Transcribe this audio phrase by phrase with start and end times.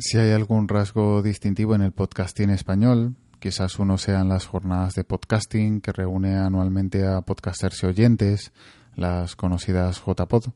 [0.00, 5.02] Si hay algún rasgo distintivo en el podcasting español, quizás uno sean las jornadas de
[5.02, 8.52] podcasting que reúne anualmente a podcasters y oyentes,
[8.94, 10.52] las conocidas JPod.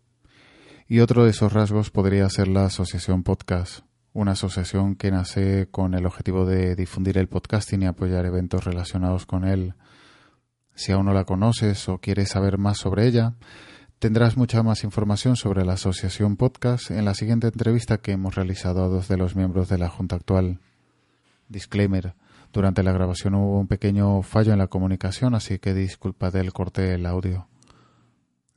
[0.86, 3.80] Y otro de esos rasgos podría ser la Asociación Podcast,
[4.12, 9.26] una asociación que nace con el objetivo de difundir el podcasting y apoyar eventos relacionados
[9.26, 9.74] con él.
[10.76, 13.34] Si aún no la conoces o quieres saber más sobre ella,
[14.02, 18.82] tendrás mucha más información sobre la Asociación Podcast en la siguiente entrevista que hemos realizado
[18.82, 20.58] a dos de los miembros de la Junta actual.
[21.48, 22.16] Disclaimer.
[22.52, 26.82] Durante la grabación hubo un pequeño fallo en la comunicación, así que disculpa del corte
[26.82, 27.46] del audio.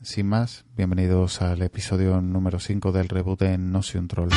[0.01, 4.29] Sin más, bienvenidos al episodio número 5 del reboot de No soy un troll.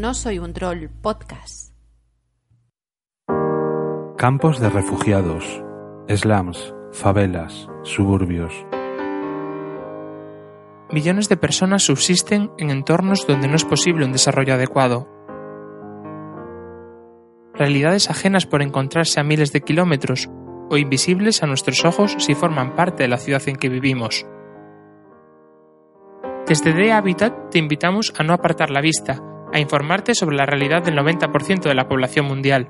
[0.00, 1.74] No Soy un Troll podcast.
[4.16, 5.62] Campos de refugiados,
[6.08, 8.64] slums, favelas, suburbios.
[10.90, 15.06] Millones de personas subsisten en entornos donde no es posible un desarrollo adecuado.
[17.52, 20.30] Realidades ajenas por encontrarse a miles de kilómetros
[20.70, 24.24] o invisibles a nuestros ojos si forman parte de la ciudad en que vivimos.
[26.46, 30.82] Desde The Habitat te invitamos a no apartar la vista, a informarte sobre la realidad
[30.82, 32.68] del 90% de la población mundial.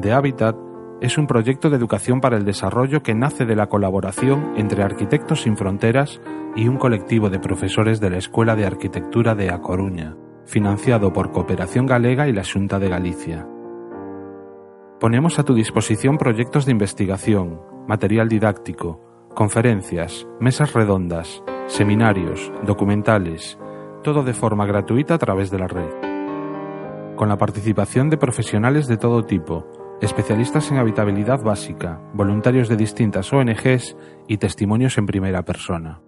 [0.00, 0.56] The Habitat
[1.00, 5.42] es un proyecto de educación para el desarrollo que nace de la colaboración entre Arquitectos
[5.42, 6.20] Sin Fronteras
[6.56, 11.30] y un colectivo de profesores de la Escuela de Arquitectura de A Coruña, financiado por
[11.30, 13.46] Cooperación Galega y la Xunta de Galicia.
[15.00, 19.00] Ponemos a tu disposición proyectos de investigación, material didáctico,
[19.34, 23.58] conferencias, mesas redondas, seminarios, documentales,
[24.04, 25.90] todo de forma gratuita a través de la red.
[27.16, 29.66] Con la participación de profesionales de todo tipo,
[30.00, 33.96] especialistas en habitabilidad básica, voluntarios de distintas ONGs
[34.28, 36.00] y testimonios en primera persona.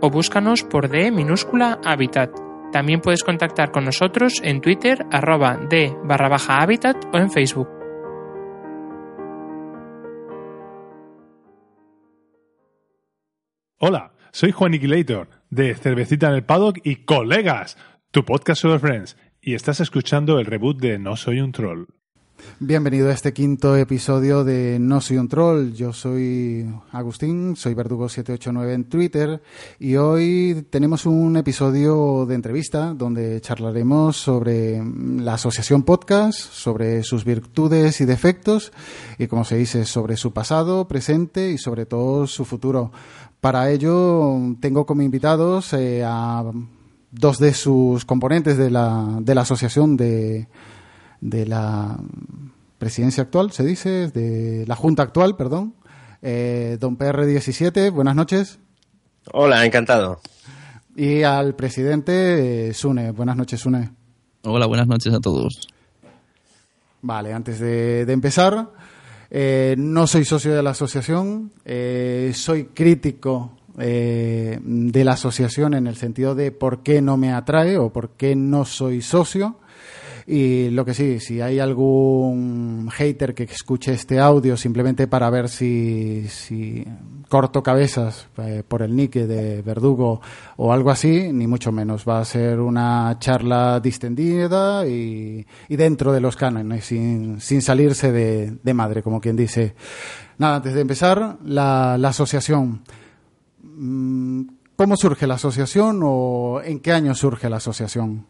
[0.00, 2.30] o búscanos por D minúscula Habitat.
[2.72, 6.58] También puedes contactar con nosotros en Twitter arroba D barra baja
[7.12, 7.73] o en Facebook.
[13.86, 17.76] Hola, soy Juan Iquilator de Cervecita en el Paddock y Colegas,
[18.12, 21.88] tu podcast sobre Friends, y estás escuchando el reboot de No Soy un Troll.
[22.60, 25.72] Bienvenido a este quinto episodio de No Soy un Troll.
[25.72, 29.42] Yo soy Agustín, soy Verdugo789 en Twitter
[29.78, 37.24] y hoy tenemos un episodio de entrevista donde charlaremos sobre la asociación podcast, sobre sus
[37.24, 38.72] virtudes y defectos
[39.18, 42.92] y, como se dice, sobre su pasado, presente y sobre todo su futuro.
[43.40, 46.44] Para ello tengo como invitados eh, a
[47.10, 50.48] dos de sus componentes de la, de la asociación de
[51.24, 51.98] de la
[52.78, 55.74] presidencia actual, se dice, de la Junta actual, perdón.
[56.20, 58.58] Eh, don PR17, buenas noches.
[59.32, 60.20] Hola, encantado.
[60.94, 63.90] Y al presidente eh, Sune, buenas noches, Sune.
[64.42, 65.66] Hola, buenas noches a todos.
[67.00, 68.68] Vale, antes de, de empezar,
[69.30, 75.86] eh, no soy socio de la asociación, eh, soy crítico eh, de la asociación en
[75.86, 79.56] el sentido de por qué no me atrae o por qué no soy socio.
[80.26, 85.50] Y lo que sí, si hay algún hater que escuche este audio simplemente para ver
[85.50, 86.84] si, si
[87.28, 90.20] corto cabezas eh, por el nick de Verdugo
[90.56, 92.08] o algo así, ni mucho menos.
[92.08, 98.74] Va a ser una charla distendida y, dentro de los cánones, sin, sin salirse de,
[98.74, 99.74] madre, como quien dice.
[100.38, 102.82] Nada, antes de empezar, la, la asociación.
[103.62, 104.42] Mm,
[104.76, 108.26] ¿Cómo surge la asociación o en qué año surge la asociación?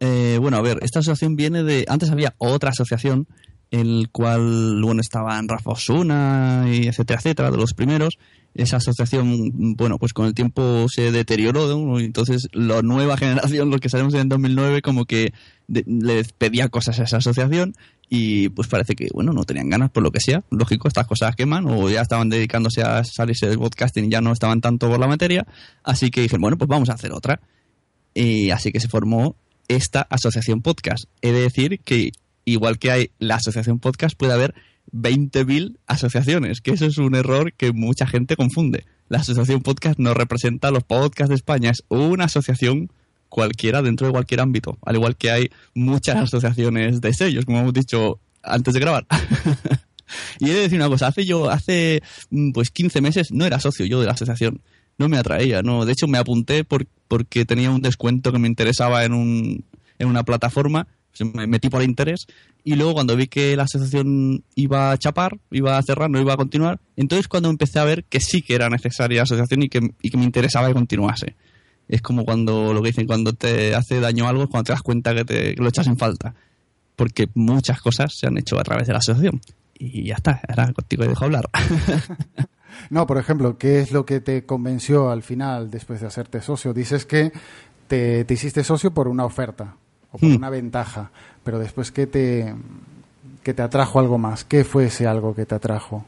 [0.00, 1.84] Eh, bueno, a ver, esta asociación viene de.
[1.88, 3.26] Antes había otra asociación,
[3.70, 8.18] el cual, bueno, estaban Rafa Osuna y etcétera, etcétera, de los primeros.
[8.54, 13.88] Esa asociación, bueno, pues con el tiempo se deterioró, entonces la nueva generación, los que
[13.88, 15.32] salimos en 2009, como que
[15.68, 17.74] les pedía cosas a esa asociación
[18.08, 20.42] y pues parece que, bueno, no tenían ganas por lo que sea.
[20.50, 24.32] Lógico, estas cosas queman o ya estaban dedicándose a salirse del podcasting y ya no
[24.32, 25.46] estaban tanto por la materia.
[25.84, 27.40] Así que dije, bueno, pues vamos a hacer otra.
[28.14, 29.36] Y así que se formó
[29.68, 31.04] esta asociación podcast.
[31.22, 32.10] He de decir que,
[32.44, 34.54] igual que hay la asociación podcast, puede haber
[34.92, 38.86] 20.000 asociaciones, que eso es un error que mucha gente confunde.
[39.08, 42.90] La asociación podcast no representa a los podcasts de España, es una asociación
[43.28, 47.74] cualquiera dentro de cualquier ámbito, al igual que hay muchas asociaciones de sellos, como hemos
[47.74, 49.06] dicho antes de grabar.
[50.40, 53.60] y he de decir una cosa, hace yo, hace mm, pues 15 meses no era
[53.60, 54.62] socio yo de la asociación,
[54.98, 58.48] no me atraía, no, de hecho me apunté por, porque tenía un descuento que me
[58.48, 59.64] interesaba en, un,
[59.98, 60.86] en una plataforma,
[61.34, 62.26] me metí por interés
[62.64, 66.34] y luego cuando vi que la asociación iba a chapar, iba a cerrar, no iba
[66.34, 69.68] a continuar, entonces cuando empecé a ver que sí que era necesaria la asociación y
[69.68, 71.34] que, y que me interesaba que continuase.
[71.88, 75.14] Es como cuando lo que dicen, cuando te hace daño algo, cuando te das cuenta
[75.14, 76.34] que, te, lo echas en falta.
[76.96, 79.40] Porque muchas cosas se han hecho a través de la asociación.
[79.78, 81.48] Y ya está, ahora contigo he dejado hablar.
[82.90, 86.72] No, por ejemplo, ¿qué es lo que te convenció al final después de hacerte socio?
[86.74, 87.32] Dices que
[87.86, 89.76] te, te hiciste socio por una oferta
[90.12, 90.36] o por Hmm.
[90.36, 91.10] una ventaja,
[91.44, 92.54] pero después ¿qué te,
[93.42, 94.44] que te atrajo algo más?
[94.44, 96.04] ¿Qué fue ese algo que te atrajo?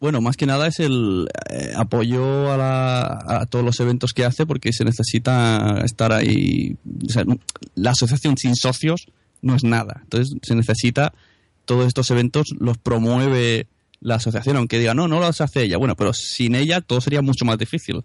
[0.00, 4.24] Bueno, más que nada es el eh, apoyo a, la- a todos los eventos que
[4.24, 6.76] hace porque se necesita estar ahí.
[7.06, 7.38] O sea, no-
[7.74, 9.06] la asociación sin socios
[9.40, 10.00] no es nada.
[10.02, 11.12] Entonces se necesita
[11.64, 13.66] todos estos eventos los promueve
[14.00, 15.76] la asociación, aunque diga no, no los hace ella.
[15.78, 18.04] Bueno, pero sin ella todo sería mucho más difícil.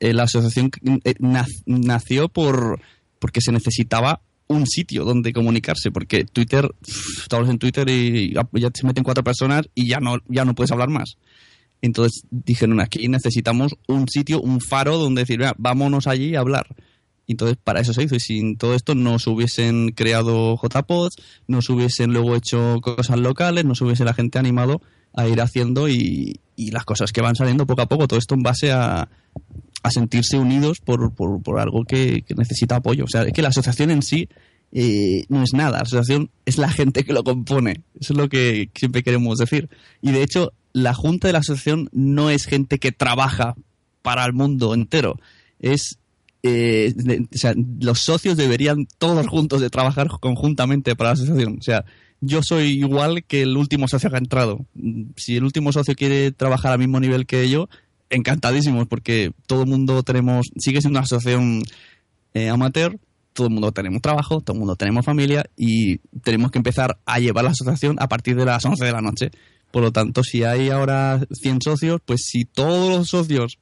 [0.00, 0.70] Eh, la asociación
[1.04, 2.80] eh, nac- nació por
[3.18, 8.48] porque se necesitaba un sitio donde comunicarse, porque Twitter, pff, estabas en Twitter y ya
[8.52, 11.16] ya se meten cuatro personas y ya no, ya no puedes hablar más.
[11.82, 16.66] Entonces dijeron, aquí necesitamos un sitio, un faro donde decir, "Venga, vámonos allí a hablar.
[17.28, 18.14] Entonces, para eso se hizo.
[18.14, 21.16] Y sin todo esto, no se hubiesen creado JPods,
[21.48, 24.80] no se hubiesen luego hecho cosas locales, no se hubiese la gente animado
[25.16, 28.06] a ir haciendo y, y las cosas que van saliendo poco a poco.
[28.06, 29.08] Todo esto en base a,
[29.82, 33.04] a sentirse unidos por, por, por algo que, que necesita apoyo.
[33.04, 34.28] O sea, es que la asociación en sí
[34.72, 35.78] eh, no es nada.
[35.78, 37.82] La asociación es la gente que lo compone.
[37.98, 39.68] Eso es lo que siempre queremos decir.
[40.02, 43.54] Y de hecho, la junta de la asociación no es gente que trabaja
[44.02, 45.18] para el mundo entero.
[45.58, 45.98] Es.
[46.42, 46.94] eh,
[47.34, 51.56] o sea, los socios deberían todos juntos de trabajar conjuntamente para la asociación.
[51.58, 51.84] O sea,
[52.20, 54.64] yo soy igual que el último socio que ha entrado.
[55.16, 57.68] Si el último socio quiere trabajar al mismo nivel que yo,
[58.10, 61.62] encantadísimos, porque todo el mundo tenemos, sigue siendo una asociación
[62.34, 62.98] eh, amateur,
[63.32, 67.18] todo el mundo tenemos trabajo, todo el mundo tenemos familia y tenemos que empezar a
[67.18, 69.30] llevar la asociación a partir de las 11 de la noche.
[69.70, 73.58] Por lo tanto, si hay ahora 100 socios, pues si todos los socios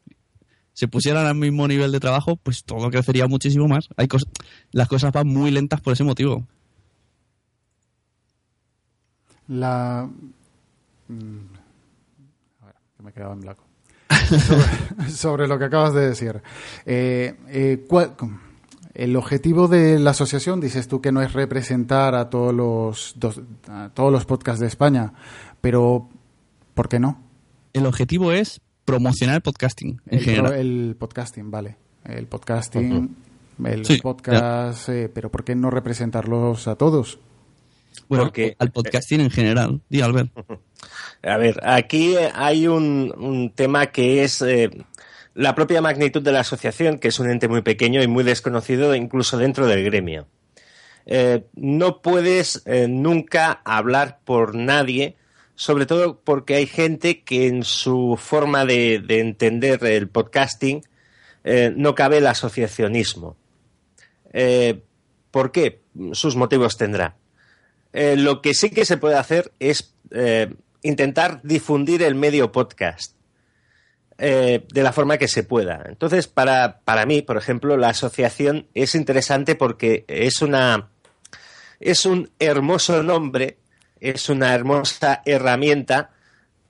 [0.74, 3.88] se pusieran al mismo nivel de trabajo, pues todo crecería muchísimo más.
[3.96, 4.28] Hay cos-
[4.72, 6.46] las cosas van muy lentas por ese motivo.
[9.48, 10.08] La.
[11.08, 11.38] mm,
[12.62, 13.64] A ver, que me he quedado en blanco.
[14.28, 16.42] sobre, sobre lo que acabas de decir.
[16.86, 18.14] Eh, eh, ¿cuál-
[18.94, 23.40] el objetivo de la asociación, dices tú que no es representar a todos los, dos-
[23.68, 25.12] a todos los podcasts de España,
[25.60, 26.08] pero
[26.74, 27.20] ¿por qué no?
[27.72, 30.52] El objetivo es promocionar el podcasting en El, general.
[30.54, 31.76] el podcasting, vale.
[32.04, 33.16] El podcasting,
[33.64, 37.18] el Sí, podcast, eh, pero ¿por qué no representarlos a todos?
[38.08, 39.80] Bueno, Porque- al podcasting en general.
[39.88, 40.30] Di, Albert.
[41.22, 44.70] A ver, aquí hay un, un tema que es eh,
[45.34, 48.94] la propia magnitud de la asociación, que es un ente muy pequeño y muy desconocido
[48.94, 50.26] incluso dentro del gremio.
[51.06, 55.16] Eh, no puedes eh, nunca hablar por nadie,
[55.54, 60.82] sobre todo porque hay gente que en su forma de, de entender el podcasting
[61.76, 63.36] no cabe el asociacionismo.
[65.30, 65.82] ¿Por qué?
[66.12, 67.16] Sus motivos tendrá.
[67.94, 73.14] Eh, lo que sí que se puede hacer es eh, intentar difundir el medio podcast
[74.18, 75.82] eh, de la forma que se pueda.
[75.86, 80.90] Entonces, para, para mí, por ejemplo, la asociación es interesante porque es una
[81.80, 83.58] es un hermoso nombre,
[84.00, 86.10] es una hermosa herramienta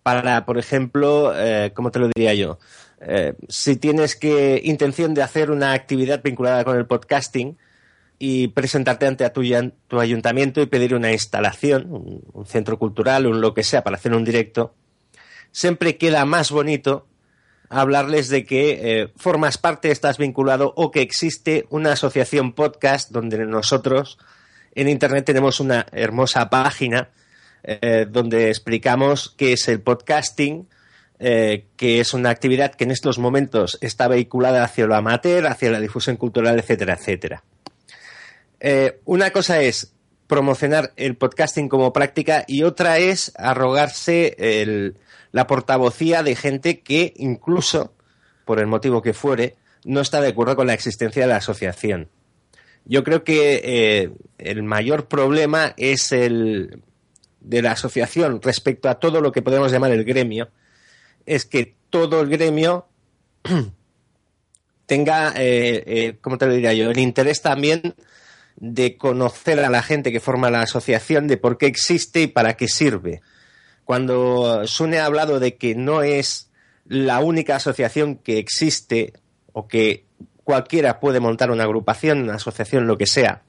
[0.03, 2.59] para, por ejemplo, eh, ¿cómo te lo diría yo?
[3.01, 7.57] Eh, si tienes que intención de hacer una actividad vinculada con el podcasting,
[8.19, 13.55] y presentarte ante tu, ayuntamiento y pedir una instalación, un, un centro cultural, un lo
[13.55, 14.75] que sea, para hacer un directo,
[15.53, 17.07] siempre queda más bonito
[17.69, 23.39] hablarles de que eh, formas parte, estás vinculado o que existe una asociación podcast donde
[23.47, 24.19] nosotros
[24.75, 27.11] en Internet tenemos una hermosa página
[27.63, 30.69] eh, donde explicamos qué es el podcasting,
[31.19, 35.71] eh, que es una actividad que en estos momentos está vehiculada hacia lo amateur, hacia
[35.71, 37.45] la difusión cultural, etcétera, etcétera.
[38.67, 39.93] Eh, una cosa es
[40.27, 44.97] promocionar el podcasting como práctica y otra es arrogarse el-
[45.33, 47.93] la portavocía de gente que incluso,
[48.47, 52.09] por el motivo que fuere, no está de acuerdo con la existencia de la asociación.
[52.87, 56.81] Yo creo que eh, el mayor problema es el
[57.41, 60.49] de la asociación respecto a todo lo que podemos llamar el gremio
[61.27, 62.87] es que todo el gremio
[64.87, 67.95] tenga, eh, eh, ¿cómo te lo diría yo?, el interés también
[68.57, 72.57] de conocer a la gente que forma la asociación, de por qué existe y para
[72.57, 73.21] qué sirve.
[73.85, 76.51] Cuando Sune ha hablado de que no es
[76.87, 79.13] la única asociación que existe
[79.53, 80.07] o que
[80.43, 83.43] cualquiera puede montar una agrupación, una asociación, lo que sea,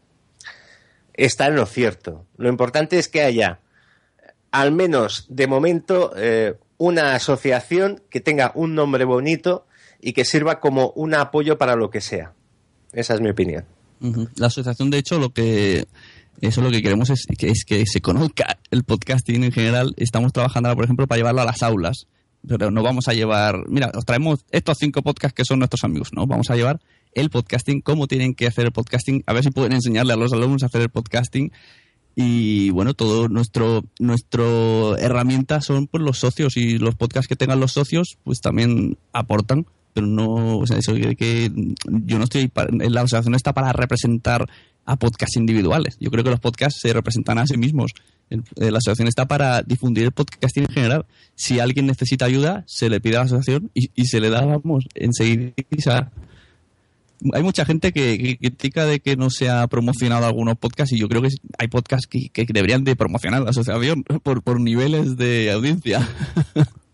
[1.14, 2.26] está en lo cierto.
[2.38, 3.60] Lo importante es que haya,
[4.52, 9.66] al menos de momento, eh, una asociación que tenga un nombre bonito
[10.02, 12.34] y que sirva como un apoyo para lo que sea.
[12.92, 13.66] Esa es mi opinión.
[14.00, 15.86] La asociación, de hecho, lo que
[16.42, 19.94] eso lo que queremos es que, es que se conozca el podcasting en general.
[19.98, 22.08] Estamos trabajando ahora, por ejemplo, para llevarlo a las aulas.
[22.48, 26.10] Pero no vamos a llevar, mira, os traemos estos cinco podcasts que son nuestros amigos,
[26.14, 26.28] ¿no?
[26.28, 26.80] Vamos a llevar
[27.14, 30.32] el podcasting, cómo tienen que hacer el podcasting, a ver si pueden enseñarle a los
[30.34, 31.52] alumnos a hacer el podcasting.
[32.16, 37.60] Y bueno, todo nuestro, nuestro herramienta son pues los socios y los podcasts que tengan
[37.60, 41.50] los socios pues también aportan pero no, o sea, eso que,
[41.86, 42.52] yo no estoy,
[42.90, 44.46] la asociación está para representar
[44.86, 45.96] a podcasts individuales.
[46.02, 47.94] Yo creo que los podcasts se representan a sí mismos.
[48.30, 51.06] Eh, la asociación está para difundir el podcasting en general.
[51.36, 54.84] Si alguien necesita ayuda, se le pide a la asociación y, se le da, vamos,
[54.96, 56.12] enseguida.
[57.32, 61.08] Hay mucha gente que, critica de que no se ha promocionado algunos podcasts y yo
[61.08, 65.54] creo que hay podcasts que, que deberían de promocionar la asociación por, por niveles de
[65.54, 66.06] audiencia.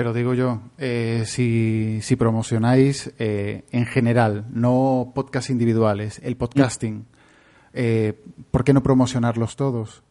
[0.00, 7.04] Pero digo yo, eh, si, si, promocionáis eh, en general, no podcasts individuales, el podcasting,
[7.74, 8.18] eh,
[8.50, 10.02] ¿por qué no promocionarlos todos?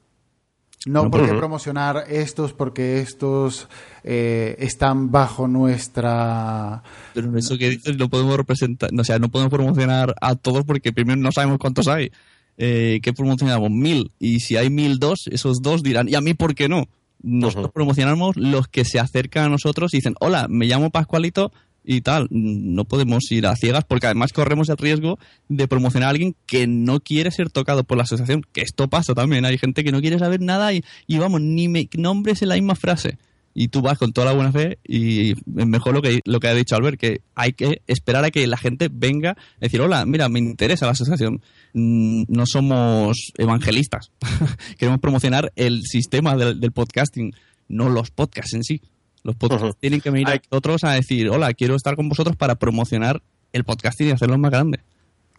[0.86, 2.54] No, ¿por qué promocionar estos?
[2.54, 3.68] Porque estos
[4.04, 6.84] están bajo nuestra...
[7.16, 10.94] Pero eso que dices no podemos representar, o sea, no podemos promocionar a todos porque
[10.94, 12.12] primero no sabemos cuántos hay.
[12.58, 13.72] ¿Qué promocionamos?
[13.72, 14.12] Mil.
[14.20, 16.88] Y si hay mil dos, esos dos dirán, ¿y a mí por qué no?
[17.22, 21.52] Nosotros promocionamos los que se acercan a nosotros y dicen, hola, me llamo Pascualito
[21.84, 22.28] y tal.
[22.30, 26.68] No podemos ir a ciegas porque además corremos el riesgo de promocionar a alguien que
[26.68, 29.46] no quiere ser tocado por la asociación, que esto pasa también.
[29.46, 32.56] Hay gente que no quiere saber nada y, y vamos, ni me nombres en la
[32.56, 33.18] misma frase
[33.54, 36.48] y tú vas con toda la buena fe y es mejor lo que, lo que
[36.48, 40.06] ha dicho Albert, que hay que esperar a que la gente venga a decir, hola,
[40.06, 41.42] mira, me interesa la asociación.
[41.74, 44.12] Mm, no somos evangelistas.
[44.78, 47.34] Queremos promocionar el sistema del, podcasting,
[47.68, 48.82] no los podcasts en sí.
[49.24, 52.56] Los podcasts tienen que venir a nosotros a decir, hola, quiero estar con vosotros para
[52.56, 53.22] promocionar
[53.54, 54.80] el podcasting y hacerlo más grande.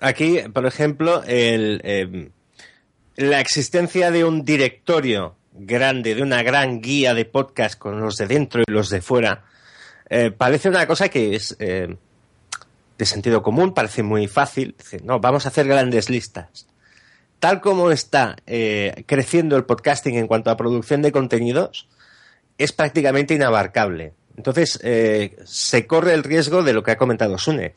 [0.00, 2.30] Aquí, por ejemplo, el, eh,
[3.16, 8.26] la existencia de un directorio grande, de una gran guía de podcast con los de
[8.26, 9.44] dentro y los de fuera,
[10.08, 11.96] eh, parece una cosa que es eh,
[13.00, 14.76] de sentido común, parece muy fácil.
[15.02, 16.66] no, vamos a hacer grandes listas.
[17.40, 21.88] Tal como está eh, creciendo el podcasting en cuanto a producción de contenidos,
[22.58, 24.12] es prácticamente inabarcable.
[24.36, 24.78] Entonces,
[25.44, 27.74] se corre el riesgo de lo que ha comentado Sune.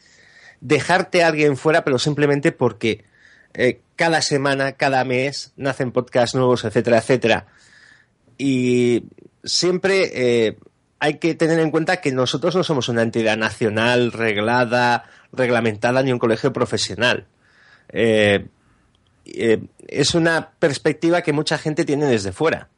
[0.62, 3.04] Dejarte a alguien fuera, pero simplemente porque
[3.96, 7.48] cada semana, cada mes, nacen podcasts nuevos, etcétera, etcétera
[8.38, 9.06] y
[9.44, 10.58] siempre eh,
[11.04, 16.14] hay que tener en cuenta que nosotros no somos una entidad nacional, reglada, reglamentada, ni
[16.14, 17.28] un colegio profesional.
[17.90, 18.48] Eh,
[19.26, 22.70] eh, es una perspectiva que mucha gente tiene desde fuera.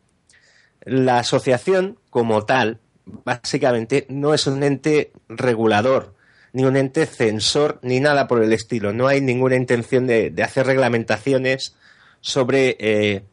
[0.82, 6.16] La asociación, como tal, básicamente no es un ente regulador,
[6.52, 8.92] ni un ente censor, ni nada por el estilo.
[8.92, 11.76] No hay ninguna intención de, hacer reglamentaciones
[12.22, 13.24] sobre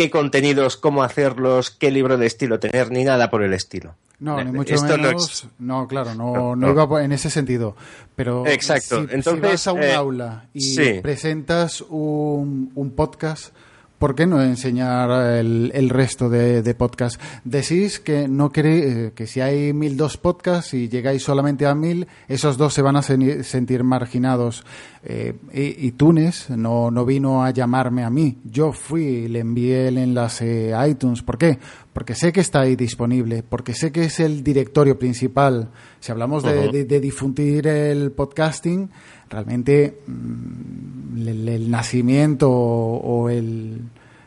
[0.00, 3.94] qué contenidos, cómo hacerlos, qué libro de estilo tener, ni nada por el estilo.
[4.18, 5.46] No, ni mucho menos.
[5.58, 7.76] No, claro, no, no, iba en ese sentido.
[8.16, 9.06] Pero Exacto.
[9.06, 13.54] Si, Entonces, vas a un eh, aula y presentas un, un podcast
[14.00, 17.20] ¿por qué no enseñar el, el resto de, de podcasts?
[17.44, 21.74] Decís que no queréis, eh, que si hay mil dos podcasts y llegáis solamente a
[21.74, 24.64] mil, esos dos se van a sentir marginados.
[25.02, 28.38] Eh, y, Tunes no, no vino a llamarme a mí.
[28.44, 31.22] Yo fui, le envié el enlace a iTunes.
[31.22, 31.58] ¿Por qué?
[31.92, 35.70] Porque sé que está ahí disponible, porque sé que es el directorio principal.
[36.00, 38.90] Si hablamos de, de difundir el podcasting,
[39.30, 43.80] realmente mm, el, nacimiento o, el,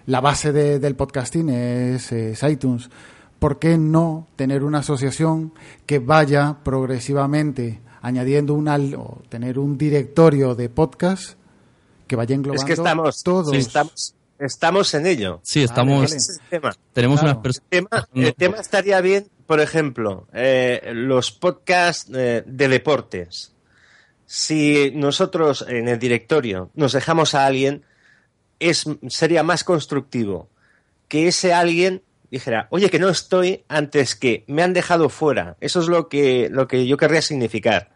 [0.06, 2.12] la base del podcasting es,
[2.44, 2.90] iTunes.
[3.40, 5.54] ¿Por qué no tener una asociación
[5.86, 11.38] que vaya progresivamente añadiendo un o tener un directorio de podcast
[12.08, 13.54] que vaya englobando es que estamos, todos?
[13.54, 15.40] estamos, estamos en ello.
[15.44, 16.16] Sí, estamos.
[16.94, 17.38] Tenemos unas
[18.14, 23.53] El tema, estaría bien, por ejemplo, eh, los podcasts eh, de deportes
[24.34, 27.86] si nosotros en el directorio nos dejamos a alguien,
[28.60, 30.50] es, sería más constructivo
[31.08, 35.56] que ese alguien dijera, oye, que no estoy antes que me han dejado fuera.
[35.62, 37.92] Eso es lo que, lo que yo querría significar.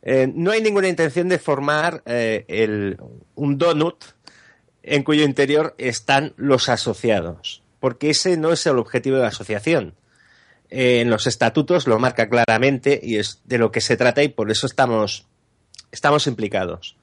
[0.00, 2.96] Eh, no hay ninguna intención de formar eh,
[3.34, 4.02] un donut
[4.82, 9.94] en cuyo interior están los asociados, porque ese no es el objetivo de la asociación.
[10.70, 14.28] Eh, en los estatutos lo marca claramente y es de lo que se trata y
[14.28, 15.26] por eso estamos,
[15.92, 16.96] estamos implicados.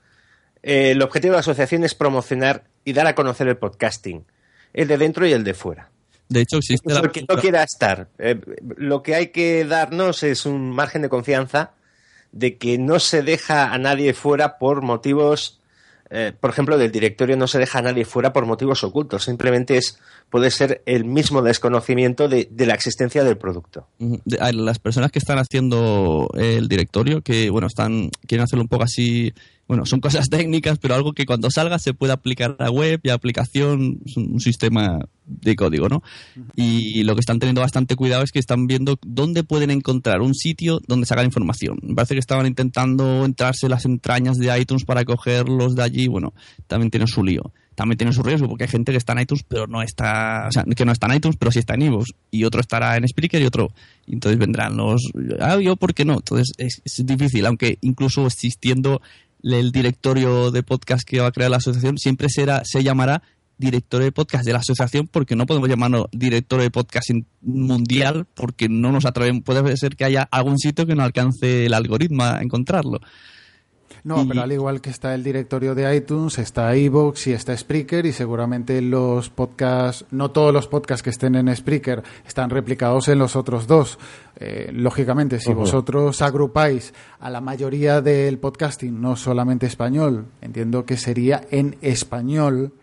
[0.62, 4.26] el objetivo de la asociación es promocionar y dar a conocer el podcasting,
[4.74, 5.90] el de dentro y el de fuera.
[6.30, 8.08] De hecho, existe el que no quiera estar.
[8.78, 11.72] lo que hay que darnos es un margen de confianza
[12.32, 15.62] de que no se deja a nadie fuera por motivos,
[16.16, 19.78] eh, por ejemplo, del directorio no se deja a nadie fuera por motivos ocultos, simplemente
[19.78, 19.98] es
[20.30, 23.88] puede ser el mismo desconocimiento de, la existencia del producto.
[24.26, 29.34] Las personas que están haciendo el directorio, que bueno, están quieren hacerlo un poco así
[29.68, 33.10] bueno, son cosas técnicas, pero algo que cuando salga se puede aplicar a web y
[33.10, 36.04] a aplicación, un sistema de código, ¿no?
[36.56, 40.36] Y lo que están teniendo bastante cuidado es que están viendo dónde pueden encontrar un
[40.36, 41.80] sitio donde sacar información.
[41.82, 46.34] Me parece que estaban intentando entrarse las entrañas de iTunes para cogerlos de allí, bueno,
[46.68, 47.54] también tiene su lío.
[47.76, 50.52] También tiene su riesgo porque hay gente que está en iTunes pero no está, o
[50.52, 53.08] sea, que no está en iTunes pero sí está en iVoox y otro estará en
[53.08, 53.72] Spreaker y otro,
[54.06, 55.02] y entonces vendrán los,
[55.40, 56.14] ah, yo, ¿por qué no?
[56.14, 59.02] Entonces es, es difícil, aunque incluso existiendo
[59.44, 63.22] el directorio de podcast que va a crear la asociación siempre será, se llamará
[63.58, 67.10] directorio de podcast de la asociación porque no podemos llamarlo directorio de podcast
[67.42, 71.74] mundial porque no nos atrevemos, puede ser que haya algún sitio que no alcance el
[71.74, 73.00] algoritmo a encontrarlo.
[74.04, 78.06] No, pero al igual que está el directorio de iTunes, está iVoox y está Spreaker
[78.06, 83.20] y seguramente los podcasts, no todos los podcasts que estén en Spreaker están replicados en
[83.20, 83.98] los otros dos.
[84.36, 90.98] Eh, lógicamente, si vosotros agrupáis a la mayoría del podcasting, no solamente español, entiendo que
[90.98, 92.74] sería en español.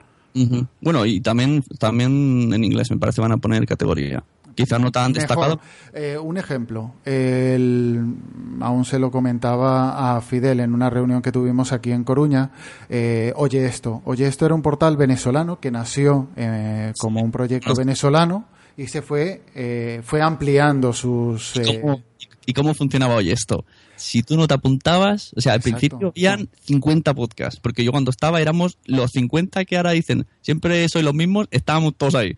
[0.80, 4.24] Bueno, y también, también en inglés me parece van a poner categoría
[4.64, 5.60] quizá no tan destacado.
[5.92, 11.92] Eh, un ejemplo, aún se lo comentaba a Fidel en una reunión que tuvimos aquí
[11.92, 12.50] en Coruña.
[12.88, 17.74] Eh, Oye esto, Oye esto era un portal venezolano que nació eh, como un proyecto
[17.74, 18.46] venezolano
[18.76, 19.42] y se fue,
[20.02, 21.54] fue ampliando sus...
[22.46, 23.64] ¿Y cómo, funcionaba Oye esto?
[24.00, 28.10] si tú no te apuntabas, o sea, al principio habían 50 podcasts, porque yo cuando
[28.10, 32.34] estaba éramos los 50 que ahora dicen, siempre soy los mismos, estábamos todos ahí.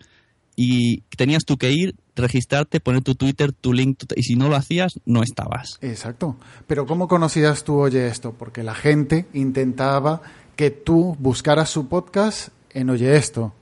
[0.56, 4.56] Y tenías tú que ir, registrarte, poner tu Twitter, tu link, y si no lo
[4.56, 5.78] hacías, no estabas.
[5.80, 6.36] Exacto.
[6.66, 8.32] Pero ¿cómo conocías tú, oye, esto?
[8.32, 10.22] Porque la gente intentaba
[10.56, 13.52] que tú buscaras su podcast en Oye esto.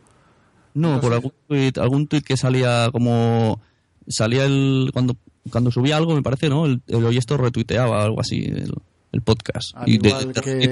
[0.75, 3.61] No, por algún tweet, algún tweet que salía como
[4.07, 5.17] salía el cuando
[5.51, 6.67] cuando subía algo me parece, ¿no?
[6.67, 9.75] El, Oye esto retuiteaba algo así el, podcast.
[9.87, 10.69] y igual que,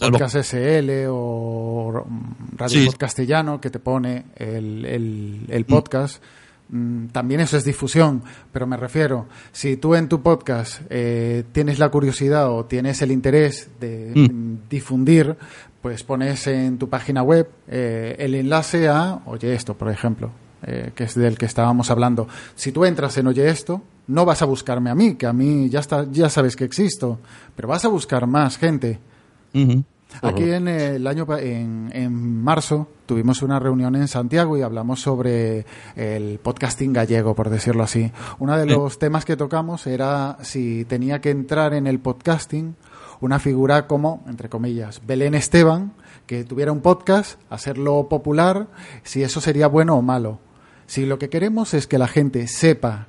[0.00, 2.06] Podcast SL o
[2.56, 5.64] Radio Castellano que te pone el, el, mm.
[5.64, 6.22] podcast.
[6.22, 6.45] Mm,
[7.12, 11.90] también eso es difusión, pero me refiero, si tú en tu podcast eh, tienes la
[11.90, 14.68] curiosidad o tienes el interés de mm.
[14.68, 15.36] difundir,
[15.80, 20.32] pues pones en tu página web eh, el enlace a Oye esto, por ejemplo,
[20.66, 22.26] eh, que es del que estábamos hablando.
[22.56, 25.68] Si tú entras en Oye esto, no vas a buscarme a mí, que a mí
[25.68, 27.20] ya, está, ya sabes que existo,
[27.54, 28.98] pero vas a buscar más gente.
[30.22, 35.66] Aquí en el año en, en, marzo tuvimos una reunión en Santiago y hablamos sobre
[35.94, 38.10] el podcasting gallego, por decirlo así.
[38.38, 42.76] Uno de los temas que tocamos era si tenía que entrar en el podcasting
[43.20, 45.92] una figura como, entre comillas, Belén Esteban,
[46.26, 48.68] que tuviera un podcast, hacerlo popular,
[49.02, 50.38] si eso sería bueno o malo.
[50.86, 53.08] Si lo que queremos es que la gente sepa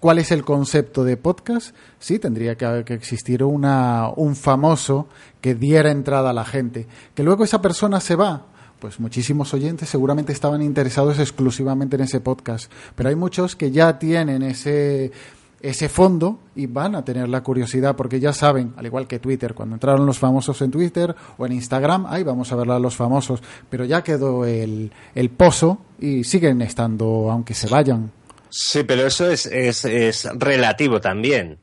[0.00, 5.08] cuál es el concepto de podcast, sí tendría que, que, existir una, un famoso
[5.40, 6.86] que diera entrada a la gente.
[7.14, 8.46] Que luego esa persona se va,
[8.80, 13.98] pues muchísimos oyentes seguramente estaban interesados exclusivamente en ese podcast, pero hay muchos que ya
[13.98, 15.12] tienen ese
[15.60, 19.54] ese fondo y van a tener la curiosidad porque ya saben, al igual que Twitter,
[19.54, 22.96] cuando entraron los famosos en Twitter o en Instagram, ahí vamos a ver a los
[22.96, 28.10] famosos, pero ya quedó el, el pozo y siguen estando aunque se vayan.
[28.50, 31.58] Sí, pero eso es, es, es relativo también.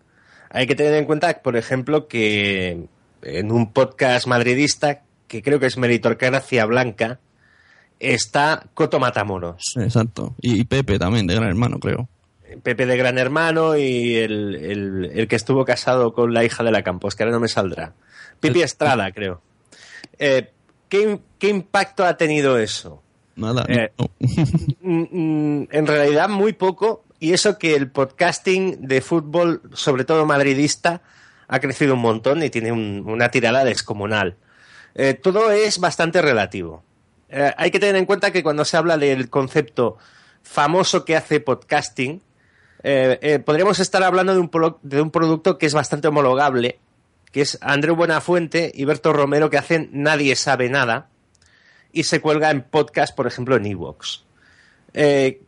[0.49, 2.87] Hay que tener en cuenta, por ejemplo, que
[3.21, 7.19] en un podcast madridista, que creo que es Meritocracia Blanca,
[7.99, 9.73] está Coto Matamoros.
[9.77, 10.35] Exacto.
[10.41, 12.07] Y, Pepe también, de Gran Hermano, creo.
[12.63, 16.71] Pepe de Gran Hermano y el, el, el, que estuvo casado con la hija de
[16.71, 17.93] la Campos, que ahora no me saldrá.
[18.39, 19.41] Pipi Estrada, creo.
[20.17, 20.51] Eh,
[20.87, 23.03] ¿qué, ¿Qué impacto ha tenido eso?
[23.37, 23.65] Nada.
[23.69, 23.91] Eh,
[24.81, 27.03] mm, mm, en realidad muy poco.
[27.19, 31.01] Y eso que el podcasting de fútbol, sobre todo madridista,
[31.47, 34.35] ha crecido un montón y tiene una tirada descomunal.
[34.93, 36.83] Eh, todo es bastante relativo.
[37.29, 39.97] eh, hay que tener en cuenta que cuando se habla del concepto
[40.43, 42.21] famoso que hace podcasting,
[42.83, 46.79] eh, podríamos estar hablando de un, pro- de un producto que es bastante homologable,
[47.31, 51.09] que es Andreu Buenafuente y Berto Romero que hacen Nadie sabe nada
[51.91, 54.23] y se cuelga en podcast, por ejemplo, en Evox.
[54.93, 55.41] Eh,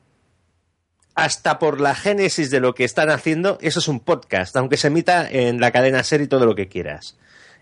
[1.16, 4.88] hasta por la génesis de lo que están haciendo, eso es un podcast, aunque se
[4.88, 7.18] emita en la cadena ser y todo lo que quieras.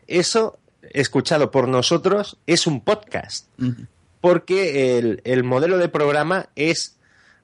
[0.06, 3.48] Eso, escuchado por nosotros, es un podcast
[4.22, 6.98] porque el, el modelo de programa es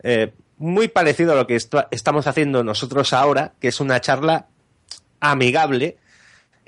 [0.03, 4.47] eh, muy parecido a lo que estamos haciendo nosotros ahora, que es una charla
[5.19, 5.97] amigable.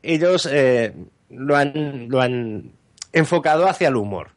[0.02, 0.94] Ellos eh,
[1.30, 2.72] lo, han, lo han
[3.12, 4.32] enfocado hacia el humor.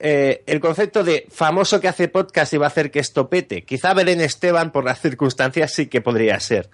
[0.00, 3.64] Eh, el concepto de famoso que hace podcast y va a hacer que esto pete.
[3.64, 6.70] Quizá Belén Esteban, por las circunstancias, sí que podría ser.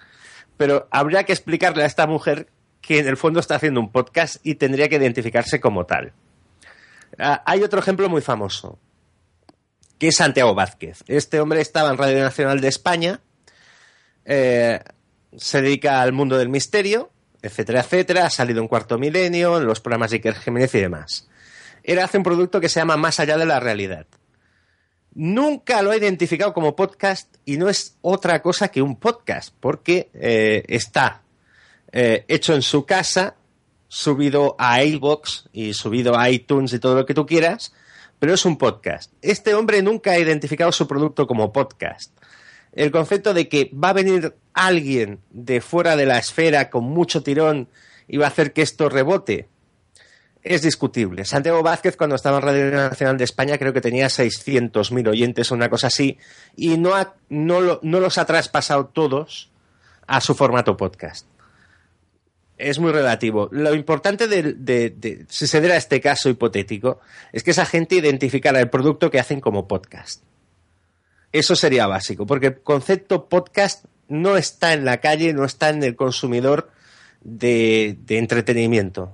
[0.57, 2.47] Pero habría que explicarle a esta mujer
[2.81, 6.13] que en el fondo está haciendo un podcast y tendría que identificarse como tal.
[7.17, 8.77] Ah, hay otro ejemplo muy famoso,
[9.97, 11.03] que es Santiago Vázquez.
[11.07, 13.21] Este hombre estaba en Radio Nacional de España,
[14.23, 14.81] eh,
[15.35, 17.09] se dedica al mundo del misterio,
[17.41, 21.27] etcétera, etcétera, ha salido en Cuarto Milenio, en los programas de Iker Jiménez y demás.
[21.85, 24.07] Él hace un producto que se llama Más allá de la realidad.
[25.13, 30.09] Nunca lo ha identificado como podcast y no es otra cosa que un podcast, porque
[30.15, 31.21] eh, está
[31.91, 33.35] eh, hecho en su casa,
[33.87, 37.71] subido a iBox y subido a iTunes y todo lo que tú quieras,
[38.17, 39.13] pero es un podcast.
[39.21, 42.11] Este hombre nunca ha identificado su producto como podcast.
[42.73, 47.21] El concepto de que va a venir alguien de fuera de la esfera con mucho
[47.21, 47.69] tirón
[48.07, 49.49] y va a hacer que esto rebote
[50.45, 51.25] es discutible.
[51.25, 55.55] Santiago Vázquez, cuando estaba en Radio Nacional de España, creo que tenía 600.000 oyentes o
[55.55, 56.17] una cosa así,
[56.55, 56.91] y no,
[57.29, 59.49] no, lo- no los ha traspasado todos
[60.07, 61.25] a su formato podcast
[62.57, 63.49] es muy relativo.
[63.51, 67.01] Lo importante de, de- de- si se diera este caso hipotético
[67.33, 70.23] es que esa gente identificara el producto que hacen como podcast.
[71.33, 75.83] Eso sería básico, porque el concepto podcast no está en la calle, no está en
[75.83, 76.69] el consumidor
[77.19, 79.13] de entretenimiento.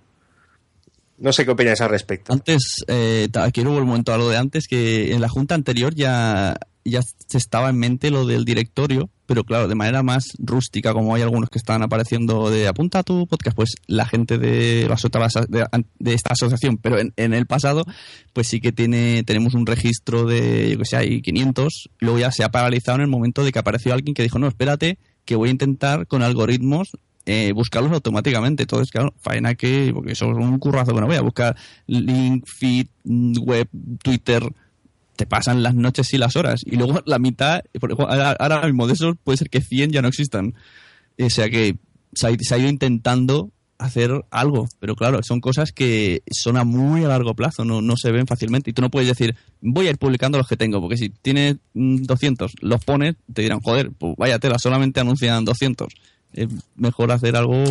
[1.21, 2.33] No sé qué opinas al respecto.
[2.33, 5.93] Antes, eh, quiero volver un momento a lo de antes, que en la junta anterior
[5.93, 10.93] ya, ya se estaba en mente lo del directorio, pero claro, de manera más rústica,
[10.93, 14.87] como hay algunos que están apareciendo de apunta a tu podcast, pues la gente de,
[14.89, 15.63] las otras- de,
[15.99, 17.85] de esta asociación, pero en, en el pasado,
[18.33, 22.31] pues sí que tiene tenemos un registro de, yo que sé, hay 500, luego ya
[22.31, 25.35] se ha paralizado en el momento de que apareció alguien que dijo, no, espérate, que
[25.35, 26.89] voy a intentar con algoritmos
[27.25, 28.63] eh, buscarlos automáticamente.
[28.63, 31.55] Entonces, claro, faena que, porque eso es un currazo que no voy a buscar
[31.87, 33.67] link, feed, mm, web,
[34.03, 34.43] Twitter,
[35.15, 36.61] te pasan las noches y las horas.
[36.65, 37.61] Y luego la mitad,
[38.39, 40.55] ahora mismo de esos puede ser que 100 ya no existan.
[41.19, 41.77] O sea que
[42.13, 47.35] se ha, ido intentando hacer algo, pero claro, son cosas que son a muy largo
[47.35, 48.71] plazo, no, no se ven fácilmente.
[48.71, 51.57] Y tú no puedes decir, voy a ir publicando los que tengo, porque si tienes
[51.73, 55.87] mm, 200, los pones, te dirán, joder, pues vaya tela, solamente anuncian 200
[56.33, 57.63] es mejor hacer algo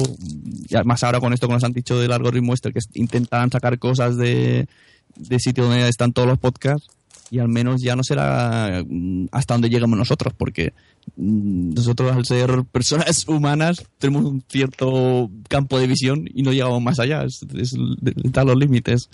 [0.68, 3.78] y además ahora con esto que nos han dicho del algoritmo este que intentan sacar
[3.78, 4.68] cosas de,
[5.16, 6.88] de sitio donde están todos los podcasts
[7.32, 10.72] y al menos ya no será mm, hasta donde lleguemos nosotros porque
[11.16, 16.82] mm, nosotros al ser personas humanas tenemos un cierto campo de visión y no llegamos
[16.82, 17.74] más allá es, es,
[18.24, 19.08] están los límites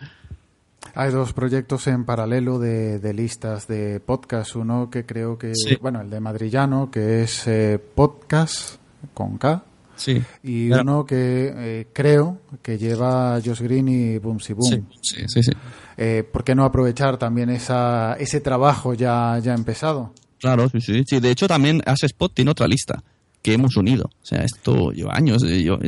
[0.95, 4.57] Hay dos proyectos en paralelo de, de listas de podcast.
[4.57, 5.77] Uno que creo que, Sí.
[5.81, 8.77] bueno, el de Madrillano, que es eh, podcast
[9.15, 9.63] con K.
[9.97, 10.83] sí Y Claro.
[10.83, 14.71] uno que eh, creo que lleva Josh Green y Boomsy Boom.
[14.71, 15.53] sí, sí, sí, sí.
[15.97, 20.13] Eh, ¿Por qué no aprovechar también esa, ese trabajo ya, ya empezado?
[20.39, 21.03] Claro, sí, sí.
[21.07, 23.03] Sí, de hecho también Spot tiene otra lista
[23.43, 24.11] que hemos unido.
[24.23, 25.43] O sea, esto lleva años.
[25.45, 25.79] eh, Yo,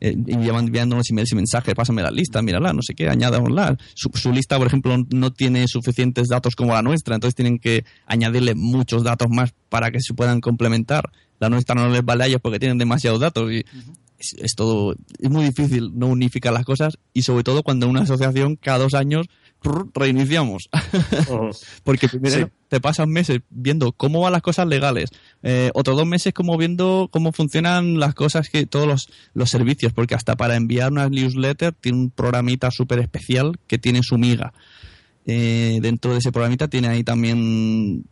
[0.00, 3.76] eh, y llevan enviándonos emails y mensajes, pásame la lista, mírala, no sé qué, añádámosla.
[3.94, 7.84] Su, su lista, por ejemplo, no tiene suficientes datos como la nuestra, entonces tienen que
[8.06, 11.10] añadirle muchos datos más para que se puedan complementar.
[11.44, 13.64] La nuestra no les vale a ellos porque tienen demasiados datos y
[14.18, 17.90] es, es todo, es muy difícil no unificar las cosas y sobre todo cuando en
[17.90, 19.26] una asociación cada dos años
[19.60, 20.68] prr, reiniciamos.
[21.28, 21.50] Ujú.
[21.84, 22.52] Porque primero Sí.
[22.68, 25.10] te pasan meses viendo cómo van las cosas legales,
[25.42, 29.92] eh, otros dos meses como viendo cómo funcionan las cosas que todos los, los servicios,
[29.92, 34.52] porque hasta para enviar una newsletter tiene un programita súper especial que tiene su miga.
[35.26, 38.04] Eh, dentro de ese programita tiene ahí también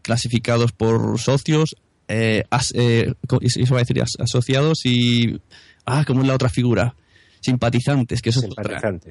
[0.00, 1.76] clasificados por socios,
[2.08, 3.12] eh, as- eh,
[3.42, 5.40] eso va a decir as- asociados y
[5.86, 6.94] ah, ¿cómo es la otra figura?
[7.40, 8.64] Simpatizantes, que eso es otra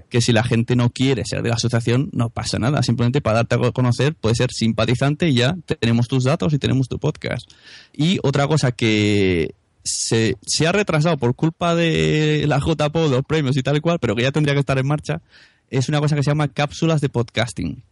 [0.09, 2.81] que si la gente no quiere ser de la asociación, no pasa nada.
[2.81, 6.87] Simplemente para darte a conocer, puedes ser simpatizante y ya tenemos tus datos y tenemos
[6.87, 7.47] tu podcast.
[7.95, 9.53] Y otra cosa que
[9.83, 13.99] se, se ha retrasado por culpa de la JPO, los premios y tal y cual,
[13.99, 15.21] pero que ya tendría que estar en marcha,
[15.69, 17.83] es una cosa que se llama cápsulas de podcasting.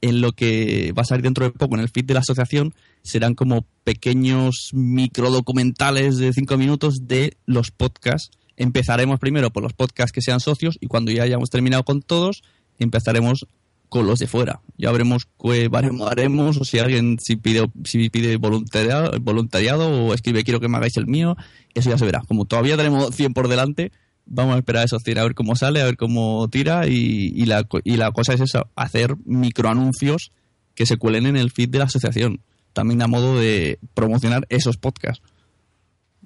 [0.00, 2.74] En lo que va a salir dentro de poco en el feed de la asociación
[3.02, 8.30] serán como pequeños microdocumentales de cinco minutos de los podcasts.
[8.56, 12.42] Empezaremos primero por los podcasts que sean socios y cuando ya hayamos terminado con todos,
[12.78, 13.46] empezaremos
[13.88, 14.60] con los de fuera.
[14.76, 15.70] Ya veremos qué
[16.06, 20.76] haremos o si alguien si pide, si pide voluntariado, voluntariado o escribe quiero que me
[20.76, 21.36] hagáis el mío,
[21.74, 22.22] eso ya se verá.
[22.26, 23.92] Como todavía tenemos 100 por delante,
[24.26, 27.32] vamos a esperar a esos 100 a ver cómo sale, a ver cómo tira y,
[27.34, 30.32] y, la, y la cosa es esa, hacer microanuncios
[30.74, 32.40] que se cuelen en el feed de la asociación,
[32.72, 35.22] también a modo de promocionar esos podcasts.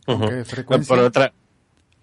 [0.05, 0.97] ¿Qué frecuencia?
[0.97, 1.33] Por otra,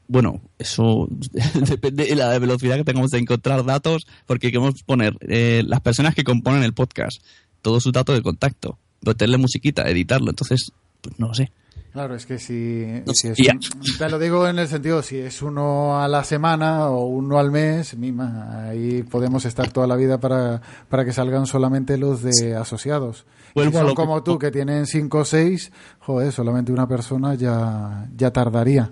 [0.07, 1.09] Bueno, eso
[1.67, 6.15] depende de la velocidad que tengamos de encontrar datos, porque queremos poner eh, las personas
[6.15, 7.21] que componen el podcast,
[7.61, 11.51] todos sus datos de contacto, meterle musiquita, editarlo, entonces, pues no lo sé.
[11.97, 15.99] Claro, es que si, es un- te lo digo en el sentido, si es uno
[15.99, 20.61] a la semana o uno al mes, mima, ahí podemos estar toda la vida para,
[20.89, 23.25] para que salgan solamente los de asociados.
[23.55, 27.33] Vuelvo si son lo como tú, que tienen cinco o seis, joder, solamente una persona
[27.33, 28.91] ya, ya tardaría.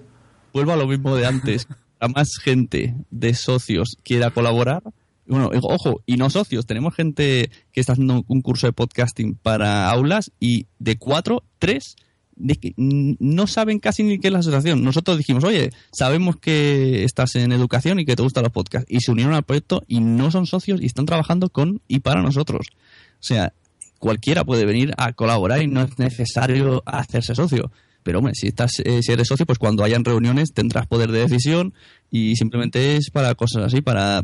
[0.52, 1.68] Vuelvo a lo mismo de antes.
[2.00, 4.82] A más gente de socios quiera colaborar.
[5.28, 6.66] Bueno, ojo, y no socios.
[6.66, 11.96] Tenemos gente que está haciendo un curso de podcasting para aulas y de cuatro, tres
[12.38, 14.84] no saben casi ni qué es la asociación.
[14.84, 18.88] Nosotros dijimos, oye, sabemos que estás en educación y que te gustan los podcasts.
[18.90, 22.22] Y se unieron al proyecto y no son socios y están trabajando con y para
[22.22, 22.68] nosotros.
[22.72, 23.54] O sea,
[24.00, 27.72] cualquiera puede venir a colaborar y no es necesario hacerse socio.
[28.04, 31.22] Pero hombre, si estás, eh, si eres socio, pues cuando hayan reuniones tendrás poder de
[31.22, 31.74] decisión
[32.12, 34.24] y simplemente es para cosas así, para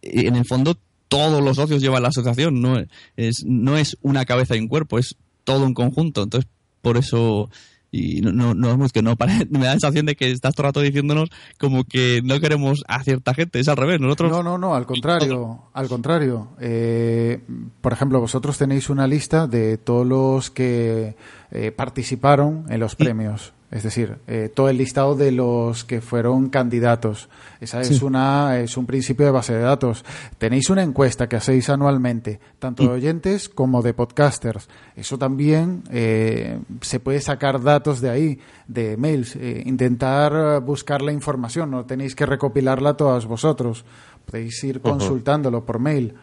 [0.00, 2.78] en el fondo todos los socios llevan la asociación, no
[3.16, 6.22] es, no es una cabeza y un cuerpo, es todo un conjunto.
[6.22, 6.48] Entonces,
[6.88, 7.50] por eso
[7.90, 9.14] y no, no, no vamos que no
[9.50, 12.82] me da la sensación de que estás todo el rato diciéndonos como que no queremos
[12.88, 16.48] a cierta gente, es al revés, nosotros No, no, no, al contrario, al contrario.
[16.60, 17.40] Eh,
[17.82, 21.16] por ejemplo, vosotros tenéis una lista de todos los que
[21.50, 23.52] eh, participaron en los premios.
[23.70, 27.28] Es decir, eh, todo el listado de los que fueron candidatos.
[27.60, 30.06] Esa es una es un principio de base de datos.
[30.38, 34.68] Tenéis una encuesta que hacéis anualmente, tanto de oyentes como de podcasters.
[34.96, 39.36] Eso también eh, se puede sacar datos de ahí, de mails.
[39.36, 41.70] Eh, intentar buscar la información.
[41.70, 43.84] No tenéis que recopilarla todas vosotros.
[44.24, 46.14] Podéis ir consultándolo por mail.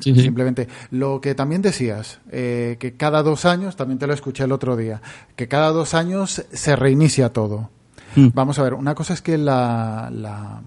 [0.00, 0.22] Sí, sí.
[0.22, 0.68] Simplemente.
[0.90, 4.76] Lo que también decías, eh, que cada dos años, también te lo escuché el otro
[4.76, 5.00] día,
[5.36, 7.70] que cada dos años se reinicia todo.
[8.14, 8.28] Mm.
[8.34, 10.62] Vamos a ver, una cosa es que la, la,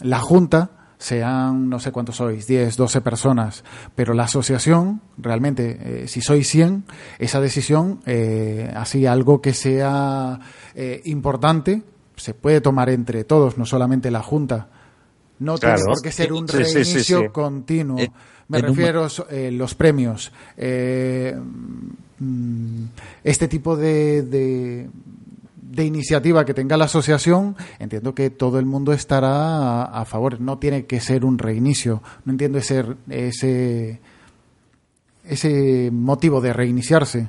[0.00, 6.08] la Junta sean, no sé cuántos sois, 10, 12 personas, pero la asociación, realmente, eh,
[6.08, 6.84] si sois 100,
[7.18, 10.38] esa decisión, eh, así algo que sea
[10.76, 11.82] eh, importante,
[12.16, 14.68] se puede tomar entre todos, no solamente la Junta.
[15.40, 15.76] No Claro.
[15.76, 17.28] tiene por qué ser un reinicio sí.
[17.32, 17.98] continuo.
[18.42, 20.32] Eh, Me en refiero a los premios.
[20.56, 21.34] eh,
[22.18, 22.84] mm,
[23.24, 24.88] este tipo de, de,
[25.62, 30.40] de iniciativa que tenga la asociación, entiendo que todo el mundo estará a, a favor.
[30.40, 32.02] No tiene que ser un reinicio.
[32.24, 34.00] No entiendo ese, ese,
[35.24, 37.28] ese motivo de reiniciarse.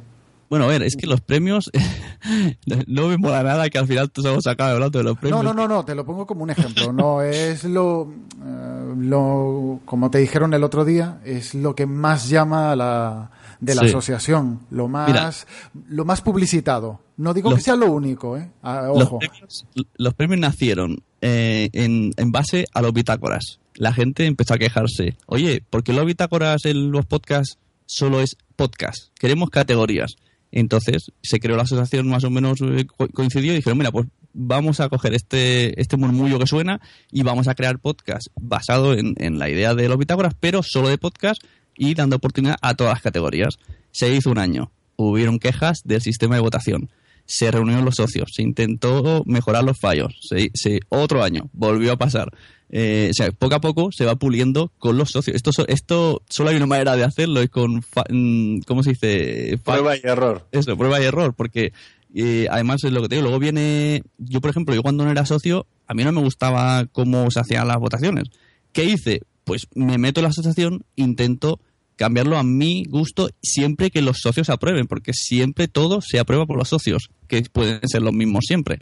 [0.49, 1.71] Bueno, a ver, es que los premios
[2.87, 5.43] no me mola nada que al final todos hemos acabado hablando de los premios.
[5.43, 6.93] No, no, no, no, te lo pongo como un ejemplo.
[6.93, 8.11] No es lo,
[8.45, 13.31] eh, lo, como te dijeron el otro día, es lo que más llama a la,
[13.59, 13.87] de la Sí.
[13.89, 15.47] asociación, lo más,
[15.89, 16.99] lo más publicitado.
[17.17, 18.49] No digo Los- que sea lo único, ¿eh?
[18.61, 19.19] Ah, Los ojo.
[19.19, 19.65] premios,
[19.97, 23.59] los premios nacieron eh, en, en base a los bitácoras.
[23.75, 25.15] La gente empezó a quejarse.
[25.25, 29.07] Oye, ¿por qué los bitácoras en los podcasts solo es podcast?
[29.19, 30.15] Queremos categorías.
[30.55, 34.05] Entonces se creó la asociación más o menos eh, co- coincidió y dijeron, mira, pues
[34.33, 36.79] vamos a coger este, este murmullo que suena
[37.11, 40.89] y vamos a crear podcast basado en, en la idea de los bitácoras, pero solo
[40.89, 41.41] de podcast
[41.75, 43.57] y dando oportunidad a todas las categorías.
[43.91, 44.71] Se hizo un año.
[44.95, 46.91] Hubieron quejas del sistema de votación.
[47.25, 50.13] Se reunieron los socios, se intentó mejorar los fallos.
[50.21, 52.29] Se, se- otro año, volvió a pasar.
[52.75, 55.35] Eh, o sea, poco a poco se va puliendo con los socios.
[55.35, 59.59] Esto, esto solo hay una manera de hacerlo, es con, fa- mm, ¿cómo se dice?
[59.63, 60.47] Fa- Prueba y error.
[60.51, 61.71] eso, prueba y error, porque
[62.15, 65.11] eh, además es lo que te digo, luego viene, yo por ejemplo, yo cuando no
[65.11, 68.23] era socio, a mí no me gustaba cómo se hacían las votaciones.
[68.71, 69.21] ¿Qué hice?
[69.43, 71.59] Pues me meto en la asociación, intento
[71.95, 76.57] cambiarlo a mi gusto siempre que los socios aprueben, porque siempre todo se aprueba por
[76.57, 78.79] los socios, que pueden ser los mismos siempre.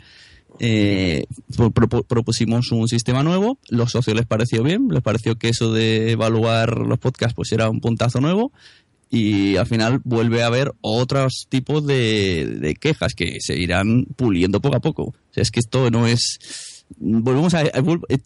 [0.64, 1.26] Eh,
[1.58, 5.74] pro- pro- propusimos un sistema nuevo, los socios les pareció bien, les pareció que eso
[5.74, 8.52] de evaluar los podcasts pues era un puntazo nuevo
[9.10, 14.62] y al final vuelve a haber otros tipos de, de quejas que se irán puliendo
[14.62, 15.04] poco a poco.
[15.06, 16.38] O sea, es que esto no es
[16.98, 17.72] volvemos a, eh,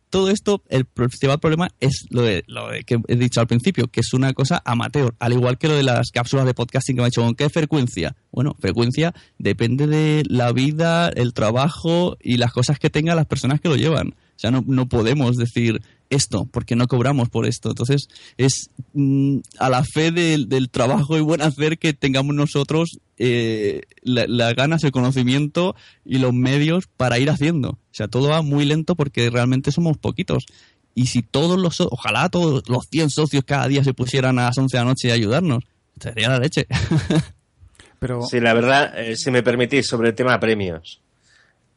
[0.10, 4.01] todo esto, el principal problema es lo de, lo que he dicho al principio, que
[4.01, 7.06] es una cosa amateur, al igual que lo de las cápsulas de podcasting que me
[7.06, 8.15] ha dicho, ¿con qué frecuencia?
[8.32, 13.62] Bueno, frecuencia depende de la vida, el trabajo y las cosas que tengan las personas
[13.62, 14.10] que lo llevan.
[14.10, 17.69] O sea, no, no podemos decir esto porque no cobramos por esto.
[17.69, 22.99] Entonces, es mm, a la fe del, del trabajo y buen hacer que tengamos nosotros
[23.17, 27.69] eh, la- las ganas, el conocimiento y los medios para ir haciendo.
[27.71, 30.45] O sea, todo va muy lento porque realmente somos poquitos.
[30.93, 34.57] Y si todos los, ojalá todos los 100 socios cada día se pusieran a las
[34.57, 35.63] 11 de la noche a ayudarnos,
[35.99, 36.67] sería la leche.
[37.99, 41.01] Pero Sí, la verdad, eh, si me permitís, sobre el tema premios.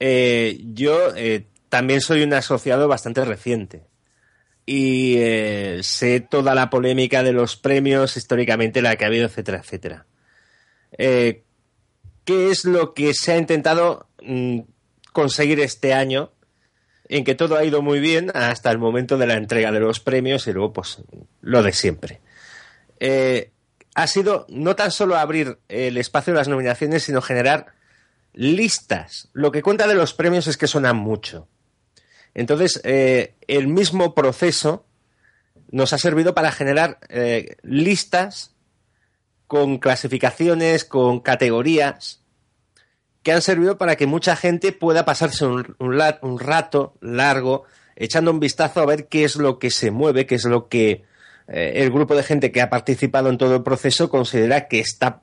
[0.00, 3.82] Eh, yo eh, también soy un asociado bastante reciente.
[4.70, 9.60] Y eh, sé toda la polémica de los premios, históricamente la que ha habido, etcétera,
[9.60, 10.04] etcétera.
[10.98, 11.42] Eh,
[12.26, 14.58] ¿Qué es lo que se ha intentado mm,
[15.14, 16.32] conseguir este año?
[17.08, 20.00] En que todo ha ido muy bien hasta el momento de la entrega de los
[20.00, 20.98] premios y luego, pues,
[21.40, 22.20] lo de siempre.
[23.00, 23.52] Eh,
[23.94, 27.68] ha sido no tan solo abrir el espacio de las nominaciones, sino generar
[28.34, 29.30] listas.
[29.32, 31.48] Lo que cuenta de los premios es que suenan mucho.
[32.38, 34.86] Entonces, eh, el mismo proceso
[35.72, 38.54] nos ha servido para generar eh, listas
[39.48, 42.22] con clasificaciones, con categorías,
[43.24, 47.64] que han servido para que mucha gente pueda pasarse un, rato largo
[47.96, 51.02] echando un vistazo a ver qué es lo que se mueve, qué es lo que
[51.48, 55.22] eh, el grupo de gente que ha participado en todo el proceso considera que está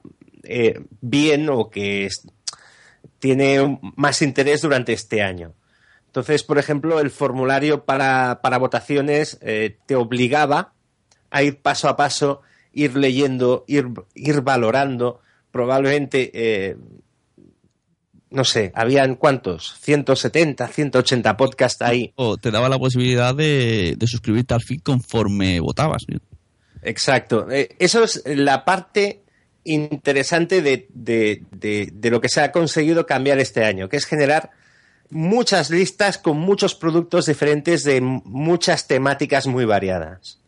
[1.00, 2.10] bien o que
[3.20, 5.56] tiene más interés durante este año.
[6.16, 10.72] Entonces, por ejemplo, el formulario para, para votaciones eh, te obligaba
[11.30, 15.20] a ir paso a paso, ir leyendo, ir, ir valorando.
[15.52, 16.78] Probablemente, eh,
[18.30, 22.14] no sé, habían cuántos, 170, 180 podcasts ahí.
[22.16, 26.06] o te daba la posibilidad de, de suscribirte al feed conforme votabas.
[26.82, 27.52] Exacto.
[27.52, 29.22] Eh, eso es la parte
[29.66, 34.06] interesante de, de- de- de lo que se ha conseguido cambiar este año, que es
[34.06, 34.52] generar
[35.10, 40.40] muchas listas con muchos productos diferentes de muchas temáticas muy variadas.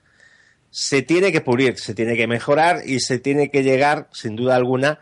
[0.70, 4.56] Se tiene que pulir, se tiene que mejorar y se tiene que llegar, sin duda
[4.56, 5.00] alguna,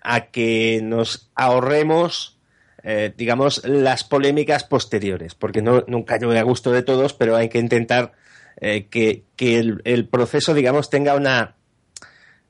[0.00, 2.38] a que nos ahorremos,
[2.82, 7.48] eh, digamos, las polémicas posteriores, porque no, nunca llueve a gusto de todos, pero hay
[7.48, 8.12] que intentar
[8.60, 11.56] eh, que, que el, proceso, digamos, tenga una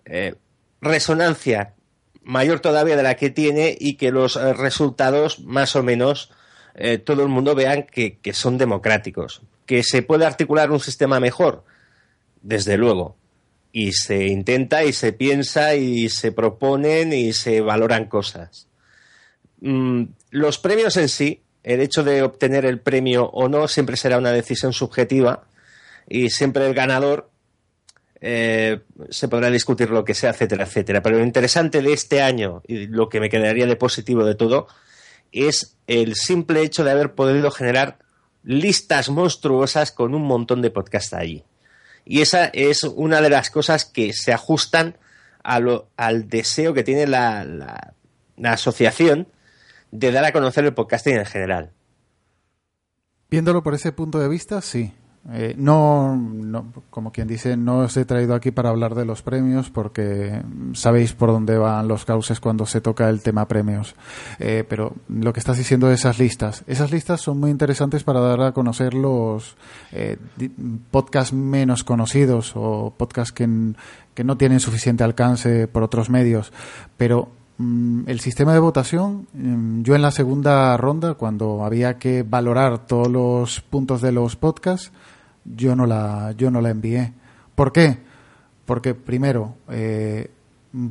[0.04, 0.34] eh,
[0.80, 1.74] resonancia
[2.22, 6.30] mayor todavía de la que tiene y que los resultados, más o menos,
[6.80, 9.42] eh, todo el mundo vean que, que son democráticos.
[9.66, 11.64] Que se puede articular un sistema mejor,
[12.40, 13.16] desde luego.
[13.72, 18.68] Y se intenta y se piensa y se proponen y se valoran cosas.
[19.60, 24.16] Mm, los premios en sí, el hecho de obtener el premio o no, siempre será
[24.16, 25.48] una decisión subjetiva
[26.08, 27.28] y siempre el ganador
[28.20, 31.02] eh, se podrá discutir lo que sea, etcétera, etcétera.
[31.02, 34.68] Pero lo interesante de este año y lo que me quedaría de positivo de todo
[35.32, 37.98] es el simple hecho de haber podido generar
[38.42, 41.44] listas monstruosas con un montón de podcasts allí.
[42.04, 44.96] Y esa es una de las cosas que se ajustan
[45.42, 47.94] al deseo que tiene la, la-
[48.36, 49.28] la asociación
[49.90, 51.72] de dar a conocer el podcasting en general.
[53.30, 54.92] Viéndolo por ese punto de vista, sí.
[55.30, 59.20] Eh, no, no, como quien dice, no os he traído aquí para hablar de los
[59.20, 63.94] premios porque sabéis por dónde van los cauces cuando se toca el tema premios.
[64.38, 68.20] Eh, pero lo que estás diciendo de esas listas, esas listas son muy interesantes para
[68.20, 69.56] dar a conocer los
[69.92, 70.16] eh,
[70.90, 73.74] podcasts menos conocidos o podcasts que,
[74.14, 76.52] que no tienen suficiente alcance por otros medios.
[76.96, 82.86] Pero El sistema de votación, mm, yo en la segunda ronda, cuando había que valorar
[82.86, 84.92] todos los puntos de los podcasts,
[85.44, 87.14] yo no la, yo no la envié.
[87.56, 87.98] ¿Por qué?
[88.64, 90.30] Porque primero, eh,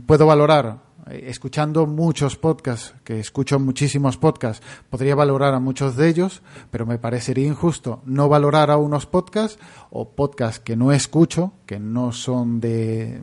[0.05, 6.09] puedo valorar, eh, escuchando muchos podcasts, que escucho muchísimos podcasts, podría valorar a muchos de
[6.09, 9.57] ellos, pero me parecería injusto no valorar a unos podcasts
[9.89, 13.21] o podcasts que no escucho, que no son de,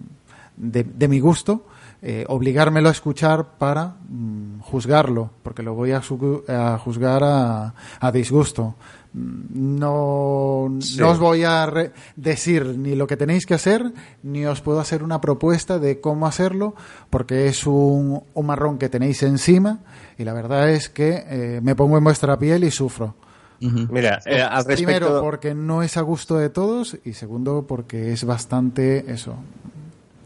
[0.56, 1.66] de, de mi gusto,
[2.06, 8.74] eh, obligármelo a escuchar para mm, juzgarlo, porque lo voy a, juzgar a, a disgusto.
[9.14, 10.98] Mm, No, Sí.
[10.98, 13.92] no os voy a re- decir ni lo que tenéis que hacer,
[14.22, 16.74] ni os puedo hacer una propuesta de cómo hacerlo,
[17.10, 19.78] porque es un, un marrón que tenéis encima
[20.18, 23.14] y la verdad es que eh, me pongo en vuestra piel y sufro.
[23.60, 24.74] Mira, eh, al respecto...
[24.84, 29.36] Primero, porque no es a gusto de todos y segundo, porque es bastante eso.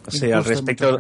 [0.09, 0.99] Sí, al respecto.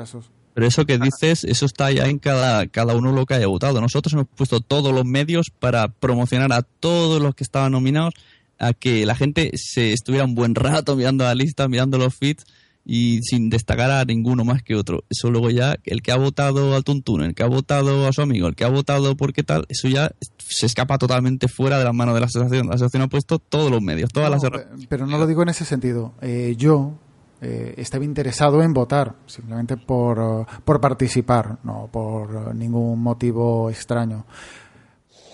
[0.59, 3.81] Pero eso que dices, eso está ya en cada, cada uno lo que haya votado.
[3.81, 8.13] Nosotros hemos puesto todos los medios para promocionar a todos los que estaban nominados,
[8.59, 12.45] a que la gente se estuviera un buen rato mirando la lista, mirando los feeds
[12.85, 15.05] y sin destacar a ninguno más que otro.
[15.09, 18.23] Eso luego ya, el que ha votado al Tuntún, el que ha votado a su
[18.23, 21.85] amigo, el que ha votado por qué tal, eso ya se escapa totalmente fuera de
[21.85, 22.67] las manos de la asociación.
[22.67, 24.51] La asociación ha puesto todos los medios, todas No, las...
[24.51, 26.15] pe- pero no lo digo en ese sentido.
[26.21, 26.99] Eh, yo
[27.41, 33.71] eh, estaba interesado en votar, simplemente por, eh, por participar, no por eh, ningún motivo
[33.71, 34.25] extraño.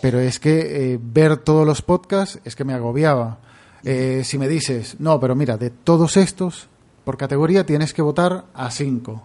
[0.02, 3.38] Pero es que eh, ver todos los podcasts es que me agobiaba.
[3.82, 6.68] Eh, si me dices, no, pero mira, de todos estos,
[7.04, 9.22] por categoría tienes que votar a cinco.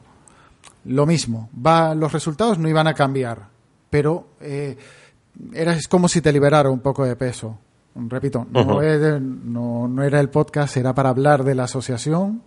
[0.85, 3.49] Lo mismo, va, los resultados no iban a cambiar,
[3.89, 7.57] pero era, es como si te liberara un poco de peso.
[7.95, 12.41] Repito, no, no era el podcast, era para hablar de la asociación.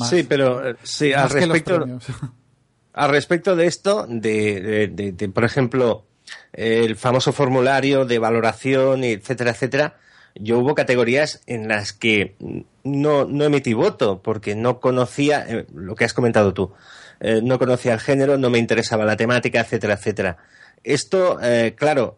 [0.00, 1.84] Más- sí, pero eh, sí, al respecto,
[2.92, 6.04] al respecto de esto, de, de- de- de, por ejemplo,
[6.52, 9.96] el famoso formulario de valoración, etcétera, etcétera,
[10.34, 12.36] yo hubo categorías en las que
[12.84, 16.72] no, no emití voto porque no conocía eh, lo que has comentado tú.
[17.20, 20.36] Eh, no conocía el género, no me interesaba la temática, etcétera, etcétera.
[20.84, 22.16] Esto, eh, claro,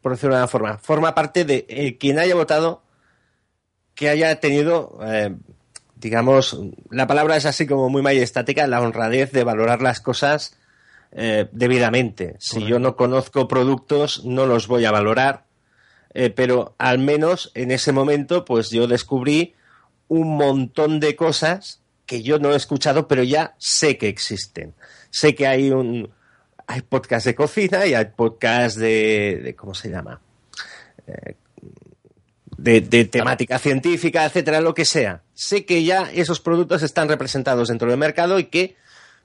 [0.00, 2.82] por decirlo de una forma, forma parte de quien haya votado
[3.94, 4.98] que haya tenido,
[6.02, 6.58] digamos,
[6.90, 10.58] la palabra es así como muy majestática, la honradez de valorar las cosas
[11.12, 12.36] eh, debidamente.
[12.40, 15.44] Si yo no conozco productos, no los voy a valorar,
[16.12, 19.54] eh, pero al menos en ese momento, pues yo descubrí
[20.08, 24.74] un montón de cosas que yo no he escuchado, pero ya sé que existen.
[25.10, 26.10] Sé que hay un
[26.66, 30.20] hay podcast de cocina y hay podcast de, de ¿cómo se llama?
[31.06, 31.36] Eh,
[32.62, 35.22] de, temática científica, etcétera, lo que sea.
[35.34, 38.76] Sé que ya esos productos están representados dentro del mercado y que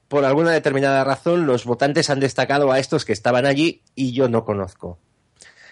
[0.08, 4.30] por alguna determinada razón los votantes han destacado a estos que estaban allí y yo
[4.30, 4.98] no conozco.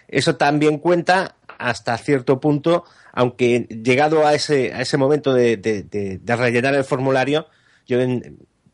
[0.07, 5.83] Eso también cuenta hasta cierto punto, aunque llegado a ese, a ese momento de, de-
[5.83, 7.47] de- rellenar el formulario,
[7.87, 7.97] yo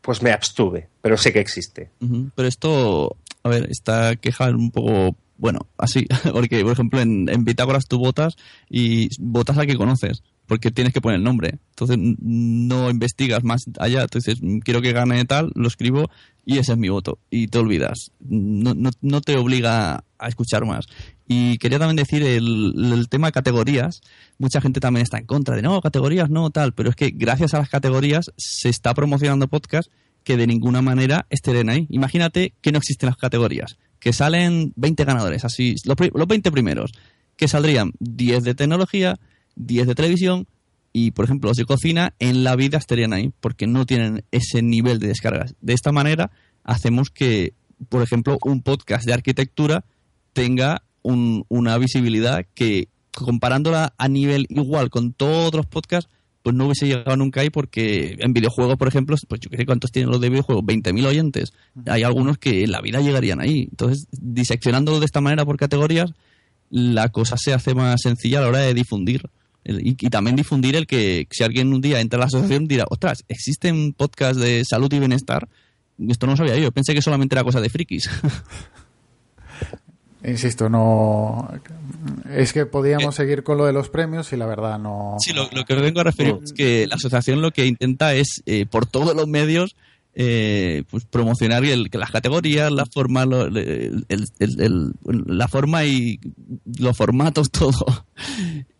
[0.00, 1.90] pues me abstuve, pero sé que existe.
[2.34, 7.44] Pero esto, a ver, esta queja un poco, bueno, así, porque por ejemplo en, en
[7.44, 8.36] Bitágoras tú votas
[8.68, 11.58] y votas a que conoces, porque tienes que poner el nombre.
[11.70, 16.10] Entonces no investigas más allá, tú "Mm, quiero que gane tal, lo escribo
[16.44, 17.18] y ese es mi voto.
[17.30, 18.10] Y te olvidas.
[18.20, 20.86] No, no, no te obliga a escuchar más.
[21.26, 24.00] Y quería también decir el, tema categorías.
[24.38, 26.74] Mucha gente también está en contra de no, categorías no, tal.
[26.74, 29.90] Pero es que gracias a las categorías se está promocionando podcast
[30.24, 31.86] que de ninguna manera estén ahí.
[31.90, 36.90] Imagínate que no existen las categorías, que salen 20 ganadores, así, los, los 20 primeros,
[37.36, 39.20] que saldrían 10 de tecnología,
[39.54, 40.48] 10 de televisión
[40.92, 44.60] y, por ejemplo, los de cocina en la vida estarían ahí, porque no tienen ese
[44.60, 45.54] nivel de descargas.
[45.60, 46.32] De esta manera
[46.64, 47.54] hacemos que,
[47.88, 49.84] por ejemplo, un podcast de arquitectura
[50.32, 56.10] tenga un- una visibilidad que, comparándola a nivel igual con todos los podcasts,
[56.42, 59.66] pues no hubiese llegado nunca ahí porque en videojuegos, por ejemplo, pues yo qué sé
[59.66, 61.52] cuántos tienen los de videojuegos, 20.000 oyentes.
[61.86, 63.68] Hay algunos que en la vida llegarían ahí.
[63.70, 66.12] Entonces, diseccionándolo de esta manera por categorías,
[66.70, 69.30] la cosa se hace más sencilla a la hora de difundir.
[69.64, 73.24] Y también difundir el que si alguien un día entra a la asociación dirá, ostras,
[73.28, 75.48] existen podcasts de salud y bienestar.
[76.08, 78.10] Esto no lo sabía yo, pensé que solamente era cosa de frikis.
[80.24, 81.48] Insisto, no.
[82.30, 85.16] Es que podíamos seguir con lo de los premios y la verdad no.
[85.18, 88.42] Sí, lo, lo que vengo a referir es que la asociación lo que intenta es,
[88.46, 89.74] eh, por todos los medios,
[90.14, 94.92] eh, pues promocionar el, que las categorías, la forma, lo- el- el-
[95.26, 96.20] la forma y
[96.78, 98.06] los formatos, todo.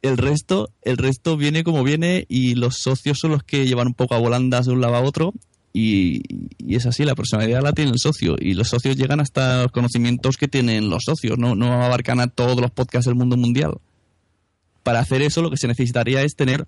[0.02, 3.94] El resto, el resto viene como viene y los socios son los que llevan un
[3.94, 5.32] poco a volandas de un lado a otro
[5.72, 6.22] y,
[6.58, 9.72] y es así, la personalidad la tiene el socio y los socios llegan hasta los
[9.72, 13.78] conocimientos que tienen los socios, no, no abarcan a todos los podcasts del mundo mundial
[14.82, 16.66] para hacer eso lo que se necesitaría es tener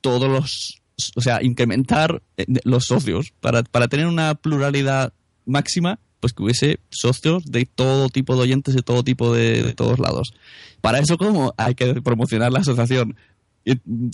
[0.00, 0.82] todos los,
[1.16, 5.12] o sea, incrementar eh, los socios para, para tener una pluralidad
[5.46, 9.74] máxima, pues que hubiese socios de todo tipo de oyentes de todo tipo de, de
[9.74, 10.32] todos lados.
[10.80, 11.54] Para eso, ¿cómo?
[11.56, 13.16] Hay que promocionar la asociación.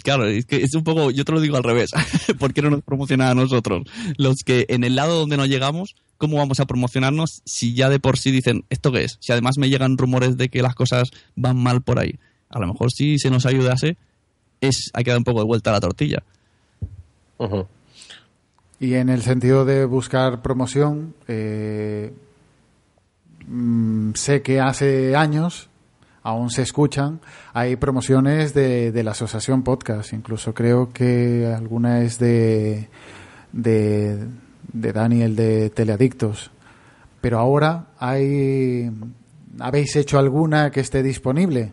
[0.02, 1.90] Claro, es que es un poco, yo te lo digo al revés,
[2.38, 3.84] ¿por qué no nos promocionan a nosotros?
[4.16, 8.00] Los que en el lado donde no llegamos, ¿cómo vamos a promocionarnos si ya de
[8.00, 9.18] por sí dicen, ¿esto qué es?
[9.20, 12.18] Si además me llegan rumores de que las cosas van mal por ahí.
[12.50, 13.96] A lo mejor si se nos ayudase,
[14.60, 16.22] es, hay que dar un poco de vuelta a la tortilla.
[17.38, 17.66] Ujú.
[18.80, 22.12] Y en el sentido de buscar promoción, eh,
[23.46, 25.68] mm, sé que hace años,
[26.26, 27.20] aún se escuchan,
[27.52, 30.12] hay promociones de, de la Asociación Podcast.
[30.12, 32.88] Incluso creo que alguna es de,
[33.52, 34.26] de,
[34.72, 36.50] de Daniel de Teleadictos.
[37.20, 38.90] Pero ahora hay
[39.60, 41.72] ¿habéis hecho alguna que esté disponible?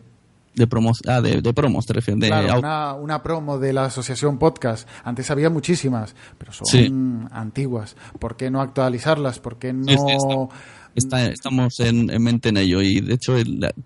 [0.54, 2.28] De promos, ah, de, de promos, te refieres.
[2.28, 4.88] Claro, una, una promo de la asociación podcast.
[5.02, 6.92] Antes había muchísimas, pero son Sí.
[7.32, 7.96] antiguas.
[8.20, 9.40] ¿Por qué no actualizarlas?
[9.40, 10.48] ¿Por qué no...?
[10.94, 12.80] Está- estamos en, en mente en ello.
[12.82, 13.36] Y de hecho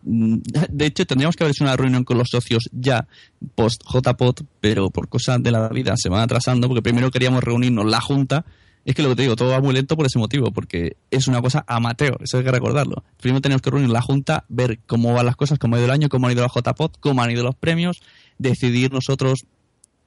[0.02, 0.36] mm,
[0.70, 3.06] de hecho tendríamos que haber hecho una reunión con los socios ya
[3.54, 7.86] post JPOT pero por cosas de la vida se van atrasando porque primero queríamos reunirnos
[7.86, 8.44] la junta.
[8.84, 11.28] Es que lo que te digo todo va muy lento por ese motivo porque es
[11.28, 13.02] una cosa amateur eso hay que recordarlo.
[13.20, 15.92] Primero tenemos que reunir la junta ver cómo van las cosas cómo ha ido el
[15.92, 18.00] año cómo han ido los JPOT cómo han ido los premios
[18.38, 19.40] decidir nosotros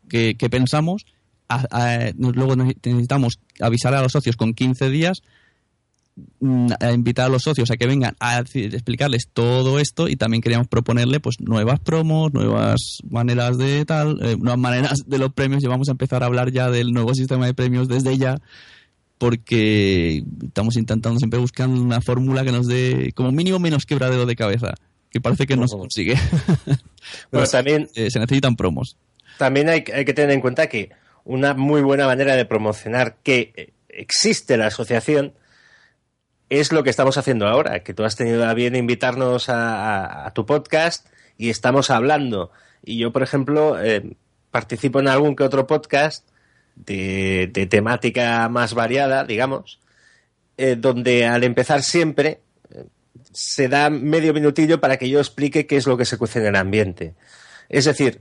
[0.09, 1.05] qué, qué pensamos.
[1.49, 5.21] A- luego necesitamos avisar a los socios con 15 días
[6.79, 10.67] a invitar a los socios a que vengan a explicarles todo esto y también queríamos
[10.67, 15.63] proponerle pues nuevas promos, nuevas maneras de tal, eh, nuevas maneras de los premios.
[15.63, 18.35] Y vamos a empezar a hablar ya del nuevo sistema de premios desde ya
[19.17, 24.35] porque estamos intentando siempre buscando una fórmula que nos dé como mínimo menos quebradero de
[24.35, 24.73] cabeza
[25.11, 26.15] que parece que no se consigue.
[27.31, 28.95] Bueno, también, Eh, se necesitan promos.
[29.37, 30.91] también hay, hay que tener en cuenta que
[31.23, 35.33] una muy buena manera de promocionar que eh, existe la asociación
[36.51, 40.33] es lo que estamos haciendo ahora, que tú has tenido a bien invitarnos a, a-
[40.33, 42.51] tu podcast y estamos hablando.
[42.83, 44.17] Y yo, por ejemplo, eh,
[44.51, 46.27] participo en algún que otro podcast
[46.75, 49.79] de, de temática más variada, digamos,
[50.57, 52.83] eh, donde al empezar siempre eh,
[53.31, 56.47] se da medio minutillo para que yo explique qué es lo que se cuece en
[56.47, 57.15] el ambiente.
[57.69, 58.19] Es decir,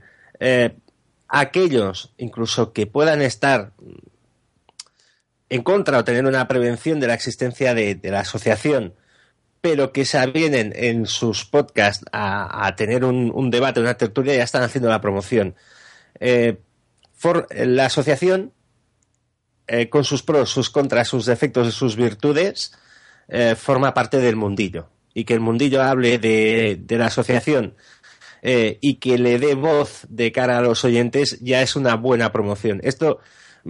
[1.27, 3.73] aquellos incluso que puedan estar
[5.51, 8.93] en contra o tener una prevención de la existencia de, la asociación,
[9.59, 14.33] pero que se avienen en sus podcasts a, a tener un, un debate, una tertulia,
[14.33, 15.55] ya están haciendo la promoción.
[16.21, 16.57] Eh,
[17.13, 18.53] for- la asociación,
[19.67, 22.71] eh, con sus pros, sus contras, sus defectos y sus virtudes,
[23.27, 24.87] eh, forma parte del mundillo.
[25.13, 27.75] Y que el mundillo hable de, de la asociación
[28.41, 32.31] eh, y que le dé voz de cara a los oyentes ya es una buena
[32.31, 32.79] promoción.
[32.83, 33.19] Esto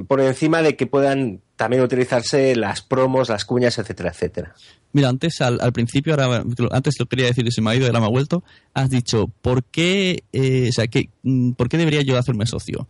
[0.07, 4.55] por encima de que puedan también utilizarse las promos, las cuñas, etcétera, etcétera.
[4.93, 7.85] Mira, antes al, al principio, ahora antes lo quería decir y se me ha ido,
[7.85, 8.43] ahora me ha vuelto.
[8.73, 12.87] Has dicho, ¿por qué, eh, o sea, que, mm, ¿por qué debería yo hacerme socio?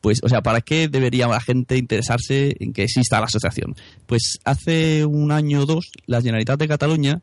[0.00, 3.74] Pues, o sea, ¿para qué debería la gente interesarse en que exista la asociación?
[4.06, 7.22] Pues hace un año o dos, la Generalitat de Cataluña,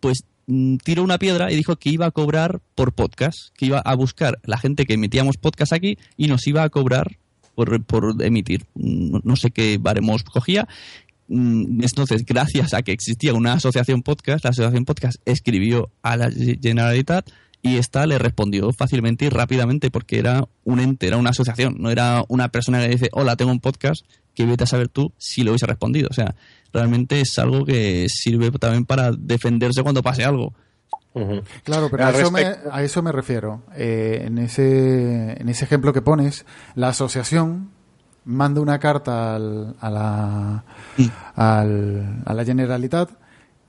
[0.00, 3.78] pues mm, tiró una piedra y dijo que iba a cobrar por podcast, que iba
[3.78, 7.18] a buscar la gente que emitíamos podcast aquí y nos iba a cobrar
[7.56, 8.66] por, por emitir.
[8.74, 10.68] Mm, No sé qué baremos cogía.
[11.26, 16.30] Mm, Entonces, gracias a que existía una asociación podcast, la asociación podcast escribió a la
[16.30, 17.28] Generalitat
[17.62, 21.90] y esta le respondió fácilmente y rápidamente porque era un ente, era una asociación, no
[21.90, 24.04] era una persona que dice, hola, tengo un podcast,
[24.34, 26.08] que vete a saber tú si lo hubiese respondido.
[26.10, 26.36] O sea,
[26.72, 30.52] realmente es algo que sirve también para defenderse cuando pase algo.
[31.64, 33.62] Claro, pero a eso, me, a eso me refiero.
[33.74, 36.44] Eh, en, ese, en ese ejemplo que pones,
[36.74, 37.70] la asociación
[38.24, 40.64] manda una carta al- a, la,
[41.34, 43.10] al- a la Generalitat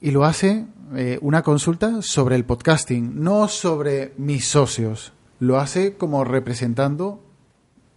[0.02, 5.14] y lo hace eh, una consulta sobre el podcasting, no sobre mis socios.
[5.40, 7.24] Lo hace como representando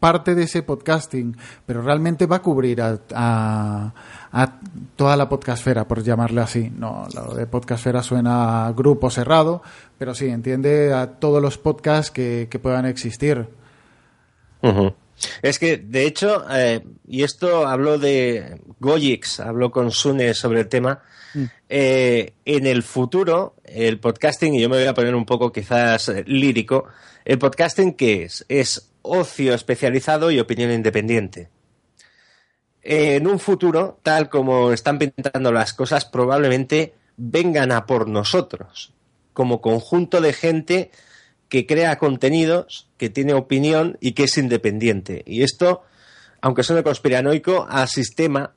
[0.00, 1.36] parte de ese podcasting,
[1.66, 3.92] pero realmente va a cubrir a, a-
[4.96, 6.72] toda la podcastfera, por llamarle así.
[6.76, 9.62] No, lo de podcastfera suena a grupo cerrado,
[9.98, 13.48] pero sí, entiende a todos los podcasts que, que puedan existir.
[15.42, 20.68] Es que, de hecho, eh, y esto habló de Goyix, habló con Sune sobre el
[20.68, 21.02] tema,
[21.68, 26.08] eh, en el futuro, el podcasting, y yo me voy a poner un poco quizás
[26.08, 26.86] eh, lírico,
[27.24, 28.44] el podcasting ¿qué es?
[28.48, 31.48] Es ocio especializado y opinión independiente.
[32.82, 38.94] En un futuro, tal como están pintando las cosas, probablemente vengan a por nosotros,
[39.34, 40.90] como conjunto de gente
[41.50, 45.22] que crea contenidos, que tiene opinión y que es independiente.
[45.26, 45.82] Y esto,
[46.40, 48.54] aunque suene conspiranoico, al sistema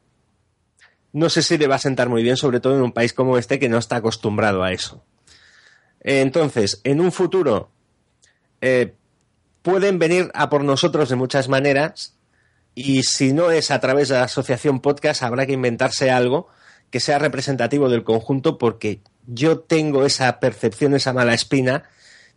[1.13, 3.37] no sé si le va a sentar muy bien, sobre todo en un país como
[3.37, 5.05] este que no está acostumbrado a eso.
[6.01, 7.69] Entonces, en un futuro
[8.61, 8.95] eh,
[9.61, 12.15] pueden venir a por nosotros de muchas maneras
[12.75, 16.47] y si no es a través de la asociación podcast habrá que inventarse algo
[16.89, 21.83] que sea representativo del conjunto porque yo tengo esa percepción, esa mala espina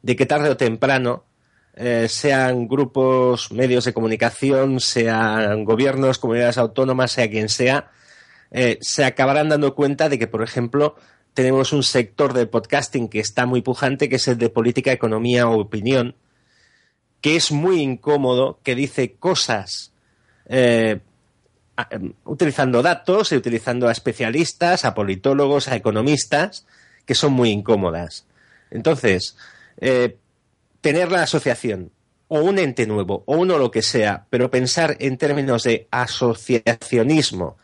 [0.06, 1.26] de que tarde o temprano
[1.74, 7.90] eh, sean grupos, medios de comunicación, sean gobiernos, comunidades autónomas, sea quien sea,
[8.52, 10.94] eh, se acabarán dando cuenta de que, por ejemplo,
[11.34, 15.48] tenemos un sector de podcasting que está muy pujante, que es el de política, economía
[15.48, 16.14] o opinión,
[17.20, 19.92] que es muy incómodo, que dice cosas
[20.46, 21.00] eh,
[21.90, 26.64] em, utilizando datos y utilizando a especialistas, a politólogos, a economistas,
[27.04, 28.24] que son muy incómodas.
[28.70, 29.36] Entonces,
[29.80, 30.16] eh,
[30.80, 31.90] tener la asociación
[32.28, 37.56] o un ente nuevo o uno lo que sea, pero pensar en términos de asociacionismo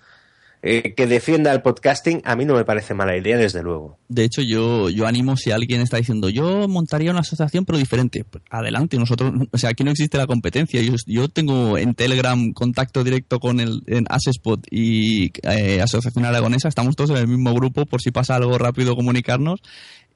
[0.65, 3.99] eh, que defienda el podcasting, a mí no me parece mala idea, desde luego.
[4.09, 8.23] De hecho, yo, yo animo si alguien está diciendo, yo montaría una asociación pero diferente.
[8.23, 10.81] Pues, adelante, nosotros, o sea, aquí no existe la competencia.
[10.81, 16.69] Yo, yo tengo en Telegram contacto directo con el en Asespot y eh, Asociación Aragonesa,
[16.69, 19.63] estamos todos en el mismo grupo por si pasa algo rápido comunicarnos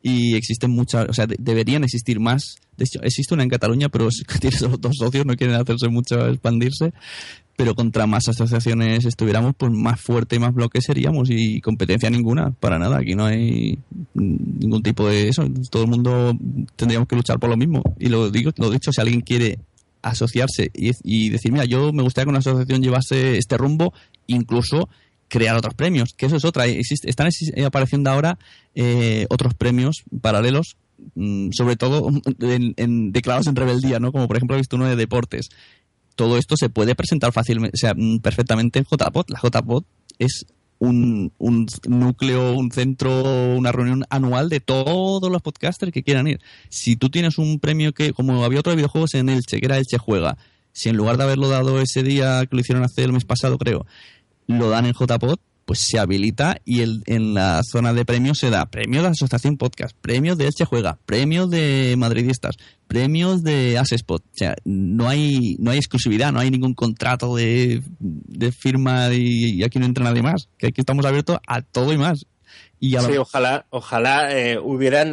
[0.08, 2.58] y existen muchas, o sea, deberían existir más.
[2.76, 4.08] De hecho, existe una en Cataluña, pero
[4.40, 6.92] tiene solo dos socios, no quieren hacerse mucho expandirse.
[7.56, 12.52] Pero contra más asociaciones estuviéramos, pues más fuerte y más bloque seríamos y competencia ninguna,
[12.52, 12.98] para nada.
[12.98, 13.80] Aquí no hay
[14.14, 15.44] ningún tipo de eso.
[15.70, 16.38] Todo el mundo
[16.76, 17.82] tendríamos que luchar por lo mismo.
[17.98, 19.58] Y lo digo, lo dicho, si alguien quiere
[20.02, 23.92] asociarse y, y decir, mira, yo me gustaría que una asociación llevase este rumbo,
[24.28, 24.88] incluso
[25.28, 26.66] crear otros premios, que eso es otra.
[26.66, 27.30] están
[27.64, 28.38] apareciendo ahora
[28.74, 30.76] eh, otros premios paralelos,
[31.14, 32.10] mm, sobre todo
[32.40, 34.12] en, declarados en rebeldía, ¿no?
[34.12, 35.48] Como por ejemplo he visto uno de deportes.
[36.14, 39.30] Todo esto se puede presentar fácilmente, o sea, mm, perfectamente en JPOT.
[39.30, 39.84] La JPOT
[40.18, 40.46] es
[40.78, 46.40] un, un, núcleo, un centro, una reunión anual de todos los podcasters que quieran ir.
[46.68, 49.98] Si tú tienes un premio que, como había otros videojuegos en Elche, que era Elche
[49.98, 50.36] Juega,
[50.72, 53.56] si en lugar de haberlo dado ese día que lo hicieron hace el mes pasado,
[53.56, 53.86] creo,
[54.46, 58.50] lo dan en JPod, pues se habilita y el, en la zona de premios se
[58.50, 64.22] da premios de Asociación Podcast, premios de Elche Juega, premios de Madridistas, premios de Asespot.
[64.22, 67.82] O sea, no hay, no hay exclusividad, no hay ningún contrato de,
[68.56, 70.48] firma y, aquí no entra nadie más.
[70.56, 72.26] Que aquí estamos abiertos a todo y más.
[72.78, 75.12] Y sí, ojalá, ojalá eh, hubieran,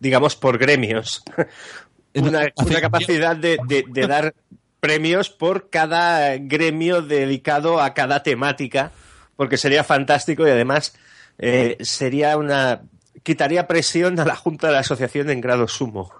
[0.00, 1.22] digamos, por gremios,
[2.14, 2.50] una,
[2.80, 4.34] capacidad de, de dar
[4.80, 8.92] premios por cada gremio dedicado a cada temática,
[9.36, 10.94] porque sería fantástico y además
[11.38, 12.82] eh, sería una
[13.22, 16.10] quitaría presión a la Junta de la Asociación en grado sumo.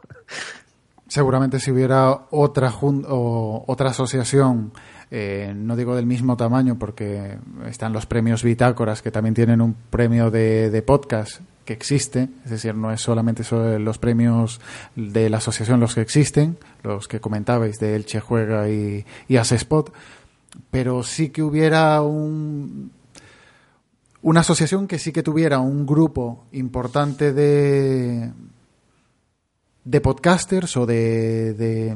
[1.09, 4.73] Seguramente si hubiera otra o otra asociación,
[5.11, 7.37] eh, no digo del mismo tamaño, porque
[7.67, 12.51] están los premios Bitácoras, que también tienen un premio de, de podcast que existe, es
[12.51, 13.43] decir, no es solamente
[13.79, 14.61] los premios
[14.97, 19.93] de la asociación los que existen, los que comentabais de Elche Juega y, y Asespot,
[20.71, 22.93] pero sí que hubiera un,
[24.23, 28.33] una asociación que sí que tuviera un grupo importante de,
[29.85, 31.95] de podcasters o de,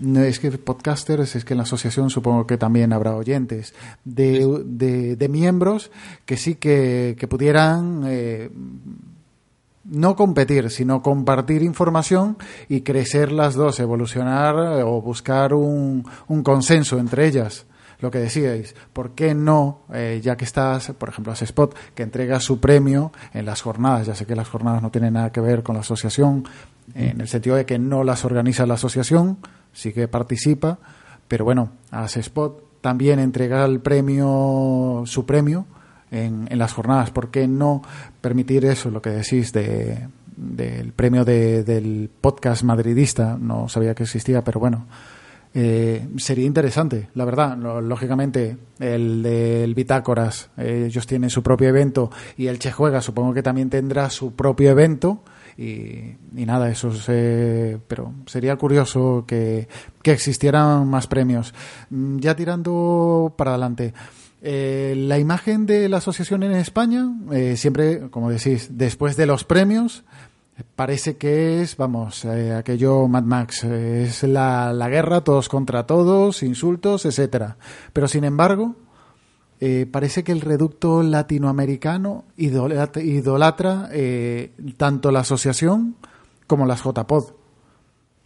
[0.00, 3.74] no es que podcasters es que en la asociación supongo que también habrá oyentes
[4.04, 5.90] de, de, miembros
[6.24, 8.50] que sí que, que pudieran eh,
[9.84, 12.36] no competir sino compartir información
[12.68, 14.54] y crecer las dos evolucionar
[14.84, 17.66] o buscar un, un consenso entre ellas
[18.00, 22.02] lo que decíais, ¿por qué no, eh, ya que estás, por ejemplo, a Spot, que
[22.02, 24.06] entrega su premio en las jornadas?
[24.06, 26.44] Ya sé que las jornadas no tienen nada que ver con la asociación,
[26.94, 29.38] en el sentido de que no las organiza la asociación,
[29.72, 30.78] sí que participa,
[31.26, 35.66] pero bueno, a Spot también entrega el premio, su premio,
[36.10, 37.10] en, en, las jornadas.
[37.10, 37.82] ¿Por qué no
[38.20, 43.36] permitir eso, lo que decís de, del premio de, del podcast madridista?
[43.38, 44.86] No sabía que existía, pero bueno,
[45.54, 47.56] eh, sería interesante, la verdad.
[47.56, 53.34] Lógicamente, el del Bitácoras, eh, ellos tienen su propio evento y el Che Juega supongo
[53.34, 55.22] que también tendrá su propio evento.
[55.56, 59.66] Y, nada, eso es, eh, pero sería curioso que,
[60.02, 61.52] que, existieran más premios.
[61.90, 63.92] Mm, ya tirando para adelante.
[64.40, 67.10] la imagen de la asociación en España,
[67.56, 70.04] siempre, como decís, después de los premios,
[70.74, 76.42] Parece que es, vamos, eh, aquello Mad Max, es la, la, guerra, todos contra todos,
[76.42, 77.56] insultos, etcétera.
[77.92, 78.74] Pero sin embargo,
[79.60, 85.96] eh, parece que el reducto latinoamericano idolatra, eh, tanto la asociación
[86.46, 87.32] como las JPod.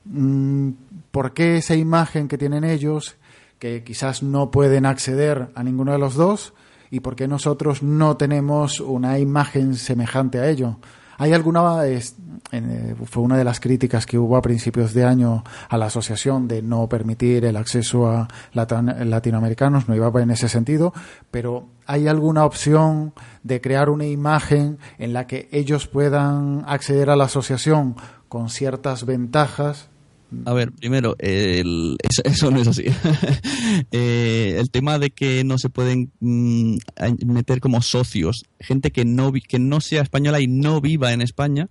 [0.04, 0.70] Mm,
[1.10, 3.16] ¿Por qué esa imagen que tienen ellos,
[3.58, 6.54] que quizás no pueden acceder a ninguno de los dos,
[6.90, 10.78] y por qué nosotros no tenemos una imagen semejante a ello?
[11.22, 15.78] ¿Hay alguna, eh, fue una de las críticas que hubo a principios de año a
[15.78, 20.92] la asociación de no permitir el acceso a latinoamericanos, no iba en ese sentido,
[21.30, 23.14] pero ¿hay alguna opción
[23.44, 27.94] de crear una imagen en la que ellos puedan acceder a la asociación
[28.28, 29.91] con ciertas ventajas
[30.44, 32.84] a ver, primero, eso, no es así.
[33.90, 36.76] Eh, el tema de que no se pueden mm,
[37.26, 41.68] meter como socios gente que no, que no sea española y no viva en España,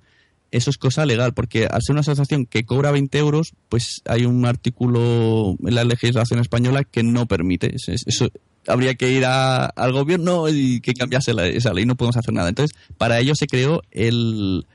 [0.52, 4.26] eso es cosa legal, porque al ser una asociación que cobra 20 euros, pues hay
[4.26, 7.74] un artículo en la legislación española que no permite.
[7.76, 8.30] Eso,
[8.68, 12.50] habría que ir al gobierno y que cambiase esa ley, no podemos hacer nada.
[12.50, 14.66] Entonces, para ello se creó el...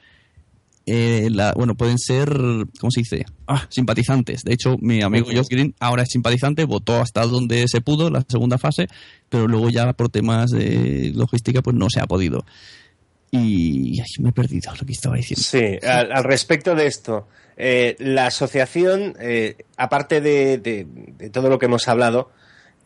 [0.86, 2.28] eh, la- bueno, pueden ser,
[2.80, 3.24] ¿cómo se dice?
[3.48, 4.44] Ah, simpatizantes.
[4.44, 8.24] De hecho, mi amigo Josh Green ahora es simpatizante, votó hasta donde se pudo, la
[8.28, 8.86] segunda fase,
[9.28, 12.44] pero luego ya por temas de logística, pues no se ha podido.
[13.32, 15.42] Y ay, me he perdido lo que estaba diciendo.
[15.42, 17.26] Sí, al, al respecto de esto,
[17.56, 20.86] eh, la asociación, eh, aparte de, de-
[21.18, 22.30] de todo lo que hemos hablado,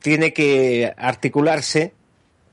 [0.01, 1.93] tiene que articularse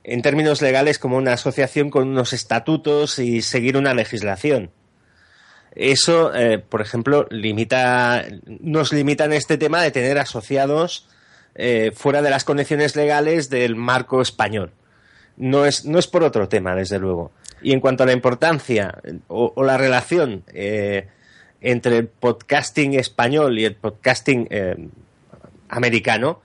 [0.04, 4.72] en términos legales como una asociación con unos estatutos y seguir una legislación.
[5.80, 11.08] Eso, eh, por ejemplo, limita, nos limita en este tema de tener asociados
[11.54, 14.72] eh, fuera de las condiciones legales del marco español.
[15.38, 17.32] No es, no es por otro tema, desde luego.
[17.62, 18.98] Y en cuanto a la importancia
[19.28, 21.10] o, o la relación eh,
[21.62, 24.88] entre el podcasting español y el podcasting eh,
[25.70, 26.42] americano,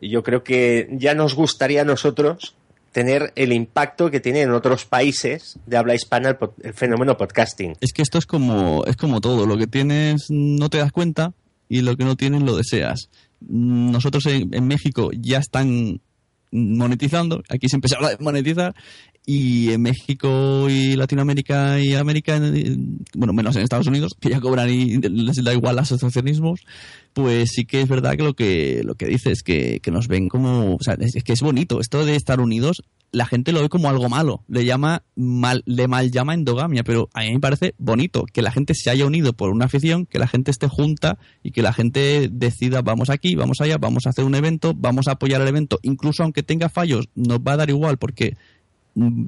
[0.00, 2.54] yo creo que ya nos gustaría a nosotros
[2.96, 7.76] tener el impacto que tiene en otros países de habla hispana el, fenómeno podcasting.
[7.82, 9.44] Es que esto es como, es como todo.
[9.44, 11.34] Lo que tienes no te das cuenta
[11.68, 13.10] y lo que no tienes lo deseas.
[13.40, 16.00] Nosotros en, en México ya están
[16.50, 17.42] monetizando.
[17.50, 18.74] Aquí siempre se habla de monetizar.
[19.28, 22.40] Y en México y Latinoamérica y América,
[23.14, 26.60] bueno, menos en Estados Unidos, que ya cobran y les da igual asociacionismos,
[27.12, 30.06] pues sí que es verdad que lo que, lo que dice es que, que nos
[30.06, 31.80] ven como, o sea, es, es que es bonito.
[31.80, 34.44] Esto de estar unidos, la gente lo ve como algo malo.
[34.46, 38.52] Le llama mal, le mal llama endogamia, pero a mí me parece bonito que la
[38.52, 41.72] gente se haya unido por una afición, que la gente esté junta y que la
[41.72, 45.48] gente decida vamos aquí, vamos allá, vamos a hacer un evento, vamos a apoyar el
[45.48, 48.36] evento, incluso aunque tenga fallos, nos va a dar igual porque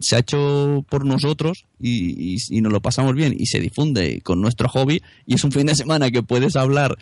[0.01, 4.21] se ha hecho por nosotros y, y- y nos lo pasamos bien y se difunde
[4.23, 6.97] con nuestro hobby y es un fin de semana que puedes hablar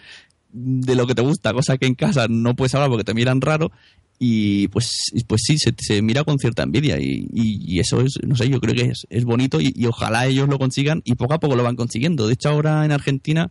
[0.53, 3.41] de lo que te gusta, cosa que en casa no puedes hablar porque te miran
[3.41, 3.71] raro
[4.19, 8.35] y pues, pues sí, se, se mira con cierta envidia y, y- eso es, no
[8.35, 11.35] sé, yo creo que es, es bonito y, y ojalá ellos lo consigan y poco
[11.35, 12.27] a poco lo van consiguiendo.
[12.27, 13.51] De hecho ahora en Argentina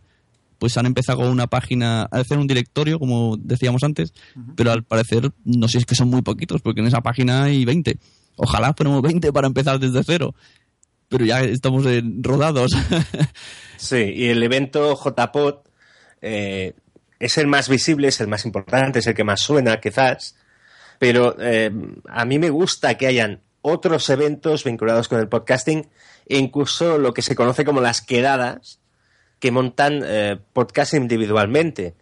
[0.58, 4.12] pues han empezado con una página, a hacer un directorio, como decíamos antes,
[4.56, 7.64] pero al parecer no sé es que son muy poquitos, porque en esa página hay
[7.64, 7.98] 20.
[8.36, 10.34] Ojalá fuéramos 20 para empezar desde cero,
[11.08, 12.72] pero ya estamos en- rodados.
[13.78, 15.56] Sí, y el evento JPod
[16.22, 16.72] eh,
[17.18, 20.34] es el más visible, es el más importante, es el que más suena, quizás.
[20.98, 21.70] Pero eh,
[22.08, 25.88] a mí me gusta que hayan otros eventos vinculados con el podcasting
[26.28, 28.80] incluso lo que se conoce como las quedadas
[29.38, 31.94] que montan eh, podcast individualmente.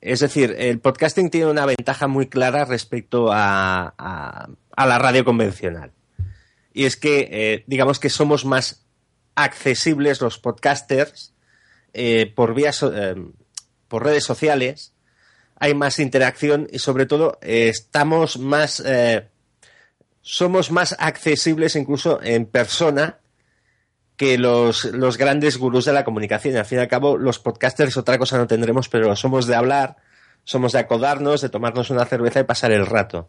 [0.00, 5.92] Es decir, el podcasting tiene una ventaja muy clara respecto a- a la radio convencional.
[6.72, 8.86] Y es que, eh, digamos que somos más
[9.34, 11.34] accesibles los podcasters
[11.92, 13.14] eh, por vías eh,
[13.88, 14.94] por redes sociales
[15.58, 18.82] hay más interacción y sobre todo estamos más
[20.20, 23.20] somos más accesibles incluso en persona
[24.16, 26.56] que los, los grandes gurús de la comunicación.
[26.56, 29.96] Al fin y al cabo, los podcasters otra cosa no tendremos, pero somos de hablar,
[30.44, 33.28] somos de acodarnos, de tomarnos una cerveza y pasar el rato.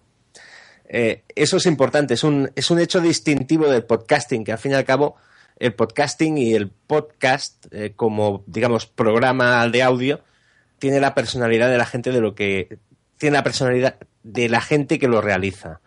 [0.90, 4.72] Eh, eso es importante, es un, es un hecho distintivo del podcasting, que al fin
[4.72, 5.18] y al cabo
[5.58, 10.22] el podcasting y el podcast eh, como, digamos, programa de audio
[10.80, 12.78] tiene la personalidad de la gente de lo que
[13.18, 15.82] tiene la personalidad de la gente que lo realiza.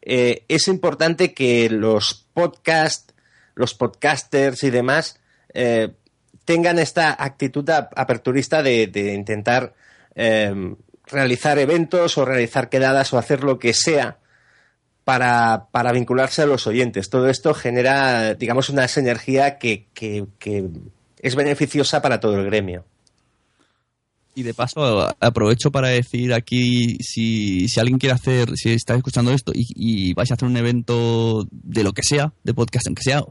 [0.00, 3.14] Eh, es importante que los podcasts,
[3.54, 5.20] los podcasters y demás
[6.46, 9.74] tengan esta actitud aperturista de, de intentar
[11.06, 14.16] realizar eventos o realizar quedadas o hacer lo que sea
[15.04, 17.10] para, para vincularse a los oyentes.
[17.10, 20.68] Todo esto genera, digamos, una sinergia que, que- que
[21.20, 22.84] es beneficiosa para todo el gremio.
[24.34, 29.30] Y de paso aprovecho para decir aquí si, si alguien quiere hacer, si está escuchando
[29.30, 33.02] esto y, y vais a hacer un evento de lo que sea, de podcasting que
[33.02, 33.22] sea,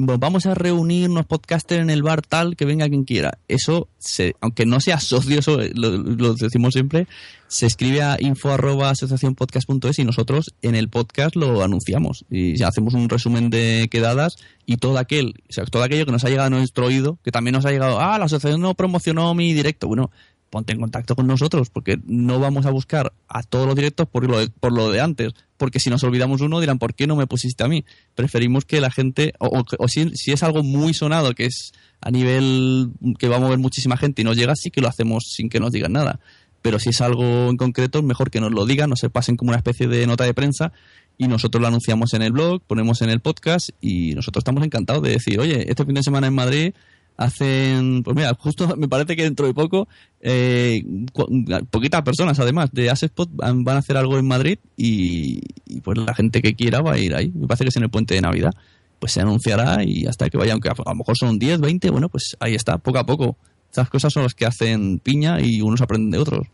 [0.00, 3.38] vamos a reunirnos podcasters en el bar tal que venga quien quiera.
[3.48, 7.06] Eso, se, aunque no sea socio, eso lo, lo decimos siempre,
[7.48, 12.94] se escribe a info arroba asociacionpodcast.es y nosotros en el podcast lo anunciamos y hacemos
[12.94, 14.36] un resumen de quedadas
[14.66, 17.32] y todo aquel, o sea, todo aquello que nos ha llegado a nuestro oído, que
[17.32, 19.88] también nos ha llegado, ah, la asociación no promocionó mi directo.
[19.88, 20.10] Bueno,
[20.50, 24.28] ponte en contacto con nosotros, porque no vamos a buscar a todos los directos por
[24.28, 27.14] lo de, por lo de antes, porque si nos olvidamos uno dirán, ¿por qué no
[27.16, 27.84] me pusiste a mí?
[28.16, 32.10] Preferimos que la gente, o, o- si, si es algo muy sonado, que es a
[32.10, 35.48] nivel que va a mover muchísima gente y nos llega, sí que lo hacemos sin
[35.48, 36.18] que nos digan nada.
[36.62, 39.50] Pero si es algo en concreto, mejor que nos lo digan, no se pasen como
[39.50, 40.72] una especie de nota de prensa
[41.16, 45.02] y nosotros lo anunciamos en el blog, ponemos en el podcast y nosotros estamos encantados
[45.02, 46.74] de decir, oye, este fin de semana en Madrid
[47.20, 49.88] hacen, pues mira, justo me parece que dentro de poco,
[50.20, 50.82] eh,
[51.70, 55.98] poquitas personas además de Asespot van van a hacer algo en Madrid y, y, pues
[55.98, 57.30] la gente que quiera va a ir ahí.
[57.34, 58.52] Me parece que es en el puente de Navidad.
[58.98, 61.90] Pues se anunciará y hasta que vaya, aunque a a lo mejor son 10, 20,
[61.90, 63.36] bueno, pues ahí está, poco a poco.
[63.70, 66.46] Esas cosas son las que hacen piña y unos aprenden de otros.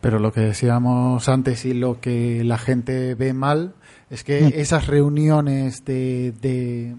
[0.00, 3.74] Pero lo que decíamos antes y lo que la gente ve mal
[4.10, 4.50] es que Mm.
[4.54, 6.94] esas reuniones de, de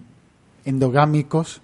[0.65, 1.61] endogámicos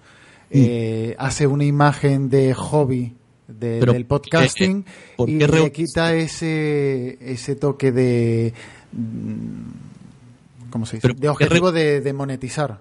[0.50, 3.14] eh, hace una imagen de hobby
[3.48, 8.52] de- Pero, del podcasting eh, ¿por y qué le quita ese, ese toque de...
[8.92, 11.08] mm, ¿Cómo se dice?
[11.08, 12.80] Pero De ¿por qué re- objetivo de, de monetizar.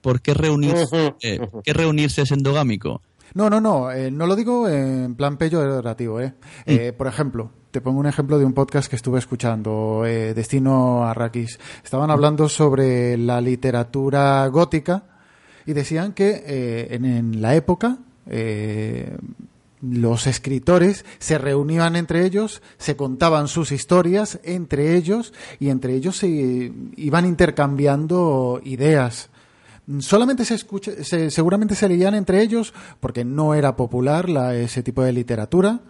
[0.00, 1.40] ¿Por qué reunirse, eh.
[1.64, 3.00] ¿qué reunirse es endogámico?
[3.34, 6.34] No, no, no, eh, no lo digo en plan peyorativo, ¿eh?
[6.66, 11.04] Eh, Por ejemplo, te pongo un ejemplo de un podcast que estuve escuchando, eh, Destino
[11.04, 11.58] Arrakis.
[11.82, 15.02] Estaban hablando sobre la literatura gótica
[15.66, 19.16] y decían que eh, en, en la época eh,
[19.80, 26.16] los escritores se reunían entre ellos, se contaban sus historias entre ellos y entre ellos
[26.16, 29.30] se iban intercambiando ideas.
[29.98, 34.82] Solamente se escucha, se- seguramente se leían entre ellos porque no era popular la- ese
[34.82, 35.80] tipo de literatura.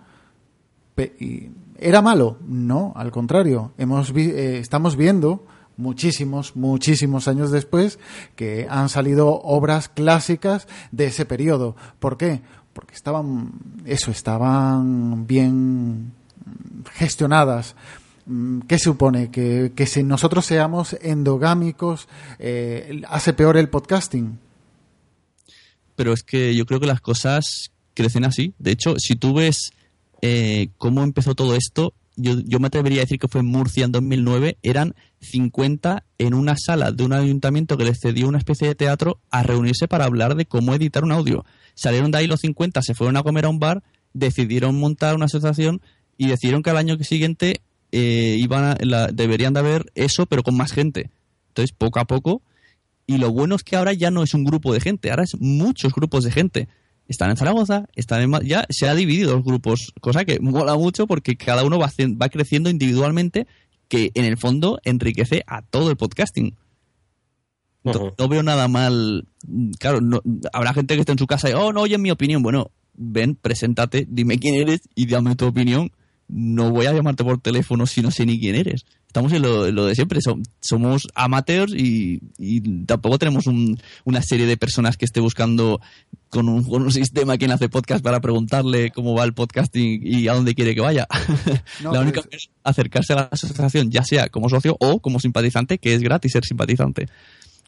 [0.97, 2.39] Pe- y- ¿Era malo?
[2.47, 3.73] No, al contrario.
[3.79, 5.45] Hemos eh, estamos viendo
[5.77, 7.99] muchísimos, muchísimos años después
[8.37, 11.77] que han salido obras clásicas de ese periodo.
[11.99, 12.41] ¿Por qué?
[12.73, 13.53] Porque estaban,
[13.85, 16.13] eso, estaban bien
[16.93, 17.75] gestionadas.
[18.27, 19.31] Mm, ¿Qué supone?
[19.31, 22.09] Que, que si nosotros seamos endogámicos,
[22.39, 24.39] eh, hace peor el podcasting.
[25.97, 28.55] pero es que yo creo que las cosas crecen así.
[28.59, 29.71] De hecho, si tú ves
[30.23, 33.85] eh, cómo empezó todo esto, yo, yo me atrevería a decir que fue en Murcia
[33.85, 38.69] en 2009, eran 50 en una sala de un ayuntamiento que les cedió una especie
[38.69, 41.45] de teatro a reunirse para hablar de cómo editar un audio.
[41.75, 45.25] Salieron de ahí los 50, se fueron a comer a un bar, decidieron montar una
[45.27, 45.81] asociación
[46.17, 47.61] y decidieron que al año siguiente
[47.93, 51.11] eh, iban a- la- deberían de haber eso, pero con más gente.
[51.49, 52.43] Entonces, poco a poco,
[53.07, 55.37] y lo bueno es que ahora ya no es un grupo de gente, ahora es
[55.41, 56.69] muchos grupos de gente.
[57.09, 61.07] Están en Zaragoza, están en ya se ha dividido los grupos, cosa que mola mucho
[61.07, 61.91] porque cada uno va,
[62.21, 63.47] va creciendo individualmente,
[63.89, 66.57] que en el fondo enriquece a todo el podcasting.
[68.19, 69.27] No veo nada mal.
[69.79, 70.23] Claro, no-
[70.55, 72.43] habrá gente que esté en su casa y, oh, no oye mi opinión.
[72.43, 75.91] Bueno, ven, preséntate, dime quién eres y dame tu opinión.
[76.27, 78.87] No voy a llamarte por teléfono si no sé ni quién eres.
[79.07, 80.21] Estamos en lo, en lo de siempre.
[80.21, 85.83] som- somos amateurs y, y tampoco tenemos un- una serie de personas que esté buscando
[86.35, 90.29] con un, con un sistema quien hace podcast para preguntarle cómo va el podcasting y
[90.29, 91.07] a dónde quiere que vaya.
[91.83, 95.21] No, La única pero es acercarse a la asociación, ya sea como socio o como
[95.21, 97.09] simpatizante, que es gratis ser simpatizante.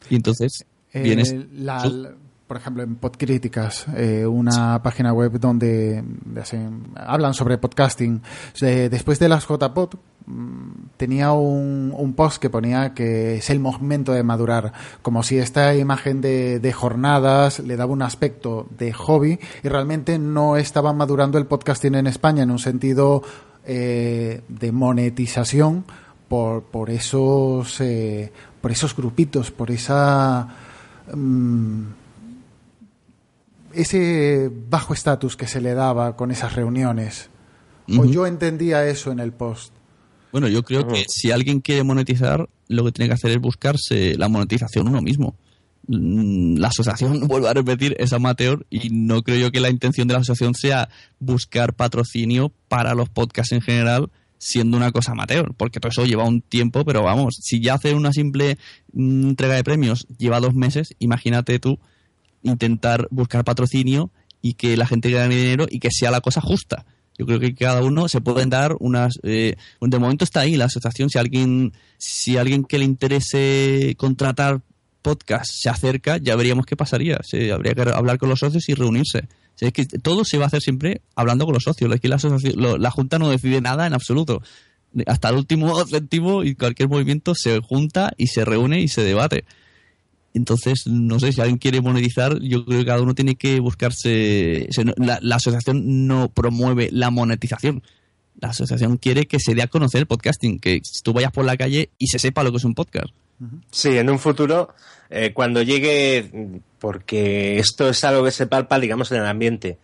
[0.09, 1.35] Y entonces Eh, vienes.
[1.53, 2.11] la-
[2.47, 6.01] por ejemplo, en Podcríticas, eh, una página web donde
[6.39, 8.21] hacen- hablan sobre podcasting.
[8.61, 9.95] Eh, después de las JPod,
[10.97, 15.73] tenía un, un post que ponía que es el momento de madurar, como si esta
[15.75, 21.37] imagen de, de jornadas le daba un aspecto de hobby y realmente no estaba madurando
[21.37, 23.23] el podcasting en España en un sentido
[23.65, 25.85] eh, de monetización
[26.27, 30.47] por, por esos eh, por esos grupitos, por esa
[31.13, 31.83] mm,
[33.73, 37.29] ese bajo estatus que se le daba con esas reuniones.
[37.97, 39.76] O yo entendía eso en el post.
[40.37, 44.15] Bueno, yo creo que si alguien quiere monetizar, lo que tiene que hacer es buscarse
[44.19, 45.33] la monetización uno mismo.
[45.87, 50.07] Mm, La asociación, vuelvo a repetir, es amateur y no creo yo que la intención
[50.07, 55.55] de la asociación sea buscar patrocinio para los podcasts en general, siendo una cosa amateur,
[55.57, 58.59] porque todo eso lleva un tiempo, pero vamos, si ya hacer una simple
[58.93, 61.79] mm, entrega de premios lleva dos meses, imagínate tú
[62.43, 64.11] intentar buscar patrocinio
[64.43, 66.85] y que la gente gane dinero y que sea la cosa justa.
[67.17, 69.19] Yo creo que cada uno se pueden dar unas.
[69.23, 71.09] Eh, de momento está ahí la asociación.
[71.09, 74.61] Si alguien, si alguien que le interese contratar
[75.01, 77.19] podcast se acerca, ya veríamos qué pasaría.
[77.23, 79.27] Se, habría que hablar con los socios y reunirse.
[79.59, 81.89] Es que todo se va a hacer siempre hablando con los socios.
[81.89, 82.17] La,
[82.55, 84.41] lo- la Junta no decide nada en absoluto.
[85.07, 89.45] Hasta el último céntimo y cualquier movimiento se junta y se reúne y se debate.
[90.37, 94.69] Entonces, no sé, si alguien quiere monetizar, yo creo que cada uno tiene que buscarse...
[94.97, 97.83] la asociación no promueve la monetización.
[98.39, 101.57] La asociación quiere que se dé a conocer el podcasting, que tú vayas por la
[101.57, 103.09] calle y se sepa lo que es un podcast.
[103.71, 104.73] Sí, en un futuro,
[105.09, 109.77] eh, cuando llegue, porque esto es algo que se palpa, digamos, en el ambiente,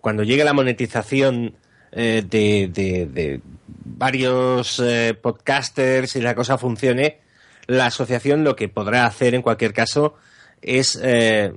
[0.00, 1.54] cuando llegue la monetización
[1.92, 3.40] eh, de, de- de
[3.84, 7.18] varios eh, podcasters y la cosa funcione,
[7.66, 10.14] la asociación lo que podrá hacer en cualquier caso
[10.62, 11.52] es eh,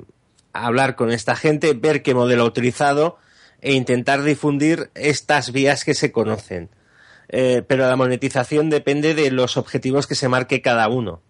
[0.54, 3.18] hablar con esta gente, ver qué modelo ha utilizado
[3.62, 6.70] e intentar difundir estas vías que se conocen.
[7.30, 11.22] Eh, pero la monetización depende de los objetivos que se marque cada uno.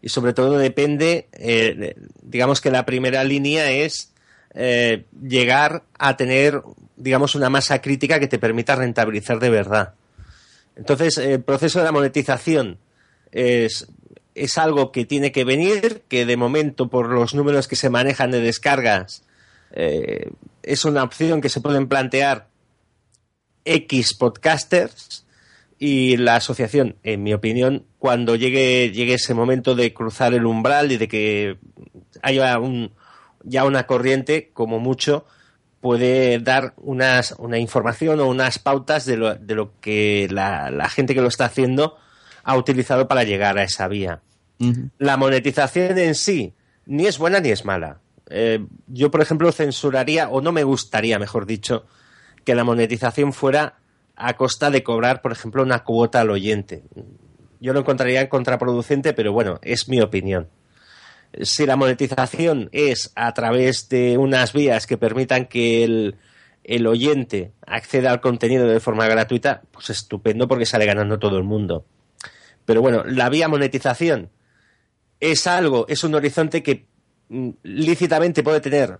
[0.00, 4.10] Y sobre todo depende, eh, digamos que la primera línea es
[5.20, 6.62] llegar a tener,
[6.94, 9.94] digamos, una masa crítica que te permita rentabilizar de verdad.
[10.76, 12.78] Entonces, el proceso de la monetización
[13.32, 13.88] es,
[14.34, 18.30] es algo que tiene que venir, que de momento, por los números que se manejan
[18.30, 19.22] de descargas,
[20.62, 22.48] es una opción que se pueden plantear
[23.64, 25.24] X podcasters
[25.78, 30.92] y la asociación, en mi opinión, cuando llegue, llegue ese momento de cruzar el umbral
[30.92, 31.58] y de que
[32.22, 32.92] haya un,
[33.42, 35.26] ya una corriente, como mucho,
[35.80, 41.14] puede dar unas, una información o unas pautas de lo, de lo que la, gente
[41.14, 41.98] que lo está haciendo
[42.44, 44.20] ha utilizado para llegar a esa vía.
[44.98, 46.54] La monetización en sí
[46.86, 48.00] ni es buena ni es mala.
[48.30, 51.86] Eh, yo, por ejemplo, censuraría, o no me gustaría, mejor dicho,
[52.44, 53.78] que la monetización fuera
[54.16, 56.84] a costa de cobrar, por ejemplo, una cuota al oyente.
[57.60, 60.48] Yo lo encontraría contraproducente, pero bueno, es mi opinión.
[61.42, 66.16] Si la monetización es a través de unas vías que permitan que el,
[66.62, 71.44] el oyente acceda al contenido de forma gratuita, pues estupendo porque sale ganando todo el
[71.44, 71.86] mundo.
[72.64, 74.30] Pero bueno, la vía monetización
[75.20, 76.86] es algo, es un horizonte que
[77.28, 78.98] mm, lícitamente puede tener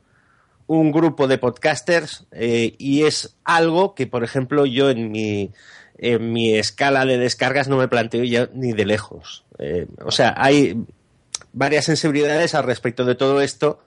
[0.67, 5.51] un grupo de podcasters eh, y es algo que, por ejemplo, yo en mi,
[5.99, 9.45] en mi escala de descargas no me planteo ya ni de lejos.
[9.59, 10.77] Eh, o sea, hay
[11.53, 13.85] varias sensibilidades al respecto de todo esto,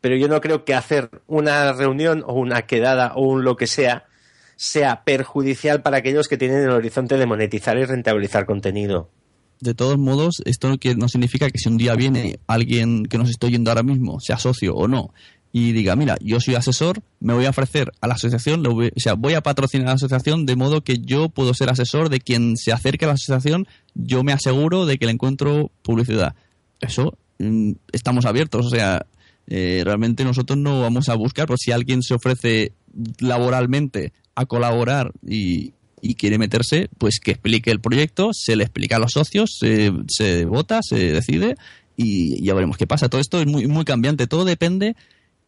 [0.00, 3.66] pero yo no creo que hacer una reunión o una quedada o un lo que
[3.66, 4.07] sea
[4.58, 9.08] sea perjudicial para aquellos que tienen el horizonte de monetizar y rentabilizar contenido.
[9.60, 13.52] De todos modos, esto no significa que si un día viene alguien que nos estoy
[13.52, 15.14] yendo ahora mismo, sea socio o no,
[15.52, 19.00] y diga, mira, yo soy asesor, me voy a ofrecer a la asociación, voy, o
[19.00, 22.18] sea, voy a patrocinar a la asociación de modo que yo puedo ser asesor de
[22.18, 26.34] quien se acerque a la asociación, yo me aseguro de que le encuentro publicidad.
[26.80, 29.06] Eso mm, estamos abiertos, o sea,
[29.46, 32.72] eh, realmente nosotros no vamos a buscar, por si alguien se ofrece
[33.20, 35.74] laboralmente a colaborar y,
[36.16, 40.78] quiere meterse, pues que explique el proyecto, se le explica a los socios, se, vota,
[40.82, 41.56] se decide
[41.96, 43.08] y ya veremos qué pasa.
[43.08, 44.94] Todo esto es muy, muy cambiante, todo depende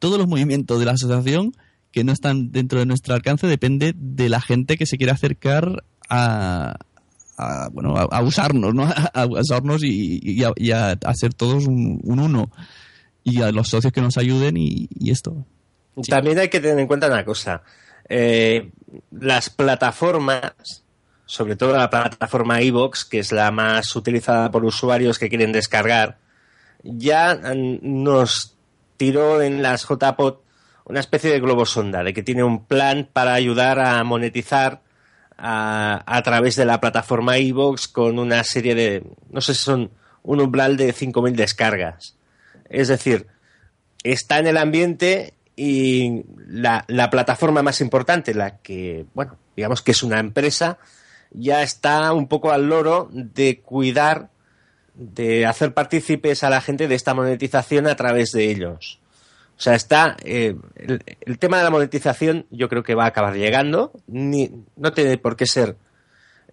[0.00, 1.52] todos los movimientos de la asociación
[1.92, 5.84] que no están dentro de nuestro alcance depende de la gente que se quiere acercar
[6.08, 6.76] a,
[7.72, 8.88] bueno a, usarnos ¿no?
[9.14, 12.50] a, usarnos y, a, hacer todos un, uno
[13.22, 15.44] y a los socios que nos ayuden y, esto
[16.08, 17.62] también hay que tener en cuenta una cosa
[18.10, 18.70] eh,
[19.10, 20.84] las plataformas
[21.24, 26.18] sobre todo la plataforma iVoox que es la más utilizada por usuarios que quieren descargar
[26.82, 28.56] ya nos
[28.96, 30.42] tiró en las JPOT
[30.84, 34.82] una especie de globo sonda, de que tiene un plan para ayudar a monetizar
[35.38, 39.90] a, través de la plataforma iVoox con una serie de, no sé si son
[40.22, 42.16] un umbral de 5.000 descargas.
[42.68, 43.28] Es decir,
[44.02, 45.32] está en el ambiente
[45.62, 50.78] y la, la, plataforma más importante, la que, bueno, digamos que es una empresa,
[51.32, 54.30] ya está un poco al loro de cuidar
[54.94, 59.00] de hacer partícipes a la gente de esta monetización a través de ellos.
[59.58, 63.36] O sea, está eh, el, tema de la monetización yo creo que va a acabar
[63.36, 63.92] llegando.
[64.06, 65.76] Ni, no tiene por qué ser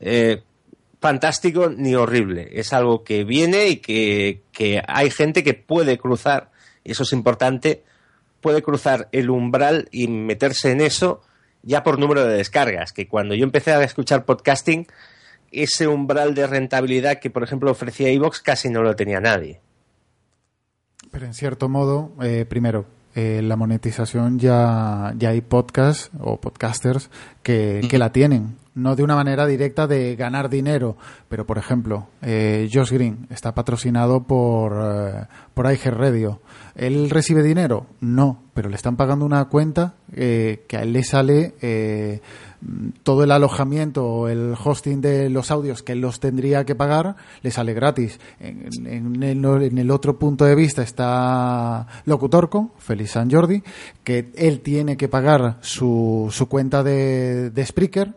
[0.02, 0.44] eh,
[1.00, 2.50] fantástico ni horrible.
[2.52, 6.52] Es algo que viene y que, que hay gente que puede cruzar,
[6.84, 7.84] y eso es importante,
[8.48, 11.20] puede cruzar el umbral y meterse en eso
[11.64, 12.94] ya por número de descargas.
[12.94, 14.88] Que cuando yo empecé a escuchar podcasting,
[15.52, 19.60] ese umbral de rentabilidad que, por ejemplo, ofrecía iVox casi no lo tenía nadie.
[21.12, 22.86] Pero en cierto modo, eh, primero,
[23.16, 27.10] eh, la monetización ya, ya hay podcasts o podcasters
[27.44, 32.08] que, que la tienen no de una manera directa de ganar dinero, pero por ejemplo,
[32.22, 35.26] eh, Josh Green está patrocinado por, eh,
[35.56, 36.40] por Radio.
[36.78, 37.88] ¿Él recibe dinero?
[38.02, 42.22] No, pero le están pagando una cuenta eh, que a él le sale eh,
[43.02, 47.16] todo el alojamiento o el hosting de los audios que él los tendría que pagar,
[47.42, 48.20] le sale gratis.
[48.40, 53.64] En, el, otro punto de vista está Locutorco, Feliz San Jordi,
[54.04, 58.14] que él tiene que pagar su, su cuenta de, de Spreaker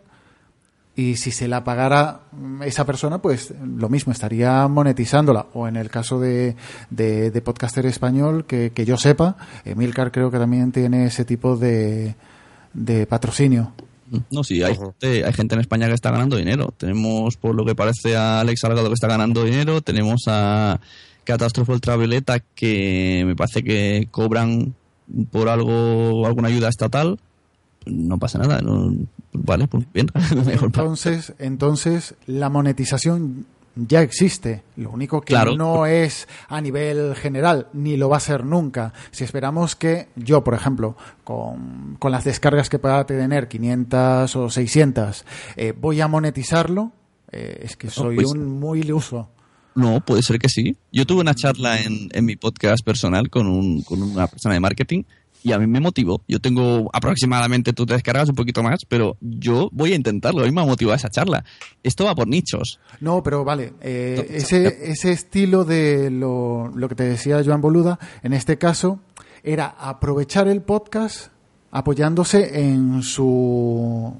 [0.96, 2.20] y si se la pagara
[2.64, 5.46] esa persona, pues lo mismo, estaría monetizándola.
[5.54, 6.56] O en el caso de,
[6.90, 12.16] de, podcaster español, que, que, yo sepa, Emilcar creo que también tiene ese tipo de,
[12.74, 13.72] de patrocinio.
[14.30, 16.74] No, sí, hay, gente, hay gente en España que está ganando dinero.
[16.76, 19.80] Tenemos, por lo que parece, a Alex Salgado que está ganando dinero.
[19.82, 20.80] Tenemos a
[21.24, 24.74] Catástrofe Ultravioleta que me parece que cobran
[25.30, 27.18] por algo, alguna ayuda estatal,
[27.86, 28.60] no pasa nada.
[28.60, 28.92] No,
[29.32, 30.08] vale, pues bien.
[30.62, 34.62] Entonces, entonces la monetización ya existe.
[34.76, 35.56] Lo único que Claro.
[35.56, 38.92] no es a nivel general, ni lo va a ser nunca.
[39.12, 44.50] Si esperamos que yo, por ejemplo, con, con las descargas que pueda tener, 500 o
[44.50, 45.24] 600,
[45.56, 46.92] eh, voy a monetizarlo,
[47.30, 49.28] eh, es que soy pues- un muy iluso.
[49.76, 50.76] No, puede ser que sí.
[50.92, 54.60] Yo tuve una charla en, en mi podcast personal con, un, con una persona de
[54.60, 55.04] marketing
[55.42, 56.22] y a mí me motivó.
[56.28, 60.42] Yo tengo aproximadamente, tú te descargas un poquito más, pero yo voy a intentarlo.
[60.42, 61.44] A mí me ha motivado esa charla.
[61.82, 62.78] Esto va por nichos.
[63.00, 67.98] No, pero vale, eh, ese, ese estilo de lo, lo que te decía Joan Boluda,
[68.22, 69.00] en este caso,
[69.42, 71.28] era aprovechar el podcast
[71.72, 74.12] apoyándose en su,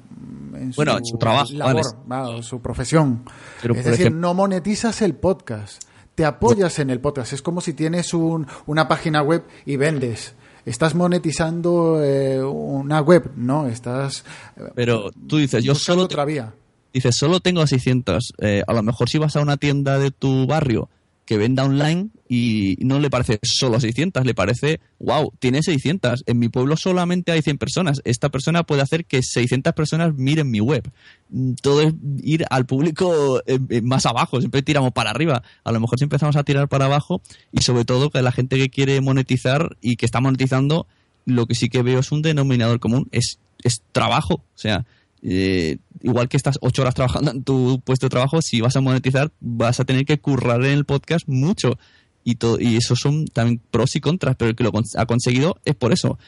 [0.55, 2.35] en Bueno, en su trabajo, labor, vale.
[2.37, 3.23] va, su profesión.
[3.61, 5.83] Pero, es decir, ejemplo- no monetizas el podcast,
[6.15, 7.33] te apoyas en el podcast.
[7.33, 10.33] Es como si tienes un, una página web y vendes.
[10.65, 13.67] Estás monetizando eh, una web, ¿no?
[13.67, 14.23] Estás
[14.57, 16.53] eh, Pero tú dices, yo solo, otra vía.
[16.93, 18.33] dices, solo tengo 600.
[18.39, 20.89] Eh, a lo mejor si vas a una tienda de tu barrio
[21.31, 26.25] que venda online y no le parece solo 600, le parece, wow, tiene 600.
[26.25, 28.01] En mi pueblo solamente hay 100 personas.
[28.03, 30.91] Esta persona puede hacer que 600 personas miren mi web.
[31.29, 35.41] Mm, Todo es ir al público eh, eh, más abajo, siempre tiramos para arriba.
[35.63, 37.21] A lo mejor si empezamos a tirar para abajo
[37.53, 40.87] y sobre todo que la gente que quiere monetizar y que está monetizando,
[41.23, 44.33] lo que sí que veo es un denominador común, es, es trabajo.
[44.33, 44.85] O sea,
[45.23, 48.81] eh, igual que estás ocho horas trabajando en tu puesto de trabajo, si vas a
[48.81, 51.77] monetizar, vas a tener que currar en el podcast mucho.
[52.23, 55.57] Y, to- y eso son también pros y contras, pero el que lo ha conseguido
[55.65, 56.19] es por eso.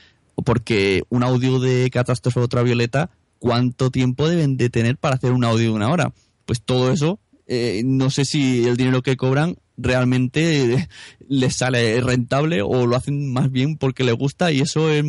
[0.43, 5.65] Porque un audio de catástrofe ultravioleta, ¿cuánto tiempo deben de tener para hacer un audio
[5.65, 6.11] de una hora?
[6.45, 10.87] Pues todo eso, eh, no sé si el dinero que cobran realmente
[11.27, 15.03] les sale rentable o lo hacen más bien porque les gusta y eso eh,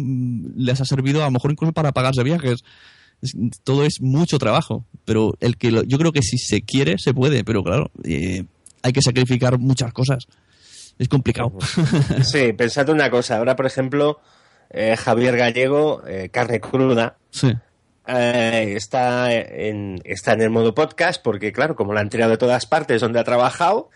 [0.57, 2.65] les ha servido a lo mejor incluso para pagarse viajes es-
[3.65, 7.15] todo es mucho trabajo, pero el que lo- yo creo que si se quiere se
[7.15, 8.45] puede, pero claro, eh,
[8.83, 10.27] hay que sacrificar muchas cosas.
[10.99, 11.53] Es complicado.
[12.23, 13.39] Sí, pensad una cosa.
[13.39, 14.21] Ahora, por ejemplo,
[14.71, 17.53] eh, Javier Gallego, eh, Carne Cruda, sí.
[18.07, 22.67] está, en, está en el modo podcast porque, claro, como lo han tirado de todas
[22.67, 23.91] partes donde ha trabajado,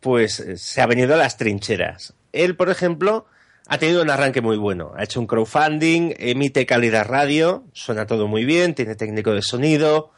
[0.00, 2.14] pues se ha venido a las trincheras.
[2.32, 3.26] Él, por ejemplo,
[3.68, 4.92] ha tenido un arranque muy bueno.
[4.96, 10.10] Ha hecho un crowdfunding, emite calidad radio, suena todo muy bien, tiene técnico de sonido,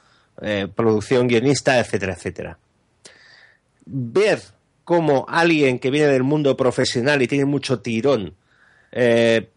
[0.42, 2.58] eh, producción guionista, etcétera, etcétera.
[3.86, 4.40] Ver
[4.84, 8.34] cómo alguien que viene del mundo profesional y tiene mucho tirón
[8.92, 9.50] eh,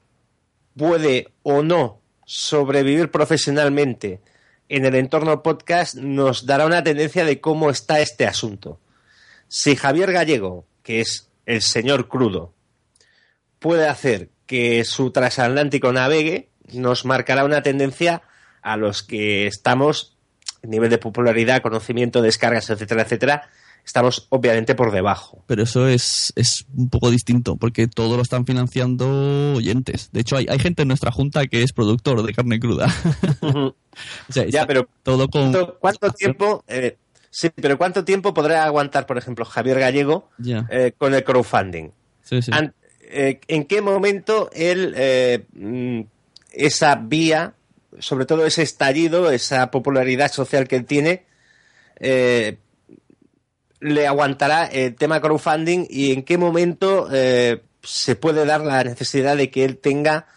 [0.76, 4.22] puede o no sobrevivir profesionalmente
[4.70, 8.80] en el entorno podcast nos dará una tendencia de cómo está este asunto.
[9.50, 12.54] Si Javier Gallego, que es el señor crudo,
[13.62, 18.24] puede hacer que su transatlántico navegue, nos marcará una tendencia
[18.62, 20.18] a los que estamos,
[20.64, 23.50] nivel de popularidad, conocimiento, descargas, etcétera, etcétera,
[23.86, 25.44] estamos obviamente por debajo.
[25.48, 30.10] Pero eso es, es un poco distinto, porque todo lo están financiando oyentes.
[30.12, 32.88] De hecho, hay, hay gente en nuestra junta que es productor de carne cruda.
[34.30, 35.52] O sea, Ya, pero todo con...
[35.52, 36.64] ¿Cuánto, cuánto tiempo?
[36.68, 36.98] eh,
[37.30, 40.30] sí, pero ¿cuánto tiempo podrá aguantar, por ejemplo, Javier Gallego
[40.70, 41.90] eh, con el crowdfunding?
[42.24, 42.52] Sí, sí.
[42.54, 42.74] An-
[43.14, 46.02] eh, ¿En qué momento él, eh, mm,
[46.54, 47.54] esa vía,
[48.00, 51.26] sobre todo ese estallido, esa popularidad social que él tiene,
[52.00, 52.58] eh,
[53.82, 59.50] le aguantará el tema crowdfunding y en qué momento se puede dar la necesidad de
[59.50, 60.28] que él tenga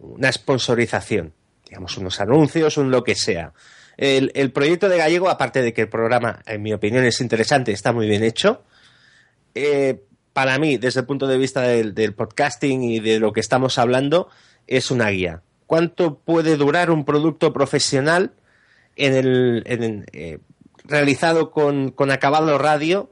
[0.00, 1.32] una sponsorización,
[1.64, 3.52] digamos, unos anuncios, un lo que sea.
[3.96, 7.92] El, proyecto de Gallego, aparte de que el programa, en mi opinión, es interesante, está
[7.92, 8.64] muy bien hecho,
[10.34, 13.78] para mí, desde el punto de vista del, del podcasting y de lo que estamos
[13.78, 14.28] hablando,
[14.66, 15.40] es una guía.
[15.66, 18.32] ¿Cuánto puede durar un producto profesional
[18.96, 20.38] en el, eh,
[20.84, 23.10] realizado con, con acabado radio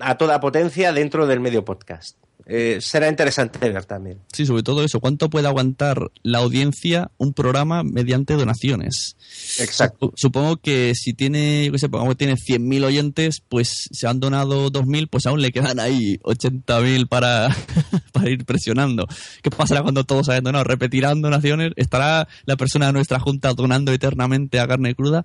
[0.00, 2.21] a toda potencia dentro del medio podcast?
[2.46, 4.18] Eh, será interesante ver también.
[4.32, 5.00] Sí, sobre todo eso.
[5.00, 9.16] ¿Cuánto puede aguantar la audiencia un programa mediante donaciones?
[9.60, 10.06] Exacto.
[10.08, 14.06] Sup- Supongo que si tiene, yo qué sé, pongamos que tiene 100.000 oyentes, pues se
[14.06, 17.48] han donado 2.000, pues aún le quedan ahí 80.000 para,
[18.12, 19.06] para ir presionando.
[19.42, 20.64] ¿Qué pasará cuando todos hayan donado?
[20.64, 21.72] ¿Repetirán donaciones?
[21.76, 25.24] ¿Estará la persona de nuestra junta donando eternamente a carne cruda?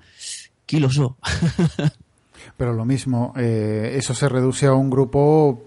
[0.66, 1.18] Kilos o.
[2.58, 5.64] Pero lo mismo, eh, eso se reduce a un grupo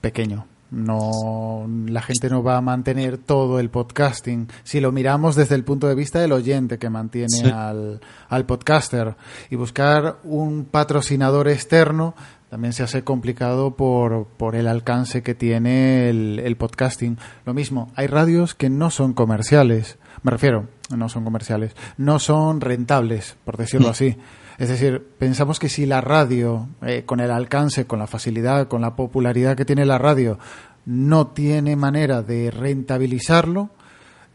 [0.00, 0.46] pequeño.
[0.72, 4.48] No, la gente no va a mantener todo el podcasting.
[4.64, 7.50] Si lo miramos desde el punto de vista del oyente que mantiene Sí.
[7.54, 8.00] al,
[8.30, 9.14] al podcaster
[9.50, 12.14] y buscar un patrocinador externo,
[12.48, 17.18] también se hace complicado por, por el alcance que tiene el, el podcasting.
[17.44, 22.62] Lo mismo, hay radios que no son comerciales, me refiero, no son comerciales, no son
[22.62, 24.16] rentables, por decirlo así.
[24.58, 28.82] Es decir, pensamos que si la radio, eh, con el alcance, con la facilidad, con
[28.82, 30.38] la popularidad que tiene la radio,
[30.84, 33.70] no tiene manera de rentabilizarlo,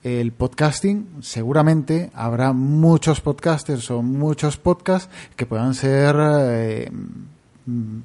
[0.04, 6.92] el podcasting, seguramente habrá muchos podcasters o muchos podcasts que puedan ser eh,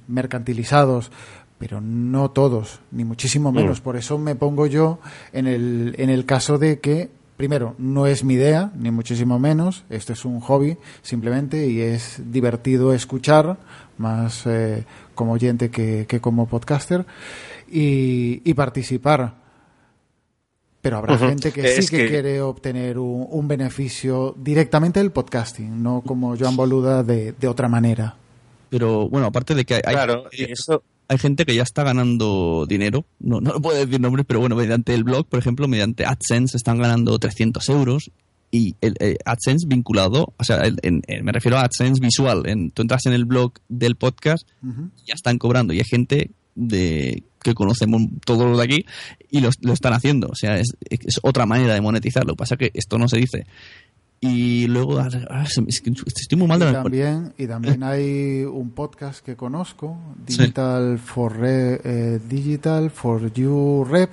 [0.08, 1.12] mercantilizados,
[1.58, 3.80] pero no todos, ni muchísimo menos.
[3.80, 4.98] Por eso me pongo yo
[5.32, 7.10] en el, en el caso de que,
[7.42, 12.22] primero, no es mi idea, ni muchísimo menos, esto es un hobby simplemente y es
[12.24, 13.58] divertido escuchar,
[13.98, 14.84] más eh,
[15.16, 17.04] como oyente que, que como podcaster,
[17.68, 19.34] y, y participar.
[20.82, 26.00] Pero habrá gente que sí que, quiere obtener un, un, beneficio directamente del podcasting, no
[26.06, 28.14] como Joan Boluda de, de otra manera.
[28.70, 30.84] Pero bueno, aparte de que hay, claro, hay, eso...
[31.08, 34.94] hay, gente que ya está ganando dinero, no, no puedo decir nombres, pero bueno, mediante
[34.94, 38.10] el blog, por ejemplo, mediante AdSense están ganando 300 euros
[38.50, 42.70] y el, el AdSense vinculado, o sea, el, en, me refiero a AdSense visual, en,
[42.70, 44.90] tú entras en el blog del podcast, uh -huh.
[45.06, 48.86] ya están cobrando y hay gente de que conocemos todos los de aquí
[49.30, 50.28] y lo, lo están haciendo.
[50.28, 52.24] O sea, es, es, otra manera de monetizar.
[52.24, 53.46] Lo que pasa es que esto no se dice.
[54.22, 59.22] Y luego, ah, que estoy muy mal de y también, y también hay un podcast
[59.22, 61.04] que conozco, Digital, sí.
[61.04, 64.10] for, Re, eh, Digital for You Rep,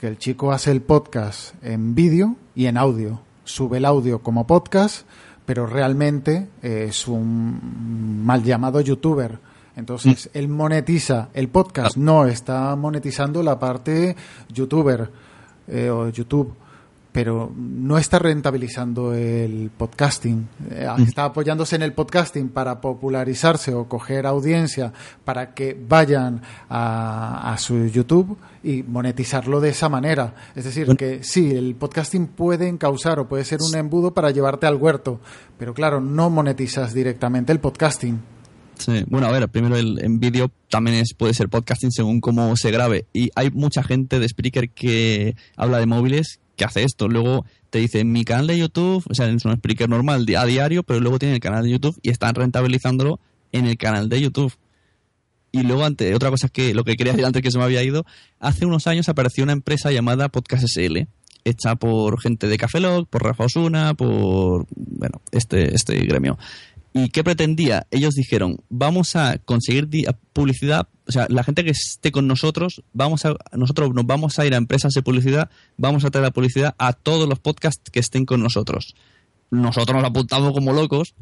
[0.00, 3.20] que el chico hace el podcast en vídeo y en audio.
[3.44, 5.06] Sube el audio como podcast,
[5.44, 9.38] pero realmente es un mal llamado youtuber
[9.76, 10.38] entonces, mm.
[10.38, 14.14] él monetiza el podcast, no está monetizando la parte
[14.48, 15.10] youtuber
[15.66, 16.54] eh, o YouTube,
[17.14, 20.48] pero no está rentabilizando el podcasting.
[20.68, 24.92] Eh, está apoyándose en el podcasting para popularizarse o coger audiencia
[25.24, 30.34] para que vayan a, a su YouTube y monetizarlo de esa manera.
[30.56, 30.96] Es decir, bueno.
[30.96, 35.20] que sí, el podcasting puede encauzar o puede ser un embudo para llevarte al huerto,
[35.56, 38.18] pero claro, no monetizas directamente el podcasting.
[38.76, 39.04] Sí.
[39.06, 42.72] Bueno, a ver, primero el, en vídeo también es, puede ser podcasting según cómo se
[42.72, 43.06] grabe.
[43.12, 47.08] Y hay mucha gente de Spreaker que habla de móviles que hace esto.
[47.08, 50.44] Luego te dice, en mi canal de YouTube, o sea, es un Spreaker normal a
[50.44, 53.20] diario, pero luego tiene el canal de YouTube y están rentabilizándolo
[53.52, 54.52] en el canal de YouTube.
[55.52, 57.82] Y luego, ante, otra cosa que lo que quería decir antes que se me había
[57.82, 58.04] ido,
[58.40, 61.06] hace unos años apareció una empresa llamada Podcast SL,
[61.44, 66.38] hecha por gente de Cafelog, por Rafa Osuna, por, bueno, este, este gremio.
[66.96, 67.88] ¿Y qué pretendía?
[67.90, 69.88] Ellos dijeron, vamos a conseguir
[70.32, 74.46] publicidad, o sea, la gente que esté con nosotros, vamos a, nosotros nos vamos a
[74.46, 78.24] ir a empresas de publicidad, vamos a traer publicidad a todos los podcasts que estén
[78.24, 78.94] con nosotros.
[79.50, 81.16] Nosotros nos apuntamos como locos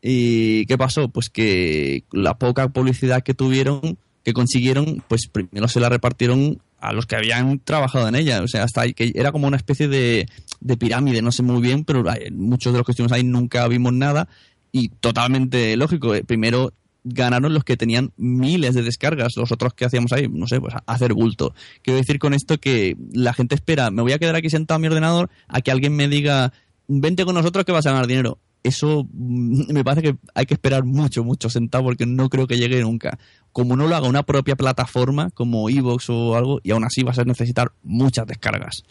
[0.00, 1.08] y ¿qué pasó?
[1.08, 6.92] Pues que la poca publicidad que tuvieron, que consiguieron, pues primero se la repartieron a
[6.92, 8.42] los que habían trabajado en ella.
[8.42, 10.28] O sea, hasta que era como una especie de,
[10.60, 13.92] de pirámide, no sé muy bien, pero muchos de los que estuvimos ahí nunca vimos
[13.92, 14.28] nada
[14.76, 16.14] y totalmente lógico.
[16.14, 20.46] Eh, primero ganaron los que tenían miles de descargas, los otros que hacíamos ahí, no
[20.46, 21.54] sé, pues hacer bulto.
[21.82, 24.82] Quiero decir con esto que la gente espera, me voy a quedar aquí sentado en
[24.82, 26.52] mi ordenador a que alguien me diga,
[26.88, 28.38] vente con nosotros que vas a ganar dinero.
[28.64, 32.58] Eso mm, me parece que hay que esperar mucho, mucho sentado porque no creo que
[32.58, 33.18] llegue nunca.
[33.52, 37.18] Como no lo haga una propia plataforma como Evox o algo, y aún así vas
[37.18, 38.82] a necesitar muchas descargas.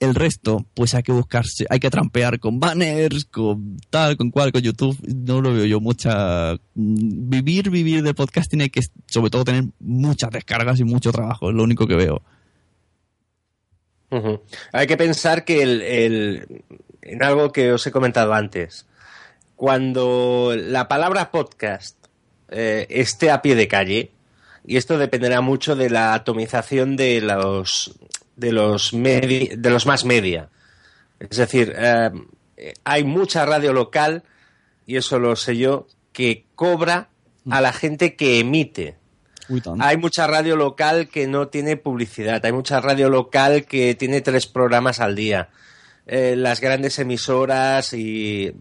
[0.00, 4.52] El resto, pues hay que buscarse, hay que trampear con banners, con tal, con cual,
[4.52, 4.96] con YouTube.
[5.12, 6.56] No lo veo yo mucha.
[6.74, 11.50] Vivir, vivir de podcasting hay que, sobre todo, tener muchas descargas y mucho trabajo.
[11.50, 12.22] Es lo único que veo.
[14.72, 16.62] Hay que pensar que el, el,
[17.02, 18.86] en algo que os he comentado antes,
[19.56, 21.96] cuando la palabra podcast
[22.50, 24.12] eh, esté a pie de calle,
[24.64, 27.98] y esto dependerá mucho de la atomización de los
[28.38, 30.48] de los, medi de los más media.
[31.18, 32.10] Es decir, eh,
[32.84, 34.22] hay mucha radio local,
[34.86, 37.08] y eso lo sé yo, que cobra
[37.50, 38.96] a la gente que emite.
[39.48, 44.20] Uy, hay mucha radio local que no tiene publicidad, hay mucha radio local que tiene
[44.20, 45.48] tres programas al día.
[46.06, 48.52] Eh, las grandes emisoras y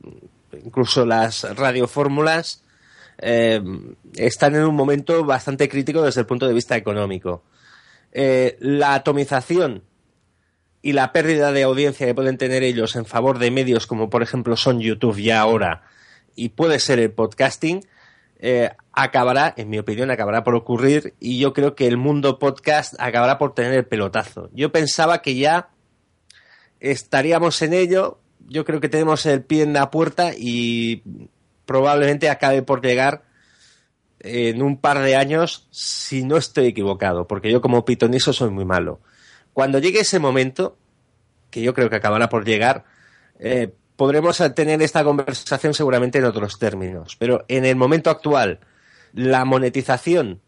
[0.66, 2.64] incluso las radiofórmulas
[3.20, 3.62] eh,
[4.16, 7.44] están en un momento bastante crítico desde el punto de vista económico
[8.12, 9.84] eh, la atomización
[10.82, 14.24] y la pérdida de audiencia que pueden tener ellos en favor de medios como por
[14.24, 15.84] ejemplo son YouTube ya ahora
[16.38, 17.84] y puede ser el podcasting,
[18.40, 22.94] eh, acabará, en mi opinión, acabará por ocurrir y yo creo que el mundo podcast
[23.00, 24.50] acabará por tener el pelotazo.
[24.54, 25.70] Yo pensaba que ya
[26.80, 31.02] estaríamos en ello, yo creo que tenemos el pie en la puerta y
[31.66, 33.24] probablemente acabe por llegar
[34.28, 38.66] en un par de años, si no estoy equivocado, porque yo como pitoniso soy muy
[38.66, 39.00] malo.
[39.54, 40.78] Cuando llegue ese momento,
[41.50, 42.86] que yo creo que acabará por llegar,
[43.40, 47.16] eh, podremos tener esta conversación seguramente en otros términos.
[47.18, 48.60] Pero en el momento actual,
[49.14, 50.42] la monetización,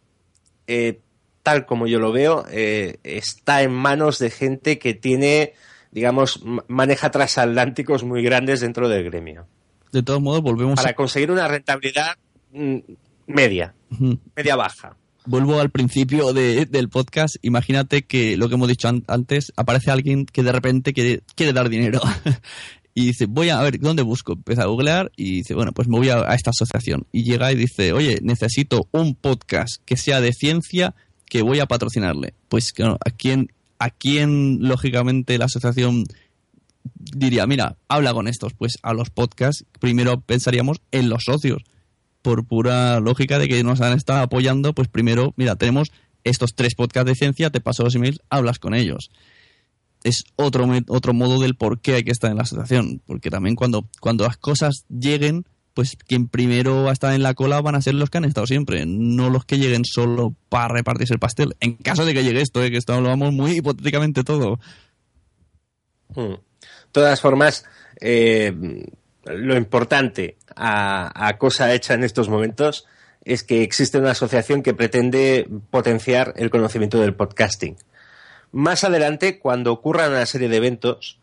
[0.68, 1.00] eh,
[1.44, 5.54] tal como yo lo veo, eh, está en manos de gente que tiene,
[5.92, 9.48] digamos, maneja transatlánticos muy grandes dentro del gremio.
[9.92, 12.16] De todos modos, volvemos Para conseguir una rentabilidad
[12.52, 12.78] mm,
[13.30, 13.74] media,
[14.36, 14.98] media baja.
[15.26, 17.36] Vuelvo al principio del podcast.
[17.44, 21.70] Imagínate que lo que hemos dicho antes, aparece alguien que de repente quiere, quiere dar
[21.70, 22.02] dinero.
[22.96, 24.34] y dice, voy a, ver, ¿dónde busco?
[24.34, 27.06] Empieza a googlear y dice, bueno, pues me voy a, esta asociación.
[27.12, 30.96] Y llega y dice, oye, necesito un podcast que sea de ciencia
[31.28, 32.34] que voy a patrocinarle.
[32.48, 36.06] Pues, ¿a quién, a quién lógicamente la asociación
[36.96, 38.54] diría, mira, habla con estos?
[38.54, 41.62] Pues a los podcasts, primero pensaríamos en los socios
[42.22, 45.92] por pura lógica de que nos han estado apoyando, pues primero, mira, tenemos
[46.24, 49.10] estos tres podcasts de ciencia, te paso los emails, hablas con ellos.
[50.04, 53.56] Es otro, otro modo del por qué hay que estar en la asociación, porque también
[53.56, 57.76] cuando, cuando las cosas lleguen, pues quien primero va a estar en la cola van
[57.76, 61.20] a ser los que han estado siempre, no los que lleguen solo para repartirse el
[61.20, 61.56] pastel.
[61.60, 62.72] En caso de que llegue esto, ¿eh?
[62.72, 64.60] que esto lo vamos muy hipotéticamente todo.
[66.16, 66.34] Hmm.
[66.34, 67.66] De todas formas,
[68.02, 68.54] eh,
[69.30, 72.86] lo importante a, cosa hecha en estos momentos
[73.24, 77.78] es que existe una asociación que pretende potenciar el conocimiento del podcasting.
[78.52, 81.20] Más adelante, cuando ocurran una serie de eventos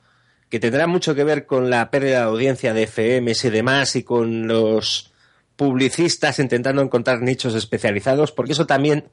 [0.49, 4.05] que tendrán mucho que ver con la pérdida de audiencia de FMs y demás y
[4.05, 5.13] con los
[5.57, 9.09] publicistas intentando encontrar nichos especializados, porque eso también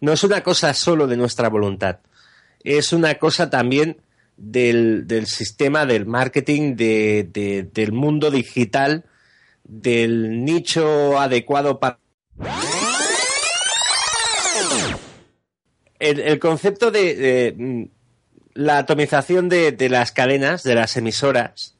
[0.00, 2.00] no es una cosa solo de nuestra voluntad,
[2.62, 3.98] es una cosa también
[4.36, 9.04] del, del sistema del marketing, de, del mundo digital,
[9.64, 11.98] del nicho adecuado para...
[15.98, 17.84] El, concepto de, mm,
[18.54, 21.76] la atomización de, las cadenas, de las emisoras,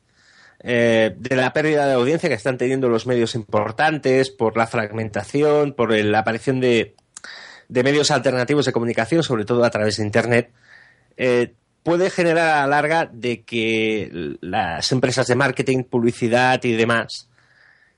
[0.60, 5.74] eh, de la pérdida de audiencia que están teniendo los medios importantes, por la fragmentación,
[5.74, 6.94] por la aparición de,
[7.68, 10.52] de medios alternativos de comunicación, sobre todo a través de Internet,
[11.16, 11.54] eh,
[11.84, 17.28] puede generar a la larga de que las empresas de marketing, publicidad y demás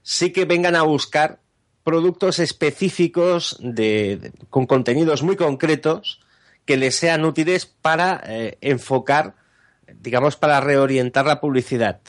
[0.02, 1.40] sí que vengan a buscar
[1.82, 6.20] productos específicos de, con contenidos muy concretos
[6.64, 9.36] que les sean útiles para eh, enfocar,
[9.94, 12.00] digamos, para reorientar la publicidad.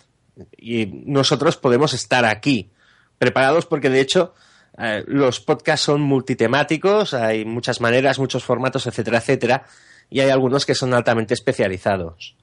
[0.57, 2.71] Y nosotros podemos estar aquí
[3.19, 4.33] preparados porque, de hecho,
[4.79, 9.65] eh, los podcasts son multitemáticos, hay muchas maneras, muchos formatos, etcétera, etcétera
[10.09, 12.35] y hay algunos que son altamente especializados.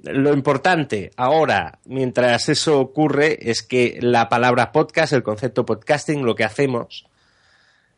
[0.00, 6.34] Lo importante ahora, mientras eso ocurre, es que la palabra podcast, el concepto podcasting, lo
[6.34, 7.06] que hacemos,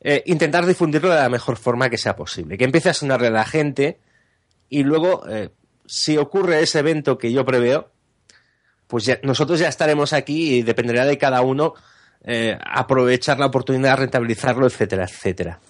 [0.01, 2.59] eh, intentar difundirlo de la mejor forma que sea posible.
[2.59, 4.01] Que empiece a sonarle a la gente
[4.69, 5.51] y luego, eh,
[5.87, 7.91] si ocurre ese evento que yo preveo,
[8.87, 11.75] pues nosotros ya estaremos aquí y dependerá de cada uno
[12.23, 15.61] eh, aprovechar la oportunidad, rentabilizarlo, etcétera, etcétera.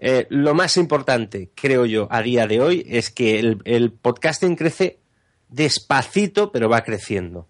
[0.00, 5.00] Eh, lo más importante, creo yo, a día de hoy es que el, podcasting crece
[5.48, 7.48] despacito, pero va creciendo.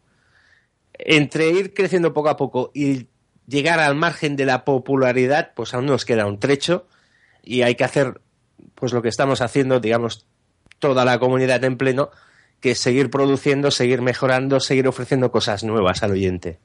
[0.94, 3.08] Entre ir creciendo poco a poco y
[3.46, 6.86] llegar al margen de la popularidad, pues aún nos queda un trecho
[7.42, 8.22] y hay que hacer
[8.74, 10.26] pues lo que estamos haciendo, digamos,
[10.78, 12.10] toda la comunidad en pleno,
[12.60, 16.58] que es seguir produciendo, seguir mejorando, seguir ofreciendo cosas nuevas al oyente.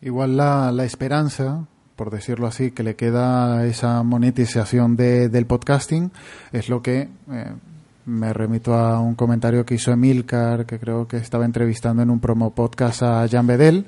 [0.00, 6.10] Igual la, la esperanza por decirlo así, que le queda esa monetización de, del podcasting,
[6.52, 7.52] es lo que eh,
[8.06, 12.20] me remito a un comentario que hizo Emilcar, que creo que estaba entrevistando en un
[12.20, 13.86] promo podcast a Jan Bedel,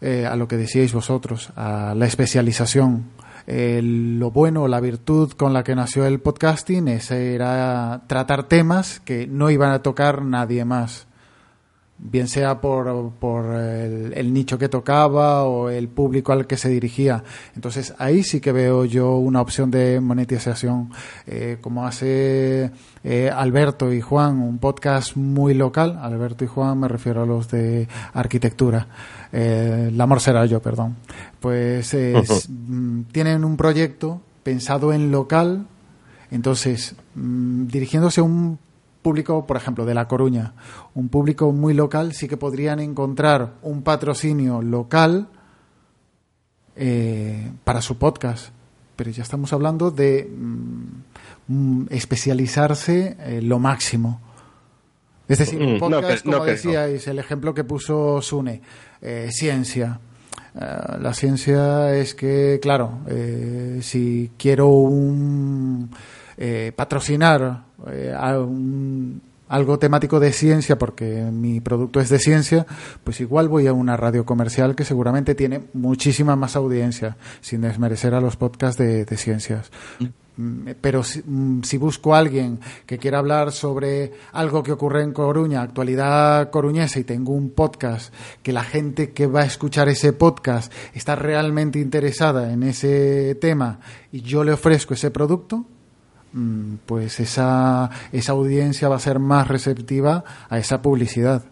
[0.00, 3.10] eh, a lo que decíais vosotros, a la especialización.
[3.46, 9.26] lo bueno, la virtud con la que nació el podcasting ese era tratar temas que
[9.26, 11.06] no iban a tocar nadie más
[11.98, 17.22] bien sea por, por el, nicho que tocaba o el público al que se dirigía.
[17.54, 20.90] Entonces ahí sí que veo yo una opción de monetización,
[21.26, 22.70] eh, como hace
[23.04, 25.98] eh, Alberto y Juan, un podcast muy local.
[26.02, 28.86] Alberto y Juan me refiero a los de arquitectura.
[29.32, 30.96] Eh, la amor será yo, perdón.
[31.40, 31.96] Pues
[32.48, 35.66] mm, tienen un proyecto pensado en local,
[36.30, 38.58] entonces mm, dirigiéndose a un
[39.04, 40.54] público, por ejemplo, de La Coruña,
[40.94, 45.28] un público muy local, sí que podrían encontrar un patrocinio local
[46.74, 48.48] eh, para su podcast.
[48.96, 54.20] Pero ya estamos hablando de mm, especializarse eh, lo máximo.
[55.28, 58.62] Es decir, un mm, podcast, como decíais, el ejemplo que puso Sune,
[59.02, 60.00] eh, ciencia.
[60.58, 65.90] Eh, la ciencia es que, claro, eh, si quiero un,
[66.36, 67.63] eh, patrocinar
[68.16, 72.66] a un algo temático de ciencia, porque mi producto es de ciencia,
[73.04, 78.14] pues igual voy a una radio comercial que seguramente tiene muchísima más audiencia, sin desmerecer
[78.14, 79.70] a los podcasts de, ciencias.
[80.36, 85.12] Mm, pero mm, si, busco a alguien que quiera hablar sobre algo que ocurre en
[85.12, 88.12] Coruña, actualidad coruñesa, y tengo un podcast
[88.42, 93.78] que la gente que va a escuchar ese podcast está realmente interesada en ese tema
[94.10, 95.73] y yo le ofrezco ese producto, Mm,
[96.86, 101.44] pues esa, esa audiencia va a ser más receptiva a esa publicidad.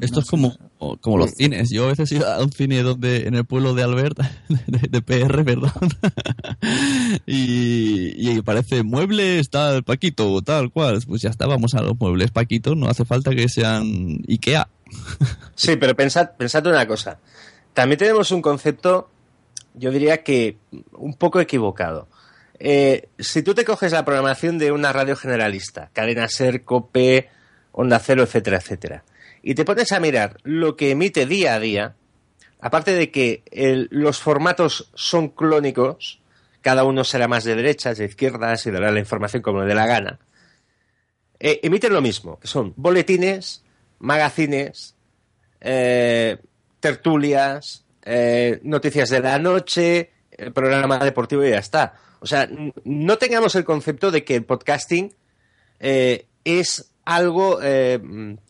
[0.00, 0.56] Esto es como,
[1.00, 1.70] como los cines.
[1.70, 4.18] Yo a veces iba a un cine donde en el pueblo de Albert,
[4.66, 5.72] de, PR, perdón,
[7.26, 11.00] y, y, parece muebles, tal, Paquito, tal cual.
[11.06, 14.68] Pues ya estábamos a los muebles Paquito, no hace falta que sean Ikea.
[15.54, 17.18] Sí, pero pensad, pensad una cosa.
[17.74, 19.10] También tenemos un concepto,
[19.74, 20.56] yo diría que
[20.92, 22.06] un poco equivocado.
[22.60, 27.28] Eh, si tú te coges la programación de una radio generalista, cadena ser, cope,
[27.72, 29.04] onda cero, etcétera, etcétera,
[29.42, 31.94] y te pones a mirar lo que emite día a día,
[32.60, 33.44] aparte de que
[33.90, 36.20] los formatos son clónicos,
[36.60, 39.74] cada uno será más de derechas, de izquierdas y dará la información como le dé
[39.76, 40.18] la gana,
[41.38, 43.62] eh, emiten lo mismo, son boletines,
[44.00, 44.96] magazines,
[45.60, 46.38] eh,
[46.80, 47.84] tertulias,
[48.62, 50.10] noticias de la noche,
[50.54, 51.94] programa deportivo y ya está.
[52.20, 52.48] O sea,
[52.84, 55.14] no tengamos el concepto de que el podcasting
[55.80, 58.00] eh, es algo, eh,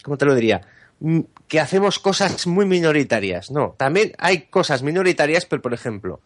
[0.03, 0.63] ¿cómo te lo diría?
[1.01, 3.51] Mm, que hacemos cosas muy minoritarias.
[3.51, 6.21] No, también hay cosas minoritarias, pero por ejemplo,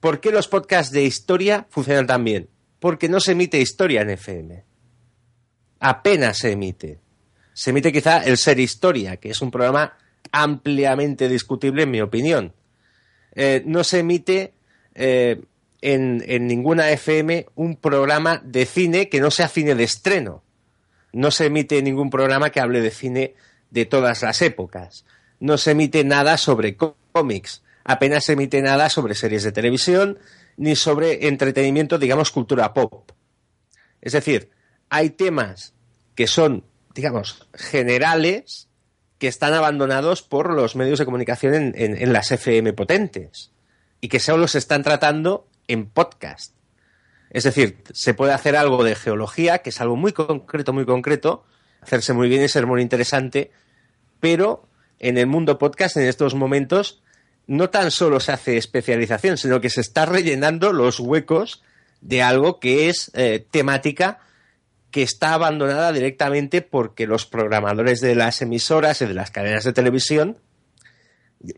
[0.00, 2.48] ¿por qué los podcasts de historia funcionan tan bien?
[2.80, 4.64] Porque no se emite historia en FM.
[5.80, 7.00] Apenas se emite.
[7.52, 9.96] Se emite quizá el Ser Historia, que es un programa
[10.32, 12.52] ampliamente discutible en mi opinión.
[13.34, 14.54] Eh, no se emite
[15.84, 20.42] en, ninguna FM un programa de cine que no sea cine de estreno.
[21.12, 23.34] No se emite ningún programa que hable de cine
[23.70, 25.04] de todas las épocas.
[25.40, 27.62] No se emite nada sobre cómics.
[27.84, 30.18] Apenas se emite nada sobre series de televisión
[30.56, 33.10] ni sobre entretenimiento, digamos, cultura pop.
[34.00, 34.50] Es decir,
[34.88, 35.74] hay temas
[36.14, 38.68] que son, digamos, generales
[39.18, 43.50] que están abandonados por los medios de comunicación en, en las FM potentes
[44.00, 46.54] y que solo se están tratando en podcast.
[47.30, 51.44] Es decir, se puede hacer algo de geología, que es algo muy concreto, muy concreto,
[51.80, 53.50] hacerse muy bien y ser muy interesante,
[54.20, 54.68] pero
[54.98, 57.02] en el mundo podcast en estos momentos
[57.46, 61.62] no tan solo se hace especialización, sino que se está rellenando los huecos
[62.00, 64.20] de algo que es eh, temática
[64.90, 69.72] que está abandonada directamente porque los programadores de las emisoras y de las cadenas de
[69.72, 70.38] televisión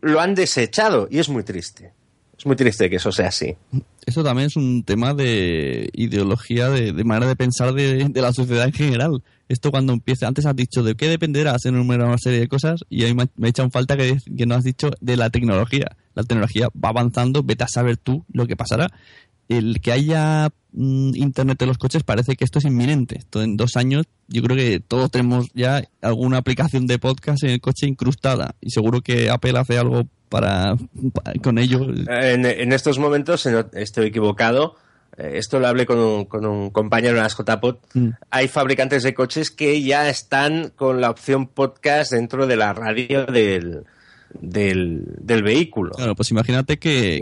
[0.01, 1.93] lo han desechado y es muy triste.
[2.37, 3.55] Es muy triste que eso sea así.
[4.05, 8.73] Eso también es un tema de ideología, de, manera de pensar de, la sociedad en
[8.73, 9.23] general.
[9.49, 13.03] Esto cuando empieza, antes has dicho de qué dependerá, hacer una serie de cosas y
[13.03, 15.97] ahí me, me echan falta que, que no has dicho de la tecnología.
[16.13, 18.91] La tecnología va avanzando, vete a saber tú lo que pasará.
[19.49, 23.17] El que haya mm, internet en los coches parece que esto es inminente.
[23.17, 27.51] Esto en dos años yo creo que todos tenemos ya alguna aplicación de podcast en
[27.51, 30.75] el coche incrustada y seguro que Apple hace algo para,
[31.41, 31.87] con ello.
[32.07, 34.75] En, estos momentos, estoy equivocado,
[35.17, 38.09] eh, esto lo hablé con un, con un compañero en las JPod, mm.
[38.29, 43.25] hay fabricantes de coches que ya están con la opción podcast dentro de la radio
[43.25, 43.85] del,
[44.41, 45.91] del, vehículo.
[45.91, 47.21] Claro, pues imagínate que,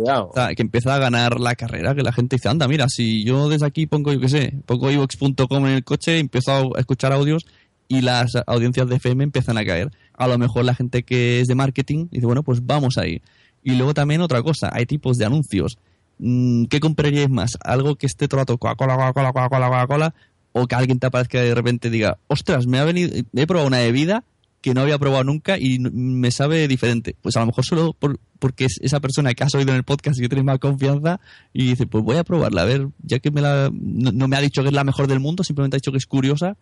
[0.56, 3.66] que, empieza a ganar la carrera, que la gente dice, anda, mira, si yo desde
[3.66, 7.46] aquí pongo, yo qué sé, pongo ivox.com en el coche, empiezo a escuchar audios
[7.88, 9.92] y las audiencias de FM empiezan a caer.
[10.14, 13.22] A lo mejor la gente que es de marketing dice, bueno, pues vamos ahí.
[13.64, 15.78] Y luego también otra cosa, hay tipos de anuncios.
[16.20, 17.58] Mm, ¿Qué compraríais más?
[17.64, 20.16] ¿Algo que esté todo el rato Coca-Cola, Coca-Cola, Coca-Cola, Coca-Cola?
[20.54, 23.80] ¿O que alguien te aparezca de repente diga, ostras, me ha venido, he probado una
[23.80, 24.24] bebida
[24.66, 27.16] que no había probado nunca y me sabe diferente.
[27.22, 27.96] Pues a lo mejor solo
[28.40, 31.20] porque es esa persona que has oído en el podcast y que tienes más confianza
[31.54, 34.42] y dice, pues voy a probarla, a ver, ya que me la, no, me ha
[34.42, 36.58] dicho que es la mejor del mundo, simplemente ha dicho que es curiosa,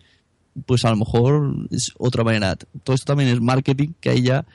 [0.66, 2.58] pues a lo mejor es otra manera.
[2.84, 4.46] Todo esto también es marketing, que ahí ya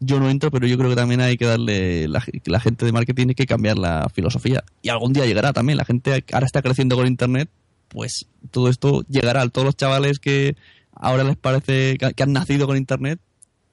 [0.00, 2.90] yo no entro, pero yo creo que también hay que darle, la, la gente de
[2.90, 4.64] marketing tiene que cambiar la filosofía.
[4.82, 7.50] Y algún día llegará también, la gente ahora está creciendo con Internet,
[7.86, 10.56] pues todo esto llegará a todos los chavales que
[10.96, 13.20] ahora les parece que han nacido con Internet,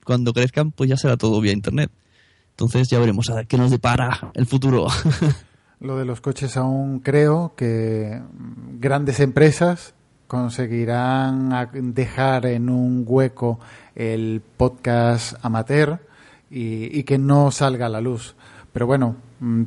[0.04, 1.92] cuando crezcan pues ya será todo vía Internet.
[2.52, 4.88] Entonces ya veremos a ver qué nos depara el futuro.
[5.80, 8.22] Lo de los coches aún creo que
[8.80, 9.96] grandes empresas
[10.28, 11.52] conseguirán
[11.94, 13.60] dejar en un hueco
[13.96, 16.00] el podcast amateur
[16.50, 18.36] y, que no salga a la luz.
[18.72, 19.18] pero bueno,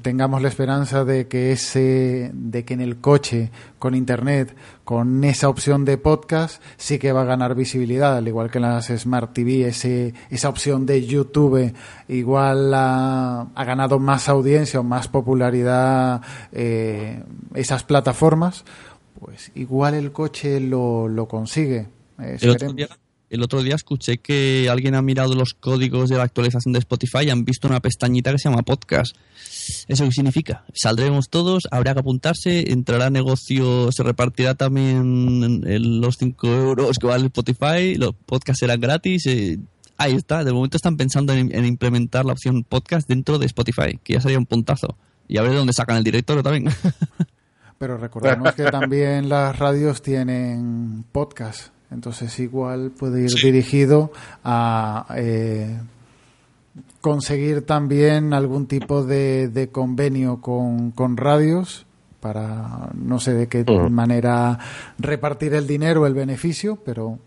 [0.03, 4.55] tengamos la esperanza de que ese, de que en el coche, con internet,
[4.85, 8.62] con esa opción de podcast, sí que va a ganar visibilidad, al igual que en
[8.62, 11.73] las Smart TV, ese, esa opción de YouTube
[12.09, 16.23] igual ha, ha ganado más audiencia o más popularidad
[16.53, 17.23] eh,
[17.55, 18.65] esas plataformas,
[19.20, 21.89] pues igual el coche lo, lo consigue.
[22.19, 22.39] Eh,
[23.28, 27.24] El otro, día, escuché que alguien ha mirado los códigos de la actualización de Spotify
[27.24, 29.16] y han visto una pestañita que se llama podcast.
[29.89, 30.65] ¿Eso qué significa?
[30.73, 35.62] Saldremos todos, habrá que apuntarse, entrará negocio, se repartirá también
[36.01, 39.27] los 5 euros que vale Spotify, los podcasts serán gratis.
[39.27, 39.59] eh,
[39.97, 43.98] ahí está, de momento están pensando en, en implementar la opción podcast dentro de Spotify,
[44.05, 44.97] que ya sería un puntazo.
[45.27, 46.73] Y a ver de dónde sacan el directorio también.
[47.78, 54.10] Pero recordemos que también las radios tienen podcast, entonces igual puede ir dirigido
[54.44, 55.78] a eh,
[57.00, 61.86] conseguir también algún tipo de, de convenio con, con radios
[62.20, 64.58] para no sé de qué manera
[64.98, 67.20] repartir el dinero, el beneficio, pero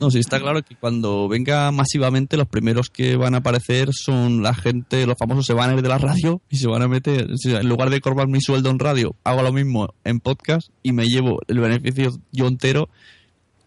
[0.00, 4.42] No, sí, está claro que cuando venga masivamente, los primeros que van a aparecer son
[4.42, 6.88] la gente, los famosos se van a ir de la radio y se van a
[6.88, 10.20] meter, o sea, en lugar de cobrar mi sueldo en radio, hago lo mismo en
[10.20, 12.88] podcast y me llevo el beneficio yo entero,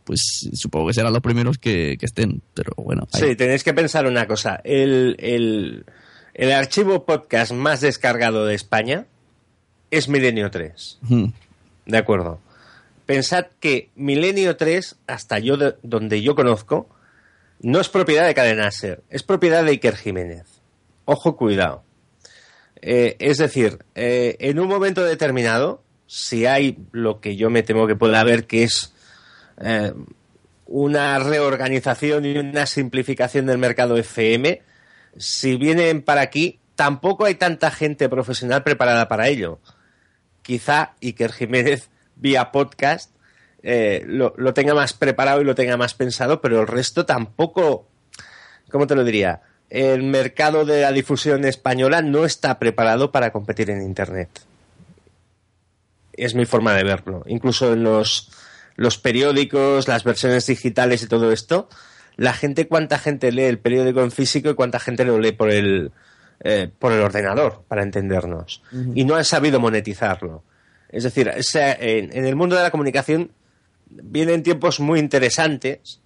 [0.09, 3.07] pues supongo que serán los primeros que, que estén, pero bueno.
[3.13, 3.21] ahí.
[3.21, 4.59] Sí, tenéis que pensar una cosa.
[4.63, 5.85] El, el,
[6.33, 9.05] el archivo podcast más descargado de España
[9.91, 10.97] es Milenio 3.
[11.03, 11.31] Ujú.
[11.85, 12.39] De acuerdo.
[13.05, 16.89] Pensad que Milenio 3, hasta yo de- donde yo conozco,
[17.61, 20.47] no es propiedad de Cadena Ser, es propiedad de Iker Jiménez.
[21.05, 21.83] Ojo, cuidado.
[22.81, 27.85] Eh, es decir, eh, en un momento determinado, si hay lo que yo me temo
[27.85, 28.95] que pueda haber, que es
[29.59, 29.93] eh,
[30.65, 34.61] una reorganización y una simplificación del mercado FM,
[35.17, 39.59] si vienen para aquí, tampoco hay tanta gente profesional preparada para ello.
[40.43, 43.11] Quizá Iker Jiménez, vía podcast,
[43.63, 47.87] eh, lo, lo tenga más preparado y lo tenga más pensado, pero el resto tampoco,
[48.69, 49.41] ¿cómo te lo diría?
[49.69, 54.29] El mercado de la difusión española no está preparado para competir en Internet.
[56.13, 57.23] Es mi forma de verlo.
[57.27, 58.31] Incluso en los,
[58.79, 61.67] los periódicos, las versiones digitales y todo esto,
[62.15, 65.49] la gente, cuánta gente lee el periódico en físico y cuánta gente lo lee por
[65.49, 65.91] el,
[66.39, 68.63] eh, por el ordenador, para entendernos.
[68.95, 70.43] Y no han sabido monetizarlo.
[70.87, 73.33] Es decir, en, en el mundo de la comunicación
[73.89, 75.99] vienen tiempos muy interesantes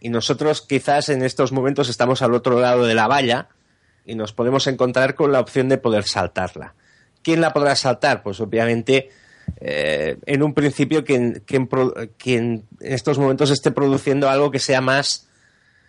[0.00, 3.50] y nosotros quizás en estos momentos estamos al otro lado de la valla
[4.04, 6.74] y nos podemos encontrar con la opción de poder saltarla.
[7.22, 8.24] ¿Quién la podrá saltar?
[8.24, 9.10] Pues obviamente
[9.60, 14.58] eh, en un principio quien, quien, pro- quien en estos momentos esté produciendo algo que
[14.58, 15.22] sea más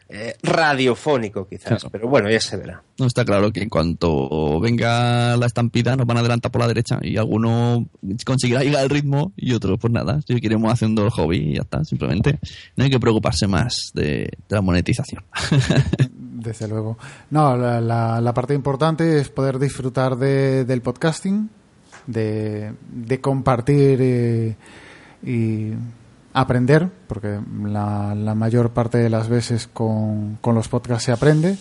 [0.09, 1.89] eh, radiofónico quizás, Claro.
[1.91, 2.81] pero bueno, ya se verá.
[2.97, 6.67] No está claro que en cuanto venga la estampida nos van a adelantar por la
[6.69, 7.85] derecha y alguno
[8.25, 11.83] conseguirá llegar al ritmo y otro pues nada, seguiremos haciendo el hobby y ya está,
[11.83, 12.39] simplemente
[12.77, 14.03] no hay que preocuparse más de,
[14.47, 15.25] de la monetización.
[16.09, 16.97] Desde luego.
[17.31, 21.49] No, la, la- la parte importante es poder disfrutar de- del podcasting,
[22.07, 22.73] de,
[23.21, 24.55] compartir eh,
[25.23, 25.71] y
[26.33, 31.57] aprender, porque la, la mayor parte de las veces con, con los podcasts se aprende.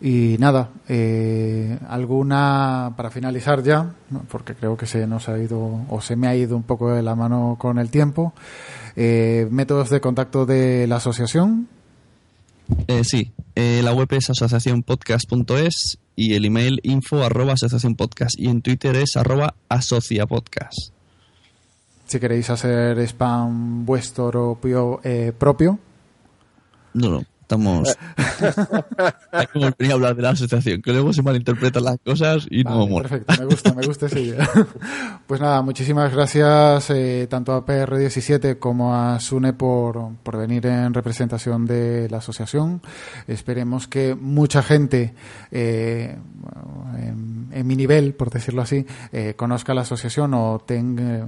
[0.00, 3.94] Y nada, eh, alguna, para finalizar ya,
[4.28, 7.02] porque creo que se nos ha ido o se me ha ido un poco de
[7.02, 8.34] la mano con el tiempo,
[8.96, 11.68] eh, métodos de contacto de la asociación,
[12.86, 18.96] Eh, sí, la web es asociacionpodcast.es y el email info arroba asociacionpodcast y en Twitter
[18.96, 20.92] es arroba asociapodcast.
[22.06, 25.78] si queréis hacer spam vuestro propio, eh, propio
[26.92, 27.96] No, no, estamos...
[29.32, 32.64] Hay que volver a hablar de la asociación, que luego se malinterpretan las cosas y
[32.64, 33.08] no mola.
[33.08, 34.48] perfecto, me gusta, me gusta esa idea.
[35.26, 40.92] Pues nada, muchísimas gracias eh, tanto a PR17 como a Sune por, por venir en
[40.92, 42.82] representación de la asociación.
[43.26, 45.14] Esperemos que mucha gente
[45.50, 46.14] eh,
[46.98, 51.26] en, en mi nivel, por decirlo así, eh, conozca la asociación o tenga-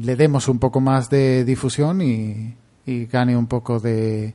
[0.00, 2.56] le demos un poco más de difusión y,
[2.86, 4.34] y gane un poco de,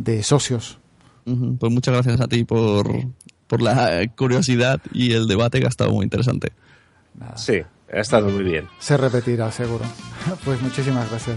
[0.00, 0.78] de socios.
[1.24, 2.90] Pues muchas gracias a ti por,
[3.46, 6.52] por la curiosidad y el debate que ha estado muy interesante.
[7.14, 7.60] Nada, Sí,
[7.92, 8.66] ha estado muy bien.
[8.80, 9.84] se repetirá seguro.
[10.44, 11.36] Pues muchísimas gracias.